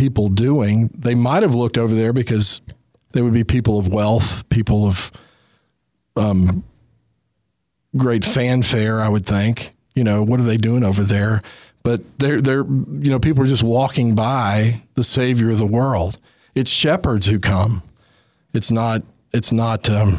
people 0.00 0.30
doing, 0.30 0.88
they 0.96 1.14
might 1.14 1.42
have 1.42 1.54
looked 1.54 1.76
over 1.76 1.94
there 1.94 2.14
because 2.14 2.62
they 3.12 3.20
would 3.20 3.34
be 3.34 3.44
people 3.44 3.78
of 3.78 3.92
wealth, 3.92 4.48
people 4.48 4.86
of 4.86 5.12
um, 6.16 6.64
great 7.96 8.24
fanfare, 8.24 9.00
I 9.00 9.08
would 9.08 9.26
think. 9.26 9.72
You 9.94 10.04
know, 10.04 10.22
what 10.22 10.40
are 10.40 10.44
they 10.44 10.56
doing 10.56 10.84
over 10.84 11.02
there? 11.02 11.42
But 11.82 12.18
they're 12.18 12.40
they're 12.40 12.64
you 12.64 13.10
know 13.10 13.18
people 13.18 13.42
are 13.42 13.48
just 13.48 13.62
walking 13.62 14.14
by 14.14 14.82
the 14.94 15.04
Savior 15.04 15.50
of 15.50 15.58
the 15.58 15.66
world. 15.66 16.18
It's 16.54 16.70
shepherds 16.70 17.26
who 17.26 17.38
come. 17.38 17.82
It's 18.52 18.70
not 18.70 19.02
it's 19.32 19.52
not 19.52 19.88
um, 19.88 20.18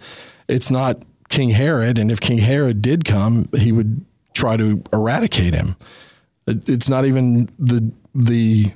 it's 0.48 0.70
not 0.70 1.02
King 1.28 1.50
Herod. 1.50 1.98
And 1.98 2.10
if 2.10 2.20
King 2.20 2.38
Herod 2.38 2.82
did 2.82 3.04
come, 3.04 3.48
he 3.56 3.72
would 3.72 4.04
try 4.34 4.56
to 4.56 4.82
eradicate 4.92 5.54
him. 5.54 5.76
It's 6.46 6.88
not 6.88 7.04
even 7.04 7.48
the 7.58 7.92
the 8.14 8.72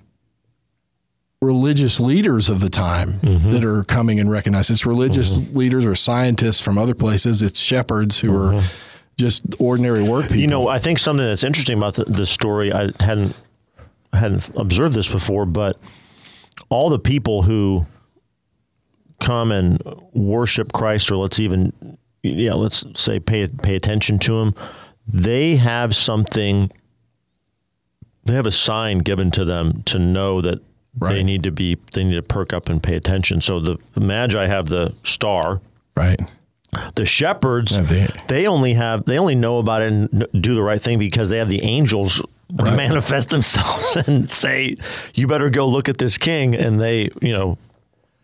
religious 1.43 2.01
leaders 2.01 2.49
of 2.49 2.61
the 2.61 2.71
time 2.71 3.21
mm-hmm. 3.21 3.51
that 3.51 3.65
are 3.65 3.85
coming 3.85 4.19
and 4.19 4.31
recognized. 4.31 4.71
It's 4.71 4.87
religious 4.87 5.35
mm-hmm. 5.35 5.59
leaders 5.59 5.85
or 5.85 5.95
scientists 5.95 6.61
from 6.61 6.79
other 6.79 6.95
places. 6.95 7.43
It's 7.43 7.61
shepherds 7.61 8.19
who 8.19 8.31
mm-hmm. 8.31 8.59
are 8.59 8.63
just 9.19 9.43
ordinary 9.59 10.03
work 10.03 10.25
people. 10.25 10.39
You 10.39 10.47
know, 10.47 10.69
I 10.69 10.79
think 10.79 10.99
something 10.99 11.25
that's 11.25 11.45
interesting 11.45 11.79
about 11.79 11.95
the, 11.95 12.05
the 12.05 12.27
story, 12.27 12.73
I 12.73 12.91
hadn't 13.01 13.37
hadn't 14.13 14.49
observed 14.57 14.95
this 14.95 15.09
before, 15.09 15.45
but 15.45 15.79
all 16.71 16.89
the 16.89 16.99
people 16.99 17.43
who 17.43 17.87
come 19.21 19.53
and 19.53 19.83
worship 20.13 20.73
Christ, 20.73 21.11
or 21.11 21.17
let's 21.17 21.39
even, 21.39 21.99
yeah, 22.23 22.55
let's 22.55 22.85
say 22.95 23.21
pay 23.21 23.47
pay 23.49 23.75
attention 23.75 24.19
to 24.21 24.41
him, 24.41 24.55
they 25.07 25.57
have 25.57 25.95
something. 25.95 26.71
They 28.25 28.35
have 28.35 28.47
a 28.47 28.53
sign 28.53 28.99
given 28.99 29.31
to 29.33 29.45
them 29.45 29.85
to 29.85 30.01
know 30.01 30.41
that 30.41 30.61
Right. 30.99 31.15
They 31.15 31.23
need 31.23 31.43
to 31.43 31.51
be 31.51 31.77
they 31.93 32.05
need 32.05 32.15
to 32.15 32.23
perk 32.23 32.53
up 32.53 32.69
and 32.69 32.83
pay 32.83 32.97
attention. 32.97 33.41
So 33.41 33.61
the, 33.61 33.79
Magi 33.97 34.47
have 34.47 34.69
the 34.69 34.95
star. 35.03 35.61
Right. 35.95 36.21
The 36.95 37.07
shepherds 37.07 37.75
the, 37.77 38.13
they 38.29 38.47
only 38.47 38.75
have 38.75 39.05
they 39.05 39.19
only 39.19 39.35
know 39.35 39.59
about 39.59 39.83
it 39.83 39.93
and 39.93 40.27
do 40.41 40.55
the 40.55 40.63
right 40.63 40.81
thing 40.81 40.99
because 40.99 41.31
they 41.31 41.39
have 41.39 41.49
the 41.49 41.63
angels 41.63 42.23
right. 42.53 42.77
manifest 42.77 43.31
themselves 43.31 43.97
and 44.07 44.31
say 44.31 44.77
you 45.15 45.27
better 45.27 45.49
go 45.49 45.67
look 45.67 45.89
at 45.89 45.99
this 45.99 46.19
king 46.19 46.55
and 46.55 46.81
they 46.81 47.09
you 47.23 47.33
know 47.33 47.57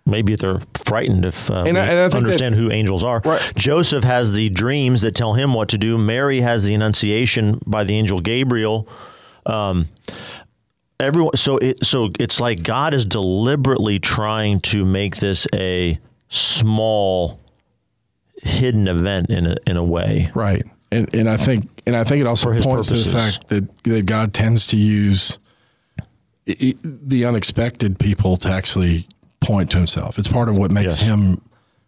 maybe 0.05 0.37
they're 0.37 0.61
frightened 0.75 1.25
if 1.25 1.51
uh, 1.51 1.65
and 1.67 1.79
I, 1.79 1.87
and 1.87 2.15
I 2.15 2.17
understand 2.17 2.55
that, 2.55 2.59
who 2.59 2.71
angels 2.71 3.05
are. 3.05 3.23
Right. 3.25 3.41
Joseph 3.55 4.05
has 4.05 4.33
the 4.33 4.49
dreams 4.51 5.01
that 5.03 5.15
tell 5.15 5.35
him 5.35 5.55
what 5.55 5.69
to 5.71 5.79
do. 5.79 5.97
Mary 5.97 6.41
has 6.41 6.65
the 6.65 6.75
annunciation 6.75 7.61
by 7.67 7.85
the 7.85 7.97
angel 7.97 8.21
Gabriel. 8.21 8.89
Um, 9.47 9.89
everyone 11.03 11.37
so 11.37 11.59
it 11.59 11.85
so 11.85 12.11
it's 12.19 12.41
like 12.41 12.63
God 12.63 12.95
is 12.95 13.05
deliberately 13.05 13.99
trying 13.99 14.61
to 14.61 14.85
make 14.85 15.17
this 15.17 15.47
a 15.53 15.99
small 16.29 17.41
hidden 18.43 18.89
event 18.89 19.31
in 19.31 19.47
a 19.47 19.57
in 19.67 19.77
a 19.77 19.85
way. 19.85 20.31
Right. 20.35 20.63
And 20.91 21.13
and 21.15 21.29
I 21.29 21.37
think 21.37 21.83
and 21.87 21.97
I 21.97 22.05
think 22.05 22.21
it 22.21 22.27
also 22.27 22.51
points 22.51 22.67
purposes. 22.67 23.05
to 23.05 23.11
the 23.11 23.17
fact 23.17 23.49
that 23.49 23.83
that 23.85 24.07
God 24.07 24.33
tends 24.33 24.67
to 24.69 24.77
use 24.77 25.39
the 26.45 27.25
unexpected 27.25 27.99
people 27.99 28.37
to 28.37 28.49
actually 28.49 29.07
point 29.41 29.71
to 29.71 29.77
himself. 29.77 30.19
It's 30.19 30.29
part 30.29 30.49
of 30.49 30.57
what 30.57 30.71
makes 30.71 31.01
yes. 31.01 31.03
him 31.03 31.41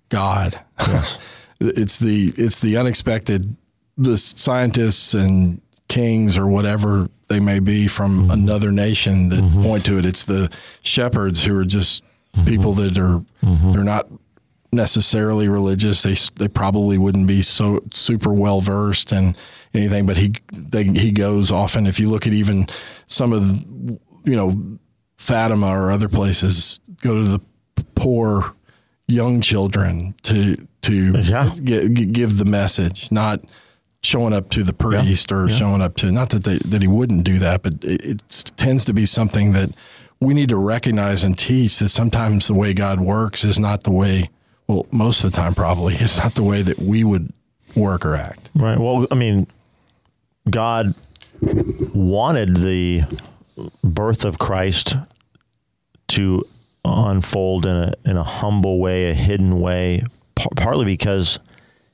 God. 0.09 0.61
Yes. 0.81 1.19
it's 1.61 1.99
the 1.99 2.33
it's 2.37 2.61
the 2.61 2.77
unexpected 2.77 3.57
the 3.97 4.19
scientists 4.19 5.15
and 5.15 5.61
kings 5.95 6.37
or 6.37 6.49
whatever 6.49 7.09
they 7.29 7.39
may 7.39 7.61
be 7.61 7.87
from 7.87 8.23
mm-hmm. 8.23 8.31
another 8.33 8.73
nation 8.73 9.29
that 9.29 9.41
mm-hmm. 9.41 9.63
point 9.63 9.87
to 9.87 9.97
it. 9.97 10.05
It's 10.05 10.25
the 10.25 10.53
shepherds 10.83 11.45
who 11.45 11.57
are 11.57 11.65
just 11.65 12.03
mm-hmm. 12.35 12.45
people 12.47 12.73
that 12.75 12.99
are 12.99 13.23
mm-hmm. 13.43 13.73
they're 13.73 13.85
not 13.85 14.09
necessarily 14.73 15.47
religious. 15.47 16.03
They 16.03 16.17
they 16.35 16.49
probably 16.49 16.99
wouldn't 16.99 17.29
be 17.29 17.43
so 17.43 17.81
super 17.93 18.33
well 18.33 18.61
versed 18.61 19.13
in 19.13 19.37
anything, 19.73 20.05
but 20.05 20.17
he 20.17 20.35
they, 20.53 20.83
he 20.85 21.13
goes 21.13 21.53
often. 21.53 21.87
If 21.87 22.01
you 22.01 22.11
look 22.11 22.27
at 22.27 22.33
even 22.33 22.67
some 23.07 23.33
of 23.33 23.49
the, 23.53 23.99
you 24.25 24.35
know 24.35 24.79
Fatima 25.17 25.69
or 25.69 25.93
other 25.93 26.09
places, 26.09 26.81
go 27.03 27.15
to 27.15 27.23
the 27.23 27.41
poor 27.95 28.53
young 29.07 29.41
children 29.41 30.17
to 30.25 30.57
to 30.83 31.21
yeah. 31.21 31.55
give 31.55 32.39
the 32.39 32.45
message, 32.45 33.13
not 33.13 33.45
showing 34.05 34.33
up 34.33 34.51
to 34.51 34.63
the 34.63 34.73
priest 34.73 35.31
yeah, 35.31 35.37
or 35.37 35.49
yeah. 35.49 35.57
showing 35.57 35.81
up 35.81 35.97
to 35.97 36.13
not 36.13 36.31
that 36.31 36.45
they, 36.45 36.59
that 36.59 36.83
he 36.83 36.89
wouldn't 36.89 37.25
do 37.25 37.39
that, 37.39 37.63
but 37.63 37.75
it, 37.83 38.05
it, 38.05 38.53
tends 38.57 38.85
to 38.85 38.93
be 38.93 39.07
something 39.07 39.53
that 39.53 39.71
we 40.21 40.35
need 40.35 40.49
to 40.49 40.57
recognize 40.57 41.25
and 41.25 41.39
teach 41.39 41.79
that 41.79 41.89
sometimes 41.89 42.47
the 42.47 42.55
way 42.55 42.73
God 42.73 43.01
works 43.01 43.45
is 43.45 43.59
not 43.59 43.85
the 43.85 43.91
way 43.91 44.31
well, 44.67 44.87
most 44.91 45.25
of 45.25 45.33
the 45.33 45.37
time, 45.37 45.55
probably 45.55 45.95
is 46.01 46.19
not 46.19 46.35
the 46.35 46.43
way 46.43 46.63
that 46.63 46.79
we 46.79 47.05
would 47.05 47.33
work 47.75 48.05
or 48.05 48.15
act. 48.15 48.51
Right. 48.55 48.79
Well, 48.79 49.07
I 49.11 49.15
mean, 49.15 49.47
God 50.49 50.95
wanted 51.95 52.57
the 52.57 53.03
birth 53.83 54.25
of 54.25 54.39
Christ 54.39 54.97
to 56.09 56.45
unfold 56.85 57.67
in 57.67 57.77
a 57.77 57.95
in 58.05 58.17
a 58.17 58.23
humble 58.23 58.79
way, 58.79 59.11
a 59.11 59.15
hidden 59.15 59.61
way, 59.61 60.05
par- 60.35 60.53
partly 60.57 60.85
because 60.85 61.39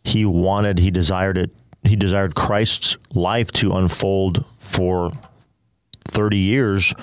he 0.03 0.25
wanted, 0.25 0.79
he 0.79 0.91
desired 0.91 1.39
it, 1.39 1.51
he 1.85 1.97
desired 1.97 2.35
Christ's 2.35 2.97
life 3.15 3.51
to 3.53 3.73
unfold 3.73 4.45
for 4.59 5.11
30 6.09 6.37
years 6.39 6.95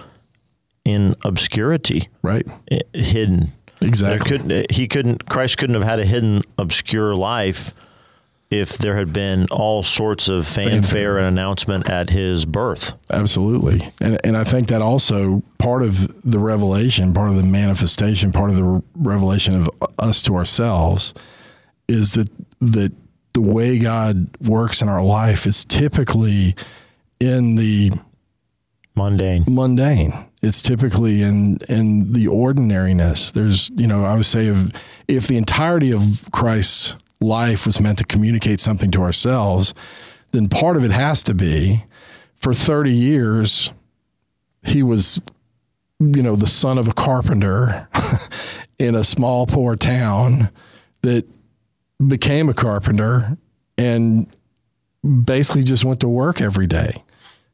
in 0.86 1.16
obscurity, 1.24 2.10
Right. 2.22 2.46
hidden. 2.94 3.54
Exactly. 3.82 4.28
couldn't 4.38 4.72
he 4.72 4.88
couldn't 4.88 5.30
Christ 5.30 5.58
couldn't 5.60 5.76
have 5.76 5.84
had 5.84 6.00
a 6.00 6.06
hidden 6.06 6.42
obscure 6.58 7.14
life 7.14 7.72
if 8.50 8.76
there 8.78 8.96
had 8.96 9.14
been 9.14 9.46
all 9.52 9.84
sorts 9.84 10.28
of 10.30 10.48
fanfare 10.48 11.18
and 11.18 11.28
announcement 11.28 11.88
at 11.90 12.10
his 12.10 12.46
birth. 12.46 12.94
Absolutely. 13.12 13.92
And 14.02 14.18
and 14.24 14.36
I 14.36 14.44
think 14.46 14.68
that 14.70 14.82
also 14.82 15.44
part 15.60 15.84
of 15.84 16.22
the 16.24 16.40
revelation, 16.40 17.14
part 17.14 17.30
of 17.30 17.36
the 17.36 17.44
manifestation, 17.44 18.32
part 18.32 18.50
of 18.50 18.56
the 18.56 18.82
revelation 18.96 19.56
of 19.56 19.70
us 20.00 20.24
to 20.24 20.36
ourselves 20.36 21.14
is 21.88 22.14
that 22.14 22.30
that 22.62 22.94
the 23.38 23.42
way 23.42 23.78
God 23.78 24.36
works 24.42 24.82
in 24.82 24.90
our 24.90 25.04
life 25.04 25.46
is 25.46 25.64
typically 25.64 26.56
in 27.20 27.54
the 27.54 27.92
Mundane. 28.96 29.46
mundane. 29.48 30.26
It's 30.42 30.60
typically 30.60 31.22
in 31.22 31.60
in 31.70 32.14
the 32.14 32.30
ordinariness. 32.30 33.32
There's, 33.32 33.70
you 33.76 33.86
know, 33.86 34.06
I 34.06 34.16
would 34.16 34.26
say 34.26 34.48
if 34.48 34.72
if 35.08 35.28
the 35.28 35.38
entirety 35.38 35.94
of 35.94 36.28
Christ's 36.32 36.96
life 37.22 37.68
was 37.68 37.80
meant 37.80 38.00
to 38.00 38.06
communicate 38.06 38.60
something 38.60 38.90
to 38.90 39.04
ourselves, 39.04 39.76
then 40.32 40.50
part 40.50 40.76
of 40.76 40.84
it 40.84 40.92
has 40.92 41.22
to 41.24 41.36
be 41.36 41.86
for 42.38 42.56
30 42.56 42.92
years 42.92 43.72
he 44.64 44.82
was 44.82 45.22
you 46.00 46.24
know 46.24 46.36
the 46.36 46.48
son 46.48 46.80
of 46.80 46.88
a 46.88 46.94
carpenter 46.94 47.88
in 48.80 48.96
a 48.96 49.04
small 49.04 49.46
poor 49.46 49.76
town 49.76 50.50
that 51.02 51.28
became 52.06 52.50
a 52.50 52.54
carpenter 52.54 53.38
and 53.78 54.28
basically 55.24 55.64
just 55.64 55.86
went 55.86 56.00
to 56.02 56.08
work 56.08 56.42
every 56.42 56.68
day. 56.68 57.04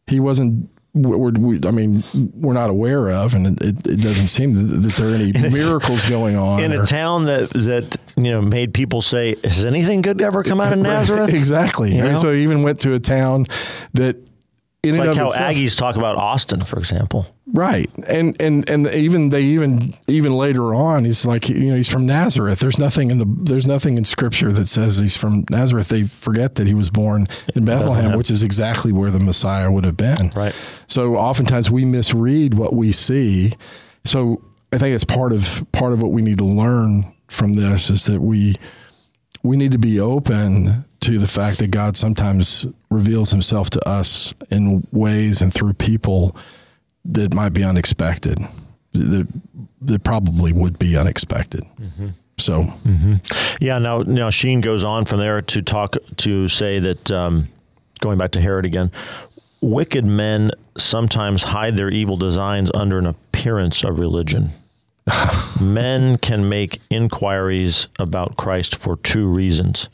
He 0.08 0.20
wasn't. 0.20 0.70
We're, 0.96 1.32
we, 1.32 1.60
I 1.66 1.72
mean, 1.72 2.04
we're 2.36 2.54
not 2.54 2.70
aware 2.70 3.10
of, 3.10 3.34
and 3.34 3.60
it, 3.64 3.88
it 3.88 4.02
doesn't 4.02 4.28
seem 4.28 4.54
that, 4.54 4.82
that 4.82 4.96
there 4.96 5.10
are 5.10 5.16
any 5.16 5.32
miracles 5.50 6.06
going 6.08 6.36
on. 6.36 6.60
In 6.60 6.72
a 6.72 6.86
town 6.86 7.26
that 7.26 7.50
that 7.52 7.98
you 8.16 8.30
know 8.30 8.44
made 8.44 8.76
people 8.76 9.02
say, 9.02 9.36
"Has 9.44 9.66
anything 9.66 10.04
good 10.04 10.22
ever 10.22 10.44
come 10.44 10.62
out 10.62 10.72
of 10.72 10.78
Nazareth?" 10.84 11.34
exactly. 11.34 12.00
I 12.00 12.04
mean, 12.04 12.18
so 12.18 12.32
he 12.32 12.44
even 12.44 12.62
went 12.62 12.80
to 12.82 12.94
a 12.94 13.00
town 13.00 13.48
that, 13.94 14.18
in 14.84 14.98
Like 14.98 15.16
how 15.16 15.28
itself, 15.28 15.56
Aggies 15.56 15.78
talk 15.78 15.96
about 15.96 16.18
Austin, 16.18 16.60
for 16.60 16.78
example. 16.78 17.26
Right. 17.48 17.90
And 18.06 18.40
and 18.42 18.70
and 18.70 18.88
even 18.88 19.30
they 19.30 19.44
even 19.44 19.94
even 20.08 20.34
later 20.34 20.76
on 20.76 21.06
he's 21.06 21.26
like 21.26 21.48
you 21.48 21.70
know 21.70 21.76
he's 21.76 21.90
from 21.90 22.06
Nazareth. 22.06 22.60
There's 22.60 22.78
nothing 22.78 23.10
in 23.10 23.18
the 23.18 23.26
there's 23.26 23.66
nothing 23.66 23.98
in 23.98 24.04
scripture 24.04 24.52
that 24.52 24.68
says 24.68 24.98
he's 24.98 25.16
from 25.16 25.46
Nazareth. 25.50 25.88
They 25.88 26.04
forget 26.04 26.56
that 26.56 26.68
he 26.68 26.74
was 26.74 26.90
born 26.90 27.28
in 27.56 27.64
Bethlehem, 27.64 27.96
Bethlehem. 27.96 28.18
which 28.18 28.30
is 28.30 28.44
exactly 28.44 28.92
where 28.92 29.10
the 29.10 29.22
Messiah 29.22 29.72
would 29.72 29.86
have 29.86 29.96
been. 29.96 30.32
Right. 30.36 30.54
So 30.88 31.16
oftentimes 31.16 31.72
we 31.72 31.86
misread 31.86 32.56
what 32.56 32.74
we 32.74 32.92
see. 32.92 33.54
So 34.04 34.44
I 34.74 34.78
think 34.80 34.96
it's 34.96 35.06
part 35.06 35.32
of 35.32 35.66
part 35.72 35.94
of 35.94 36.02
what 36.02 36.12
we 36.12 36.22
need 36.22 36.40
to 36.40 36.46
learn 36.46 37.14
from 37.30 37.54
this 37.54 37.90
is 37.90 38.06
that 38.08 38.20
we 38.20 38.58
we 39.44 39.56
need 39.56 39.72
to 39.72 39.78
be 39.78 40.00
open 40.00 40.86
to 41.04 41.20
the 41.20 41.28
fact 41.28 41.60
that 41.60 41.70
God 41.70 41.98
sometimes 41.98 42.66
reveals 42.90 43.30
himself 43.30 43.70
to 43.72 43.88
us 43.88 44.34
in 44.50 44.88
ways 44.94 45.42
and 45.42 45.54
through 45.54 45.74
people 45.74 46.34
that 47.04 47.34
might 47.34 47.50
be 47.50 47.62
unexpected, 47.62 48.40
that, 48.94 49.28
that 49.82 50.04
probably 50.06 50.54
would 50.54 50.80
be 50.80 50.96
unexpected. 50.96 51.66
So, 52.38 52.74
Yeah. 53.60 53.80
Now, 53.80 54.00
now 54.00 54.30
Sheen 54.30 54.62
goes 54.62 54.86
on 54.86 55.04
from 55.04 55.20
there 55.20 55.42
to 55.42 55.62
talk 55.62 55.98
to 56.18 56.48
say 56.48 56.80
that 56.80 57.12
um, 57.12 57.50
going 58.00 58.18
back 58.18 58.32
to 58.32 58.42
Herod 58.42 58.64
again, 58.64 58.90
wicked 59.60 60.06
men 60.06 60.52
sometimes 60.78 61.44
hide 61.44 61.76
their 61.76 61.90
evil 61.90 62.16
designs 62.16 62.72
under 62.74 62.98
an 62.98 63.08
appearance 63.08 63.84
of 63.84 64.00
religion. 64.00 64.52
men 65.62 66.18
can 66.18 66.48
make 66.48 66.80
inquiries 66.90 67.88
about 68.00 68.38
Christ 68.38 68.78
for 68.78 68.96
two 68.96 69.28
reasons 69.28 69.90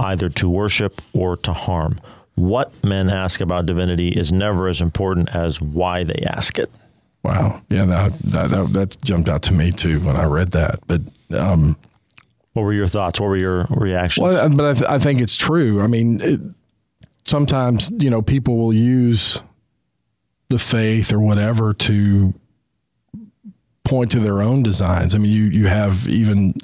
either 0.00 0.28
to 0.30 0.48
worship 0.48 1.00
or 1.12 1.36
to 1.38 1.52
harm. 1.52 2.00
What 2.34 2.72
men 2.82 3.10
ask 3.10 3.40
about 3.40 3.66
divinity 3.66 4.08
is 4.08 4.32
never 4.32 4.66
as 4.68 4.80
important 4.80 5.28
as 5.34 5.60
why 5.60 6.04
they 6.04 6.24
ask 6.26 6.58
it. 6.58 6.70
wow. 7.22 7.60
Yeah, 7.68 7.84
that, 7.86 8.18
that, 8.24 8.50
that, 8.50 8.72
that 8.72 9.02
jumped 9.04 9.28
out 9.28 9.42
to 9.42 9.52
me 9.52 9.70
too 9.70 10.00
when 10.00 10.16
I 10.16 10.24
read 10.24 10.52
that. 10.52 10.80
But, 10.86 11.02
um, 11.36 11.76
What 12.54 12.62
were 12.62 12.72
your 12.72 12.88
thoughts? 12.88 13.20
What 13.20 13.26
were 13.28 13.36
your 13.36 13.66
reactions? 13.70 14.22
Well, 14.24 14.48
but 14.48 14.64
I, 14.66 14.72
th- 14.74 14.90
I 14.90 14.98
think 14.98 15.20
it's 15.20 15.36
true. 15.36 15.82
I 15.82 15.86
mean, 15.86 16.20
it, 16.22 16.40
sometimes 17.24 17.90
you 17.98 18.08
know 18.10 18.22
people 18.22 18.56
will 18.56 18.72
use 18.72 19.38
the 20.48 20.58
faith 20.58 21.12
or 21.12 21.20
whatever 21.20 21.72
to 21.74 22.34
point 23.84 24.10
to 24.12 24.18
their 24.18 24.40
own 24.42 24.62
designs. 24.62 25.14
I 25.14 25.18
mean, 25.18 25.30
you 25.32 25.44
you 25.44 25.66
have 25.66 26.08
even 26.08 26.54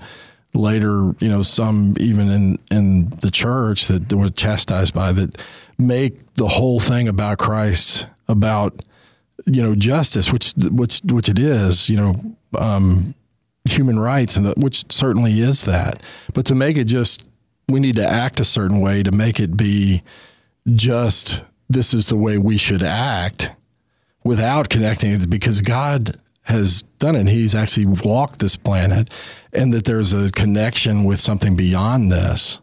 later, 0.57 1.15
you 1.21 1.29
know, 1.29 1.43
some 1.43 1.95
even 1.99 2.31
in 2.31 2.59
in 2.71 3.11
the 3.21 3.31
church 3.31 3.89
that 3.89 4.13
were 4.13 4.31
chastised 4.31 4.95
by 4.95 5.13
that 5.13 5.41
make 5.79 6.35
the 6.35 6.49
whole 6.49 6.81
thing 6.81 7.09
about 7.09 7.39
Christ 7.39 8.07
about 8.29 8.83
you 9.45 9.63
know 9.63 9.75
justice, 9.75 10.33
which 10.33 10.53
which 10.71 11.01
which 11.05 11.29
it 11.29 11.39
is, 11.39 11.89
you 11.89 11.97
know. 11.97 12.15
Um, 12.57 13.15
human 13.69 13.99
rights, 13.99 14.37
and 14.37 14.47
the, 14.47 14.55
which 14.57 14.85
certainly 14.93 15.41
is 15.41 15.65
that. 15.65 16.03
But 16.35 16.47
to 16.47 16.55
make 16.55 16.77
it 16.77 16.85
just, 16.85 17.27
we 17.69 17.81
need 17.81 17.97
to 17.97 18.07
act 18.07 18.41
a 18.41 18.45
certain 18.45 18.81
way 18.81 19.03
to 19.03 19.11
make 19.11 19.41
it 19.41 19.57
be 19.57 20.03
just 20.75 21.43
this 21.69 21.93
is 21.93 22.07
the 22.07 22.17
way 22.17 22.39
we 22.39 22.57
should 22.57 22.83
act 22.83 23.51
without 24.25 24.69
connecting 24.69 25.13
it 25.13 25.29
because 25.29 25.63
God 25.63 26.17
has 26.47 26.83
done 27.01 27.17
it. 27.17 27.27
He's 27.27 27.55
actually 27.55 27.87
walked 27.87 28.39
this 28.39 28.57
planet, 28.57 29.13
and 29.53 29.73
that 29.75 29.85
there's 29.85 30.13
a 30.13 30.31
connection 30.31 31.05
with 31.05 31.21
something 31.21 31.57
beyond 31.57 32.11
this. 32.11 32.61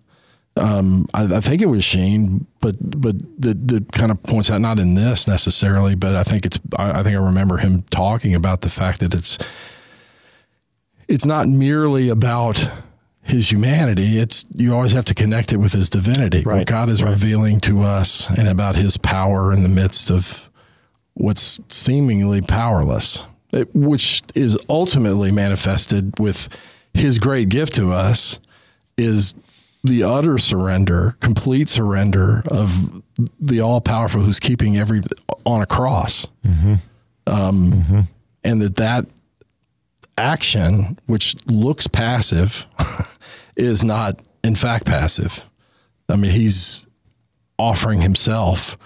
Um, 0.56 1.08
I, 1.14 1.36
I 1.36 1.42
think 1.42 1.62
it 1.62 1.66
was 1.66 1.84
Sheen, 1.84 2.46
but 2.62 2.76
but 2.80 3.16
that 3.42 3.68
that 3.68 3.92
kind 3.92 4.12
of 4.12 4.22
points 4.24 4.50
out 4.50 4.62
not 4.62 4.80
in 4.80 4.94
this 4.94 5.28
necessarily, 5.28 5.96
but 5.96 6.16
I 6.16 6.24
think 6.24 6.46
it's 6.46 6.60
I, 6.78 7.00
I 7.00 7.04
think 7.04 7.16
I 7.16 7.20
remember 7.20 7.58
him 7.58 7.84
talking 7.90 8.36
about 8.36 8.62
the 8.62 8.70
fact 8.70 9.00
that 9.02 9.14
it's 9.14 9.38
it's 11.08 11.26
not 11.26 11.48
merely 11.48 12.10
about 12.10 12.70
his 13.24 13.52
humanity. 13.52 14.18
It's 14.18 14.46
you 14.54 14.74
always 14.74 14.92
have 14.92 15.06
to 15.06 15.14
connect 15.14 15.54
it 15.54 15.58
with 15.58 15.74
his 15.74 15.90
divinity. 15.90 16.44
What 16.44 16.68
God 16.68 16.90
is 16.90 17.04
right. 17.04 17.10
revealing 17.10 17.60
to 17.62 17.82
us 17.82 18.30
and 18.30 18.48
about 18.48 18.76
his 18.76 18.96
power 18.98 19.52
in 19.52 19.64
the 19.64 19.70
midst 19.70 20.12
of 20.12 20.50
what's 21.16 21.60
seemingly 21.70 22.42
powerless, 22.42 23.24
which 23.74 24.22
is 24.36 24.58
ultimately 24.70 25.32
manifested 25.32 26.20
with 26.20 26.50
his 26.94 27.20
great 27.20 27.50
gift 27.50 27.74
to 27.76 27.92
us 27.92 28.40
is 28.98 29.34
the 29.84 30.04
utter 30.04 30.38
surrender, 30.38 31.16
complete 31.20 31.68
surrender 31.68 32.44
of 32.48 33.02
the 33.40 33.60
all 33.60 33.82
powerful 33.82 34.22
who's 34.22 34.40
keeping 34.40 34.78
every 34.78 35.02
on 35.46 35.62
a 35.62 35.66
cross. 35.66 36.28
Um, 37.28 38.08
And 38.46 38.62
that 38.62 38.76
that 38.76 39.06
action, 40.18 41.00
which 41.06 41.36
looks 41.48 41.88
passive, 41.88 42.66
is 43.56 43.84
not 43.84 44.20
in 44.44 44.56
fact 44.56 44.86
passive. 44.86 45.46
I 46.10 46.16
mean, 46.18 46.32
he's 46.32 46.86
offering 47.58 48.02
himself 48.02 48.78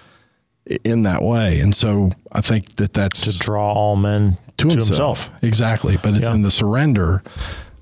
in 0.84 1.02
that 1.02 1.22
way, 1.22 1.60
and 1.60 1.74
so 1.74 2.10
I 2.30 2.40
think 2.40 2.76
that 2.76 2.92
that's 2.92 3.22
to 3.32 3.38
draw 3.38 3.72
all 3.72 3.96
men 3.96 4.36
to, 4.58 4.68
himself. 4.68 5.30
exactly. 5.42 5.96
But 6.02 6.14
it's 6.14 6.24
Yeah. 6.24 6.34
in 6.34 6.42
the 6.42 6.50
surrender, 6.50 7.22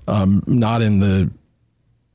um, 0.07 0.43
not 0.47 0.81
in 0.81 0.99
the 0.99 1.29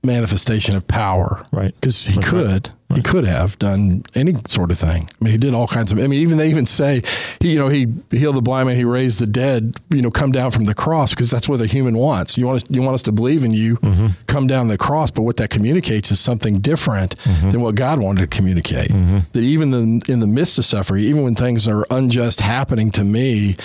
manifestation 0.04 0.74
of 0.74 0.86
power, 0.88 1.46
Right. 1.52 1.72
Because 1.80 2.06
he 2.06 2.20
could, 2.20 2.70
he 2.92 3.00
could 3.02 3.24
have 3.24 3.56
done 3.60 4.02
any 4.16 4.34
sort 4.48 4.72
of 4.72 4.78
thing. 4.78 5.08
I 5.20 5.24
mean, 5.24 5.30
he 5.30 5.38
did 5.38 5.54
all 5.54 5.68
kinds 5.68 5.92
of. 5.92 5.98
I 5.98 6.02
mean, 6.08 6.20
even 6.20 6.38
they 6.38 6.50
even 6.50 6.66
say, 6.66 7.02
he, 7.40 7.52
you 7.52 7.58
know, 7.58 7.68
he 7.68 7.86
healed 8.10 8.34
the 8.34 8.42
blind 8.42 8.66
man, 8.66 8.76
he 8.76 8.82
raised 8.84 9.20
the 9.20 9.26
dead. 9.28 9.76
You 9.90 10.02
know, 10.02 10.10
come 10.10 10.32
down 10.32 10.50
from 10.50 10.64
the 10.64 10.74
cross 10.74 11.10
because 11.12 11.30
that's 11.30 11.48
what 11.48 11.58
the 11.60 11.68
human 11.68 11.96
wants. 11.96 12.36
You 12.36 12.46
want 12.46 12.64
us, 12.64 12.68
you 12.68 12.82
want 12.82 12.94
us 12.94 13.02
to 13.02 13.12
believe 13.12 13.44
in 13.44 13.52
you, 13.52 13.76
Mm-hmm. 13.76 14.06
come 14.26 14.48
down 14.48 14.66
the 14.66 14.76
cross. 14.76 15.12
But 15.12 15.22
what 15.22 15.36
that 15.36 15.50
communicates 15.50 16.10
is 16.10 16.18
something 16.18 16.54
different 16.54 17.14
Mm-hmm. 17.20 17.50
than 17.50 17.60
what 17.60 17.76
God 17.76 18.00
wanted 18.00 18.22
to 18.22 18.26
communicate. 18.26 18.88
That 18.90 19.40
even 19.40 19.72
in, 19.72 20.02
in 20.08 20.18
the 20.18 20.26
midst 20.26 20.58
of 20.58 20.64
suffering, 20.64 21.04
even 21.04 21.22
when 21.22 21.36
things 21.36 21.68
are 21.68 21.86
unjust 21.90 22.40
happening 22.40 22.90
to 22.92 23.04
me, 23.04 23.56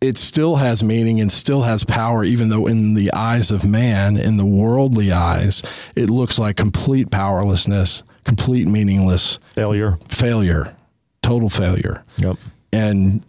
it 0.00 0.16
still 0.16 0.56
has 0.56 0.82
meaning 0.82 1.20
and 1.20 1.30
still 1.30 1.62
has 1.62 1.84
power, 1.84 2.24
even 2.24 2.48
though 2.48 2.66
in 2.66 2.94
the 2.94 3.12
eyes 3.12 3.50
of 3.50 3.64
man, 3.64 4.16
in 4.16 4.36
the 4.38 4.46
worldly 4.46 5.12
eyes, 5.12 5.62
it 5.94 6.08
looks 6.08 6.38
like 6.38 6.56
complete 6.56 7.10
powerlessness, 7.10 8.02
complete 8.24 8.66
meaningless 8.66 9.38
Failure. 9.54 9.98
failure, 10.08 10.74
total 11.22 11.48
failure. 11.50 12.02
Yep. 12.16 12.36
And 12.72 13.22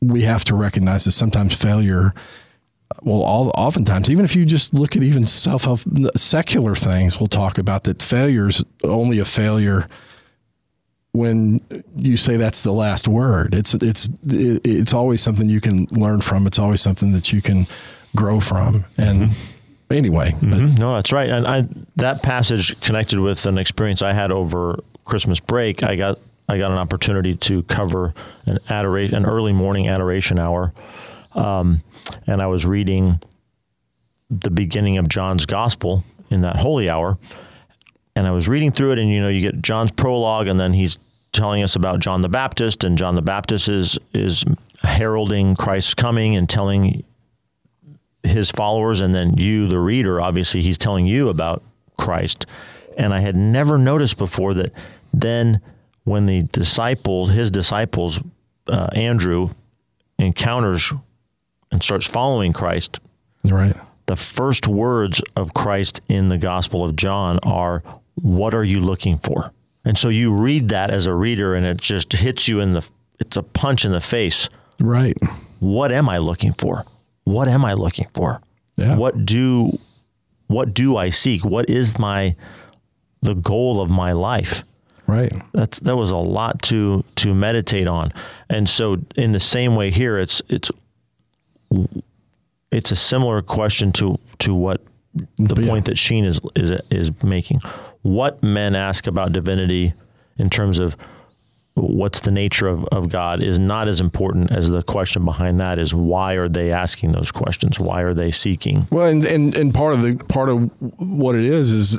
we 0.00 0.22
have 0.22 0.44
to 0.46 0.54
recognize 0.54 1.04
that 1.04 1.12
sometimes 1.12 1.54
failure, 1.60 2.14
well, 3.02 3.22
all 3.22 3.50
oftentimes, 3.54 4.08
even 4.08 4.24
if 4.24 4.34
you 4.34 4.46
just 4.46 4.72
look 4.72 4.96
at 4.96 5.02
even 5.02 5.26
self 5.26 5.64
help 5.64 5.80
secular 6.16 6.74
things, 6.74 7.18
we'll 7.18 7.26
talk 7.26 7.58
about 7.58 7.84
that 7.84 8.02
failure 8.02 8.48
is 8.48 8.64
only 8.82 9.18
a 9.18 9.24
failure 9.24 9.88
when 11.14 11.60
you 11.96 12.16
say 12.16 12.36
that's 12.36 12.64
the 12.64 12.72
last 12.72 13.06
word. 13.06 13.54
It's 13.54 13.72
it's 13.74 14.10
it's 14.26 14.92
always 14.92 15.22
something 15.22 15.48
you 15.48 15.60
can 15.60 15.86
learn 15.92 16.20
from. 16.20 16.44
It's 16.44 16.58
always 16.58 16.80
something 16.80 17.12
that 17.12 17.32
you 17.32 17.40
can 17.40 17.68
grow 18.16 18.40
from. 18.40 18.84
And 18.98 19.30
anyway, 19.92 20.34
but 20.42 20.58
Mhm. 20.58 20.78
No, 20.78 20.96
that's 20.96 21.12
right. 21.12 21.30
And 21.30 21.46
I 21.46 21.68
that 21.96 22.24
passage 22.24 22.78
connected 22.80 23.20
with 23.20 23.46
an 23.46 23.58
experience 23.58 24.02
I 24.02 24.12
had 24.12 24.32
over 24.32 24.80
Christmas 25.04 25.38
break. 25.38 25.84
I 25.84 25.94
got 25.94 26.18
I 26.48 26.58
got 26.58 26.72
an 26.72 26.78
opportunity 26.78 27.36
to 27.36 27.62
cover 27.62 28.12
an 28.46 28.58
adoration, 28.68 29.14
an 29.14 29.24
early 29.24 29.52
morning 29.52 29.88
adoration 29.88 30.40
hour, 30.40 30.72
um, 31.36 31.80
and 32.26 32.42
I 32.42 32.48
was 32.48 32.66
reading 32.66 33.20
the 34.30 34.50
beginning 34.50 34.98
of 34.98 35.08
John's 35.08 35.46
Gospel 35.46 36.02
in 36.28 36.40
that 36.40 36.56
holy 36.56 36.90
hour. 36.90 37.18
And 38.16 38.26
I 38.26 38.30
was 38.30 38.46
reading 38.46 38.70
through 38.70 38.92
it, 38.92 38.98
and 38.98 39.10
you 39.10 39.20
know, 39.20 39.28
you 39.28 39.40
get 39.40 39.60
John's 39.60 39.90
prologue, 39.90 40.46
and 40.46 40.58
then 40.58 40.72
he's 40.72 40.98
telling 41.32 41.62
us 41.62 41.74
about 41.74 41.98
John 41.98 42.22
the 42.22 42.28
Baptist, 42.28 42.84
and 42.84 42.96
John 42.96 43.14
the 43.14 43.22
Baptist 43.22 43.68
is 43.68 43.98
is 44.12 44.44
heralding 44.84 45.54
Christ's 45.54 45.94
coming 45.94 46.36
and 46.36 46.48
telling 46.48 47.04
his 48.22 48.50
followers 48.50 49.00
and 49.00 49.14
then 49.14 49.36
you 49.36 49.68
the 49.68 49.78
reader 49.78 50.20
obviously 50.20 50.62
he's 50.62 50.78
telling 50.78 51.06
you 51.06 51.28
about 51.28 51.62
Christ 51.98 52.46
and 52.96 53.12
I 53.12 53.20
had 53.20 53.36
never 53.36 53.76
noticed 53.76 54.16
before 54.16 54.54
that 54.54 54.72
then 55.12 55.60
when 56.04 56.26
the 56.26 56.42
disciples 56.44 57.30
his 57.30 57.50
disciples 57.50 58.20
uh, 58.66 58.88
Andrew 58.92 59.50
encounters 60.18 60.92
and 61.70 61.82
starts 61.82 62.06
following 62.06 62.52
Christ 62.52 62.98
right. 63.44 63.76
the 64.06 64.16
first 64.16 64.66
words 64.66 65.20
of 65.36 65.52
Christ 65.52 66.00
in 66.08 66.28
the 66.28 66.38
Gospel 66.38 66.82
of 66.82 66.96
John 66.96 67.38
are 67.42 67.82
what 68.16 68.54
are 68.54 68.64
you 68.64 68.80
looking 68.80 69.18
for 69.18 69.52
and 69.84 69.98
so 69.98 70.08
you 70.08 70.32
read 70.32 70.68
that 70.70 70.90
as 70.90 71.06
a 71.06 71.14
reader 71.14 71.54
and 71.54 71.66
it 71.66 71.76
just 71.78 72.12
hits 72.12 72.48
you 72.48 72.60
in 72.60 72.72
the 72.72 72.88
it's 73.20 73.36
a 73.36 73.42
punch 73.42 73.84
in 73.84 73.92
the 73.92 74.00
face 74.00 74.48
Right. 74.80 75.16
what 75.60 75.92
am 75.92 76.08
I 76.08 76.18
looking 76.18 76.52
for? 76.52 76.84
What 77.24 77.46
am 77.48 77.64
I 77.64 77.74
looking 77.74 78.08
for? 78.12 78.40
Yeah. 78.76 78.96
What 78.96 79.24
do 79.24 79.78
what 80.48 80.74
do 80.74 80.96
I 80.96 81.10
seek? 81.10 81.44
What 81.44 81.70
is 81.70 81.98
my 81.98 82.34
the 83.22 83.34
goal 83.34 83.80
of 83.80 83.88
my 83.90 84.12
life? 84.12 84.62
Right. 85.06 85.32
That's 85.52 85.78
that 85.80 85.96
was 85.96 86.10
a 86.10 86.16
lot 86.16 86.60
to 86.62 87.04
to 87.16 87.34
meditate 87.34 87.86
on. 87.86 88.12
And 88.50 88.68
so 88.68 88.96
in 89.16 89.32
the 89.32 89.40
same 89.40 89.76
way 89.76 89.90
here 89.90 90.18
it's 90.18 90.42
it's 90.48 90.70
it's 92.70 92.90
a 92.90 92.96
similar 92.96 93.42
question 93.42 93.92
to 93.92 94.18
to 94.40 94.54
what 94.54 94.80
the 95.38 95.54
point 95.54 95.84
that 95.86 95.96
Sheen 95.98 96.24
is 96.24 96.40
is 96.56 96.70
is 96.90 97.10
making. 97.22 97.60
What 98.04 98.42
men 98.42 98.74
ask 98.76 99.06
about 99.06 99.32
divinity 99.32 99.94
in 100.38 100.50
terms 100.50 100.78
of 100.78 100.96
what's 101.74 102.20
the 102.20 102.30
nature 102.30 102.68
of, 102.68 102.84
of 102.86 103.08
God 103.08 103.42
is 103.42 103.58
not 103.58 103.88
as 103.88 103.98
important 103.98 104.52
as 104.52 104.68
the 104.68 104.82
question 104.82 105.24
behind 105.24 105.58
that 105.60 105.78
is 105.78 105.92
why 105.94 106.34
are 106.34 106.48
they 106.48 106.70
asking 106.70 107.12
those 107.12 107.32
questions? 107.32 107.80
Why 107.80 108.02
are 108.02 108.14
they 108.14 108.30
seeking? 108.30 108.86
Well, 108.92 109.06
and, 109.06 109.24
and 109.24 109.56
and 109.56 109.74
part 109.74 109.94
of 109.94 110.02
the 110.02 110.16
part 110.28 110.50
of 110.50 110.70
what 111.00 111.34
it 111.34 111.44
is 111.44 111.72
is, 111.72 111.98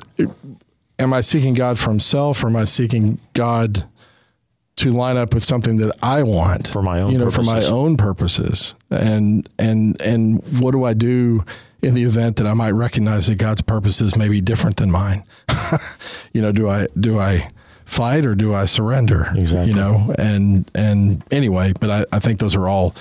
am 1.00 1.12
I 1.12 1.22
seeking 1.22 1.56
God 1.56 1.80
for 1.80 1.90
Himself, 1.90 2.44
or 2.44 2.48
am 2.48 2.56
I 2.56 2.66
seeking 2.66 3.20
God 3.34 3.86
to 4.78 4.92
line 4.92 5.18
up 5.18 5.34
with 5.34 5.44
something 5.44 5.78
that 5.78 5.98
I 6.04 6.22
want 6.22 6.68
For 6.68 6.82
my 6.82 7.02
own 7.02 7.12
you 7.12 7.18
know, 7.18 7.30
for 7.30 7.44
my 7.44 7.56
purposes. 7.56 7.72
own 7.72 7.98
purposes? 7.98 8.76
And 8.92 9.50
and 9.58 10.00
and 10.02 10.62
what 10.62 10.72
do 10.72 10.84
I 10.84 10.94
do 10.94 11.44
in 11.86 11.94
the 11.94 12.04
event 12.04 12.38
that 12.38 12.48
I 12.48 12.54
might 12.54 12.72
recognize 12.72 13.28
that 13.28 13.36
God's 13.36 13.62
purposes 13.62 14.16
may 14.16 14.28
be 14.28 14.42
different 14.42 14.78
than 14.78 14.92
mine? 14.92 15.24
you 16.34 16.42
know, 16.42 16.52
do 16.52 16.70
I 16.70 16.88
do 17.00 17.20
I 17.20 17.52
fight 17.86 18.26
or 18.26 18.36
do 18.36 18.54
I 18.54 18.66
surrender? 18.66 19.28
Exactly. 19.36 19.70
You 19.70 19.76
know, 19.76 20.14
and 20.18 20.70
and 20.76 21.24
anyway, 21.32 21.74
but 21.80 21.90
I, 21.90 22.06
I 22.12 22.20
think 22.20 22.40
those 22.40 22.56
are 22.56 22.68
all 22.68 22.96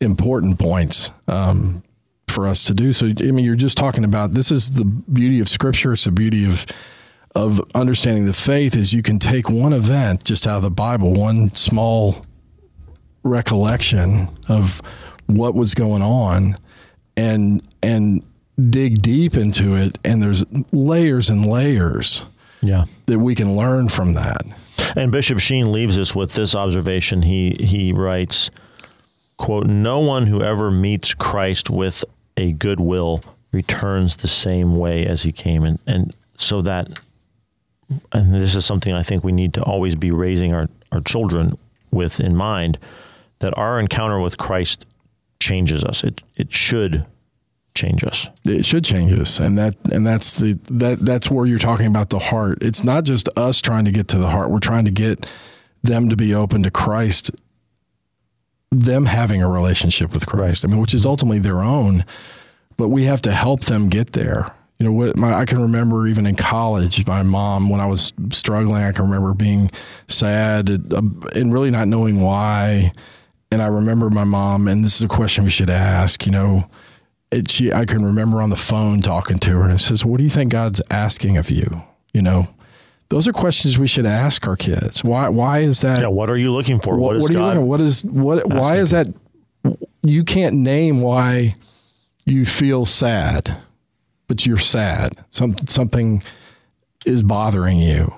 important 0.00 0.58
points. 0.58 1.10
Um, 1.28 1.82
for 2.30 2.46
us 2.46 2.64
to 2.64 2.74
do. 2.74 2.92
So 2.92 3.06
I 3.06 3.32
mean, 3.32 3.44
you're 3.44 3.56
just 3.56 3.76
talking 3.76 4.04
about 4.04 4.32
this 4.32 4.50
is 4.50 4.72
the 4.72 4.84
beauty 4.84 5.40
of 5.40 5.48
Scripture. 5.48 5.92
It's 5.92 6.04
the 6.04 6.12
beauty 6.12 6.46
of 6.46 6.64
of 7.34 7.60
understanding 7.74 8.26
the 8.26 8.32
faith 8.32 8.74
is 8.74 8.92
you 8.92 9.02
can 9.02 9.18
take 9.18 9.48
one 9.48 9.72
event 9.72 10.24
just 10.24 10.46
out 10.46 10.56
of 10.56 10.62
the 10.62 10.70
Bible, 10.70 11.12
one 11.12 11.54
small 11.54 12.24
recollection 13.22 14.28
of 14.48 14.82
what 15.26 15.54
was 15.54 15.74
going 15.74 16.02
on, 16.02 16.56
and 17.16 17.62
and 17.82 18.24
dig 18.70 19.00
deep 19.02 19.36
into 19.36 19.74
it. 19.76 19.98
And 20.04 20.22
there's 20.22 20.44
layers 20.72 21.30
and 21.30 21.46
layers 21.46 22.24
Yeah. 22.62 22.84
that 23.06 23.18
we 23.18 23.34
can 23.34 23.56
learn 23.56 23.88
from 23.88 24.14
that. 24.14 24.42
And 24.96 25.10
Bishop 25.12 25.38
Sheen 25.38 25.72
leaves 25.72 25.98
us 25.98 26.14
with 26.14 26.34
this 26.34 26.54
observation. 26.54 27.22
He 27.22 27.56
he 27.60 27.92
writes, 27.92 28.50
quote, 29.38 29.66
No 29.66 30.00
one 30.00 30.26
who 30.26 30.42
ever 30.42 30.70
meets 30.70 31.14
Christ 31.14 31.70
with 31.70 32.04
a 32.36 32.52
good 32.52 32.80
will 32.80 33.22
returns 33.52 34.16
the 34.16 34.28
same 34.28 34.76
way 34.76 35.06
as 35.06 35.22
he 35.22 35.32
came. 35.32 35.64
And 35.64 35.78
and 35.86 36.14
so 36.36 36.62
that 36.62 36.98
and 38.12 38.34
this 38.40 38.54
is 38.54 38.64
something 38.64 38.92
I 38.94 39.02
think 39.02 39.24
we 39.24 39.32
need 39.32 39.52
to 39.54 39.62
always 39.62 39.96
be 39.96 40.10
raising 40.12 40.54
our, 40.54 40.68
our 40.92 41.00
children 41.00 41.58
with 41.90 42.20
in 42.20 42.36
mind, 42.36 42.78
that 43.40 43.56
our 43.58 43.80
encounter 43.80 44.20
with 44.20 44.38
Christ 44.38 44.86
changes 45.40 45.82
us. 45.84 46.04
It 46.04 46.22
it 46.36 46.52
should 46.52 47.06
change 47.74 48.04
us. 48.04 48.28
it 48.44 48.66
should 48.66 48.84
change 48.84 49.12
us. 49.12 49.38
And 49.38 49.56
that 49.58 49.74
and 49.90 50.06
that's 50.06 50.38
the 50.38 50.58
that 50.70 51.04
that's 51.04 51.30
where 51.30 51.46
you're 51.46 51.58
talking 51.58 51.86
about 51.86 52.10
the 52.10 52.18
heart. 52.18 52.58
It's 52.62 52.84
not 52.84 53.04
just 53.04 53.28
us 53.36 53.60
trying 53.60 53.86
to 53.86 53.92
get 53.92 54.08
to 54.08 54.18
the 54.18 54.30
heart. 54.30 54.50
We're 54.50 54.60
trying 54.60 54.84
to 54.84 54.90
get 54.90 55.28
them 55.82 56.08
to 56.10 56.16
be 56.16 56.34
open 56.34 56.62
to 56.62 56.70
christ 56.70 57.30
them 58.70 59.06
having 59.06 59.42
a 59.42 59.48
relationship 59.48 60.12
with 60.12 60.26
christ. 60.26 60.64
I 60.64 60.68
mean 60.68 60.78
which 60.80 60.94
is 60.94 61.06
ultimately 61.06 61.38
their 61.38 61.60
own 61.60 62.04
but 62.76 62.88
we 62.88 63.04
have 63.04 63.20
to 63.22 63.32
help 63.32 63.64
them 63.64 63.88
get 63.88 64.12
there. 64.12 64.46
You 64.78 64.86
know 64.86 64.92
what 64.92 65.16
my, 65.16 65.34
i 65.34 65.44
can 65.44 65.60
remember 65.60 66.06
even 66.06 66.26
in 66.26 66.36
college 66.36 67.06
my 67.06 67.22
mom 67.22 67.68
when 67.68 67.80
i 67.80 67.86
was 67.86 68.14
struggling 68.32 68.82
i 68.82 68.92
can 68.92 69.04
remember 69.04 69.34
being 69.34 69.70
sad 70.08 70.70
uh, 70.70 71.02
and 71.34 71.52
really 71.52 71.70
not 71.70 71.86
knowing 71.86 72.22
why 72.22 72.94
and 73.50 73.62
i 73.62 73.66
remember 73.66 74.10
my 74.10 74.24
mom 74.24 74.68
and 74.68 74.84
this 74.84 74.96
is 74.96 75.02
a 75.02 75.08
question 75.08 75.44
we 75.44 75.50
should 75.50 75.70
ask 75.70 76.26
you 76.26 76.32
know 76.32 76.68
it, 77.30 77.50
she, 77.50 77.72
I 77.72 77.84
can 77.84 78.04
remember 78.04 78.42
on 78.42 78.50
the 78.50 78.56
phone 78.56 79.02
talking 79.02 79.38
to 79.40 79.50
her 79.50 79.62
and 79.62 79.72
it 79.72 79.80
says, 79.80 80.04
"What 80.04 80.18
do 80.18 80.24
you 80.24 80.30
think 80.30 80.52
God's 80.52 80.80
asking 80.90 81.36
of 81.36 81.50
you?" 81.50 81.82
You 82.12 82.22
know, 82.22 82.48
those 83.08 83.28
are 83.28 83.32
questions 83.32 83.78
we 83.78 83.86
should 83.86 84.06
ask 84.06 84.46
our 84.46 84.56
kids. 84.56 85.04
Why? 85.04 85.28
Why 85.28 85.60
is 85.60 85.80
that? 85.82 86.00
Yeah, 86.00 86.08
what 86.08 86.28
are 86.28 86.36
you 86.36 86.52
looking 86.52 86.80
for? 86.80 86.96
what, 86.96 87.06
what 87.06 87.16
is 87.16 87.22
what 87.22 87.30
are 87.30 87.34
you 87.34 87.38
God? 87.38 87.58
What 87.58 87.80
is 87.80 88.04
what? 88.04 88.48
Why 88.48 88.78
is 88.78 88.90
that? 88.90 89.06
You 90.02 90.24
can't 90.24 90.56
name 90.56 91.02
why 91.02 91.54
you 92.24 92.44
feel 92.44 92.84
sad, 92.84 93.56
but 94.26 94.44
you're 94.44 94.56
sad. 94.56 95.16
Some 95.30 95.56
something 95.66 96.22
is 97.06 97.22
bothering 97.22 97.78
you. 97.78 98.12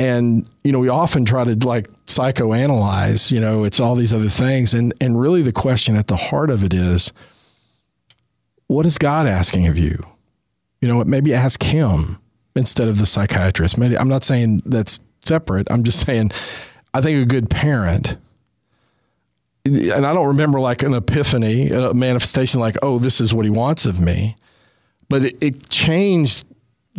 And 0.00 0.48
you 0.64 0.72
know, 0.72 0.78
we 0.78 0.88
often 0.88 1.26
try 1.26 1.44
to 1.44 1.54
like 1.66 1.90
psychoanalyze. 2.06 3.30
You 3.30 3.38
know, 3.38 3.64
it's 3.64 3.78
all 3.78 3.94
these 3.94 4.14
other 4.14 4.30
things, 4.30 4.72
and 4.72 4.94
and 4.98 5.20
really 5.20 5.42
the 5.42 5.52
question 5.52 5.94
at 5.94 6.06
the 6.06 6.16
heart 6.16 6.48
of 6.48 6.64
it 6.64 6.72
is, 6.72 7.12
what 8.66 8.86
is 8.86 8.96
God 8.96 9.26
asking 9.26 9.66
of 9.66 9.78
you? 9.78 10.02
You 10.80 10.88
know, 10.88 11.04
maybe 11.04 11.34
ask 11.34 11.62
Him 11.62 12.18
instead 12.56 12.88
of 12.88 12.96
the 12.96 13.04
psychiatrist. 13.04 13.76
Maybe 13.76 13.98
I'm 13.98 14.08
not 14.08 14.24
saying 14.24 14.62
that's 14.64 15.00
separate. 15.22 15.70
I'm 15.70 15.84
just 15.84 16.06
saying, 16.06 16.30
I 16.94 17.02
think 17.02 17.22
a 17.22 17.26
good 17.26 17.50
parent, 17.50 18.16
and 19.66 20.06
I 20.06 20.14
don't 20.14 20.28
remember 20.28 20.60
like 20.60 20.82
an 20.82 20.94
epiphany, 20.94 21.68
a 21.68 21.92
manifestation 21.92 22.58
like, 22.58 22.78
oh, 22.82 22.98
this 22.98 23.20
is 23.20 23.34
what 23.34 23.44
He 23.44 23.50
wants 23.50 23.84
of 23.84 24.00
me, 24.00 24.36
but 25.10 25.26
it, 25.26 25.36
it 25.42 25.68
changed 25.68 26.46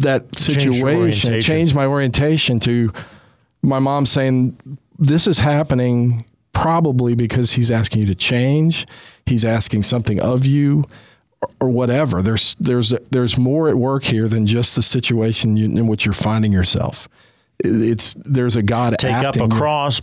that 0.01 0.37
situation, 0.37 0.83
orientation. 0.83 1.41
changed 1.41 1.75
my 1.75 1.85
orientation 1.85 2.59
to 2.61 2.91
my 3.61 3.79
mom 3.79 4.05
saying, 4.05 4.57
this 4.99 5.27
is 5.27 5.39
happening 5.39 6.25
probably 6.53 7.15
because 7.15 7.53
He's 7.53 7.71
asking 7.71 8.01
you 8.01 8.07
to 8.07 8.15
change. 8.15 8.85
He's 9.25 9.45
asking 9.45 9.83
something 9.83 10.19
of 10.19 10.45
you 10.45 10.85
or 11.59 11.69
whatever. 11.69 12.21
There's 12.21 12.55
there's 12.55 12.89
there's 13.11 13.37
more 13.37 13.69
at 13.69 13.75
work 13.75 14.03
here 14.03 14.27
than 14.27 14.45
just 14.45 14.75
the 14.75 14.83
situation 14.83 15.57
you, 15.57 15.65
in 15.65 15.87
which 15.87 16.05
you're 16.05 16.13
finding 16.13 16.51
yourself. 16.51 17.07
It's 17.59 18.13
there's 18.15 18.55
a 18.55 18.63
God 18.63 18.97
Take 18.97 19.11
acting. 19.11 19.43
up 19.43 19.51
a 19.51 19.55
cross, 19.55 20.01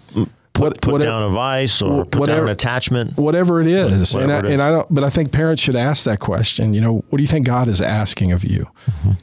put, 0.59 0.65
what- 0.73 0.81
put 0.81 0.93
whatever- 0.93 1.11
down 1.11 1.23
a 1.23 1.29
vice 1.31 1.81
or 1.83 2.05
put 2.05 2.11
down 2.13 2.21
whatever- 2.21 2.45
an 2.45 2.51
attachment. 2.51 3.17
whatever 3.17 3.61
it 3.61 3.67
is. 3.67 4.15
Whatever 4.15 4.23
and 4.23 4.33
I, 4.33 4.39
it 4.39 4.45
is. 4.47 4.51
and 4.53 4.63
I 4.63 4.71
don't, 4.71 4.95
but 4.95 5.05
I 5.05 5.11
think 5.11 5.33
parents 5.33 5.63
should 5.63 5.77
ask 5.77 6.05
that 6.05 6.21
question. 6.21 6.75
You 6.75 6.81
know, 6.81 7.05
what 7.09 7.17
do 7.19 7.23
you 7.23 7.27
think 7.29 7.47
God 7.47 7.69
is 7.69 7.81
asking 7.81 8.33
of 8.33 8.45
you? 8.45 8.67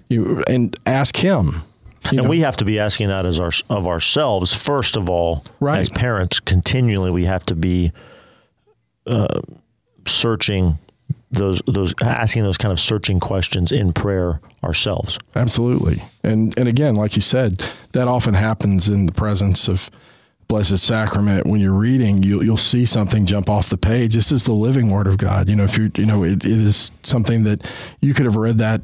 You 0.10 0.44
and 0.48 0.76
ask 0.86 1.16
Him. 1.18 1.46
You 1.46 1.52
Mm-hmm. 1.52 2.18
and 2.20 2.24
know, 2.26 2.30
we 2.30 2.40
have 2.42 2.58
to 2.58 2.66
be 2.66 2.80
asking 2.80 3.08
that 3.08 3.26
as 3.26 3.40
our, 3.40 3.50
of 3.70 3.88
ourselves 3.88 4.54
first 4.54 4.96
of 4.96 5.10
all. 5.10 5.44
Right. 5.60 5.80
As 5.80 5.90
parents, 5.90 6.40
continually 6.40 7.10
we 7.10 7.26
have 7.26 7.44
to 7.48 7.56
be 7.56 7.92
uh, 9.08 9.42
searching 10.08 10.78
those 11.32 11.62
those 11.68 11.94
asking 12.02 12.44
those 12.44 12.58
kind 12.58 12.72
of 12.72 12.80
searching 12.80 13.20
questions 13.20 13.72
in 13.72 13.92
prayer 13.92 14.40
ourselves. 14.64 15.18
absolutely. 15.36 16.02
And 16.24 16.58
and 16.58 16.68
again, 16.70 16.96
like 16.96 17.16
you 17.16 17.22
said, 17.22 17.64
that 17.94 18.08
often 18.08 18.36
happens 18.36 18.88
in 18.88 19.06
the 19.08 19.12
presence 19.12 19.68
of 19.68 19.90
Blessed 20.48 20.78
Sacrament. 20.78 21.48
When 21.48 21.60
you're 21.60 21.74
reading, 21.74 22.24
you'll 22.24 22.44
you'll 22.44 22.58
see 22.58 22.86
something 22.86 23.26
jump 23.26 23.50
off 23.50 23.70
the 23.70 23.78
page. 23.78 24.14
This 24.14 24.32
is 24.32 24.46
the 24.46 24.54
living 24.54 24.92
Word 24.92 25.08
of 25.08 25.18
God. 25.18 25.50
You 25.50 25.56
know, 25.56 25.64
if 25.64 25.78
you 25.78 25.92
you 25.98 26.06
know, 26.06 26.24
it, 26.24 26.46
it 26.46 26.60
is 26.60 26.92
something 27.04 27.44
that 27.44 27.66
you 28.02 28.14
could 28.14 28.26
have 28.26 28.36
read 28.36 28.58
that 28.60 28.82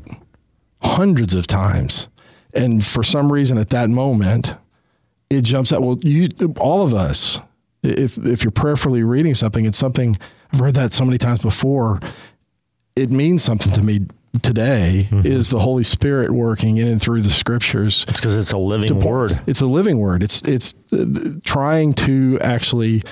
hundreds 0.82 1.34
of 1.34 1.48
times, 1.48 2.10
and 2.54 2.86
for 2.86 3.04
some 3.04 3.32
reason 3.32 3.58
at 3.58 3.70
that 3.70 3.90
moment, 3.90 4.56
it 5.30 5.44
jumps 5.44 5.72
out. 5.72 5.82
Well, 5.82 6.00
you, 6.02 6.30
all 6.58 6.84
of 6.84 6.94
us, 6.94 7.40
if 7.84 8.18
if 8.18 8.44
you're 8.44 8.52
prayerfully 8.52 9.04
reading 9.04 9.34
something, 9.34 9.66
it's 9.66 9.78
something 9.78 10.18
I've 10.54 10.62
read 10.62 10.76
that 10.76 10.94
so 10.94 11.06
many 11.06 11.18
times 11.18 11.40
before. 11.40 12.00
It 12.96 13.12
means 13.12 13.44
something 13.44 13.72
to 13.74 13.82
me 13.82 14.00
today. 14.42 15.10
Is 15.26 15.50
the 15.50 15.60
Holy 15.60 15.84
Spirit 15.84 16.32
working 16.32 16.78
in 16.78 16.88
and 16.88 17.02
through 17.02 17.22
the 17.22 17.30
Scriptures? 17.30 18.06
It's 18.08 18.20
because 18.20 18.36
it's 18.36 18.52
a 18.52 18.58
living 18.58 18.88
word. 19.10 19.42
It's 19.48 19.62
a 19.62 19.66
living 19.66 19.98
word. 20.00 20.24
It's 20.24 20.42
it's 20.44 20.74
uh, 20.94 21.06
trying 21.44 21.94
to 21.96 22.40
actually 22.42 23.04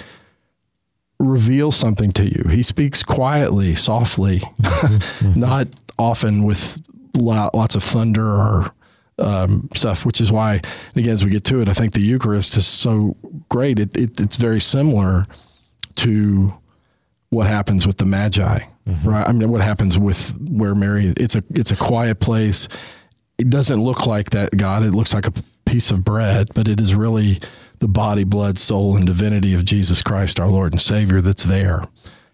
reveal 1.19 1.71
something 1.71 2.11
to 2.13 2.23
you. 2.25 2.49
He 2.49 2.63
speaks 2.63 3.03
quietly, 3.03 3.75
softly, 3.75 4.41
not 5.35 5.67
often 5.97 6.43
with 6.45 6.77
lo- 7.13 7.49
lots 7.53 7.75
of 7.75 7.83
thunder 7.83 8.25
or 8.25 8.71
um, 9.17 9.69
stuff. 9.75 10.05
Which 10.05 10.21
is 10.21 10.31
why, 10.31 10.61
again, 10.95 11.11
as 11.11 11.23
we 11.25 11.31
get 11.31 11.43
to 11.45 11.59
it, 11.61 11.67
I 11.67 11.73
think 11.73 11.93
the 11.93 12.01
Eucharist 12.01 12.55
is 12.55 12.65
so 12.65 13.17
great. 13.49 13.79
It, 13.79 13.95
it, 13.97 14.19
it's 14.21 14.37
very 14.37 14.61
similar 14.61 15.25
to 15.97 16.53
what 17.29 17.47
happens 17.47 17.85
with 17.85 17.97
the 17.97 18.05
Magi, 18.05 18.59
right? 19.03 19.27
I 19.27 19.31
mean, 19.31 19.51
what 19.51 19.61
happens 19.61 19.97
with 19.97 20.35
where 20.49 20.75
Mary? 20.75 21.13
It's 21.17 21.35
a 21.35 21.43
it's 21.51 21.71
a 21.71 21.75
quiet 21.75 22.19
place. 22.19 22.67
It 23.37 23.49
doesn't 23.49 23.81
look 23.81 24.05
like 24.05 24.31
that 24.31 24.55
God. 24.55 24.83
It 24.83 24.91
looks 24.91 25.13
like 25.13 25.27
a 25.27 25.33
piece 25.65 25.91
of 25.91 26.03
bread, 26.03 26.49
but 26.53 26.67
it 26.67 26.79
is 26.79 26.95
really 26.95 27.39
the 27.79 27.87
body, 27.87 28.23
blood, 28.23 28.57
soul, 28.57 28.97
and 28.97 29.05
divinity 29.05 29.53
of 29.53 29.63
Jesus 29.65 30.01
Christ, 30.01 30.39
our 30.39 30.49
Lord 30.49 30.73
and 30.73 30.81
Savior, 30.81 31.21
that's 31.21 31.43
there. 31.43 31.83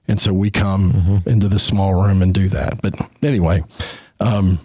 And 0.07 0.19
so 0.19 0.33
we 0.33 0.51
come 0.51 1.23
into 1.25 1.47
this 1.47 1.63
small 1.63 1.93
room 1.93 2.21
and 2.21 2.33
do 2.33 2.47
that. 2.49 2.81
But 2.81 2.95
anyway, 3.23 3.63
um, 4.19 4.59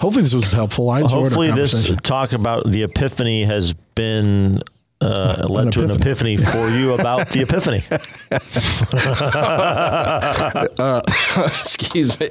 hopefully 0.00 0.22
this 0.22 0.34
was 0.34 0.52
helpful. 0.52 0.90
I 0.90 1.00
enjoyed 1.00 1.32
Hopefully, 1.32 1.50
this 1.52 1.92
talk 2.02 2.32
about 2.32 2.70
the 2.70 2.84
Epiphany 2.84 3.44
has 3.44 3.72
been 3.94 4.60
uh, 5.00 5.46
led 5.48 5.72
to 5.72 5.84
an 5.84 5.90
epiphany 5.90 6.36
for 6.36 6.68
you 6.68 6.94
about 6.94 7.30
the 7.30 7.42
Epiphany. 7.42 7.84
Excuse 11.46 12.18
me. 12.18 12.28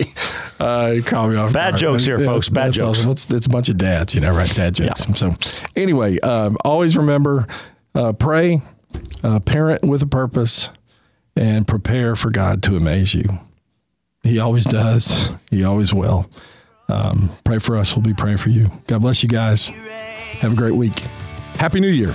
Uh, 0.60 0.92
you 0.96 1.04
caught 1.04 1.30
me 1.30 1.36
off 1.38 1.54
Bad 1.54 1.72
guard. 1.72 1.80
jokes 1.80 2.06
here, 2.06 2.20
folks. 2.20 2.50
Bad 2.50 2.74
jokes. 2.74 3.00
awesome. 3.00 3.12
It's, 3.12 3.26
it's 3.28 3.46
a 3.46 3.50
bunch 3.50 3.70
of 3.70 3.78
dads, 3.78 4.14
you 4.16 4.22
know, 4.22 4.34
right? 4.34 4.54
Dad 4.54 4.76
jokes. 4.76 5.06
So, 5.16 5.36
anyway, 5.76 6.20
um, 6.20 6.58
always 6.66 6.98
remember 6.98 7.48
uh, 7.96 8.14
pray, 8.14 8.62
uh, 9.24 9.40
parent 9.40 9.84
with 9.84 10.02
a 10.04 10.08
purpose, 10.08 10.70
and 11.36 11.68
prepare 11.68 12.16
for 12.16 12.32
God 12.32 12.64
to 12.64 12.76
amaze 12.76 13.14
you. 13.14 13.26
He 14.24 14.40
always 14.40 14.66
does, 14.66 15.30
He 15.50 15.64
always 15.64 15.94
will. 15.94 16.30
Um, 16.90 17.36
pray 17.44 17.60
for 17.60 17.78
us. 17.78 17.96
We'll 17.96 18.04
be 18.04 18.14
praying 18.14 18.38
for 18.38 18.50
you. 18.50 18.72
God 18.88 19.02
bless 19.02 19.24
you 19.24 19.30
guys. 19.30 19.68
Have 19.68 20.54
a 20.54 20.56
great 20.56 20.76
week. 20.76 21.04
Happy 21.58 21.80
New 21.80 21.88
Year. 21.90 22.14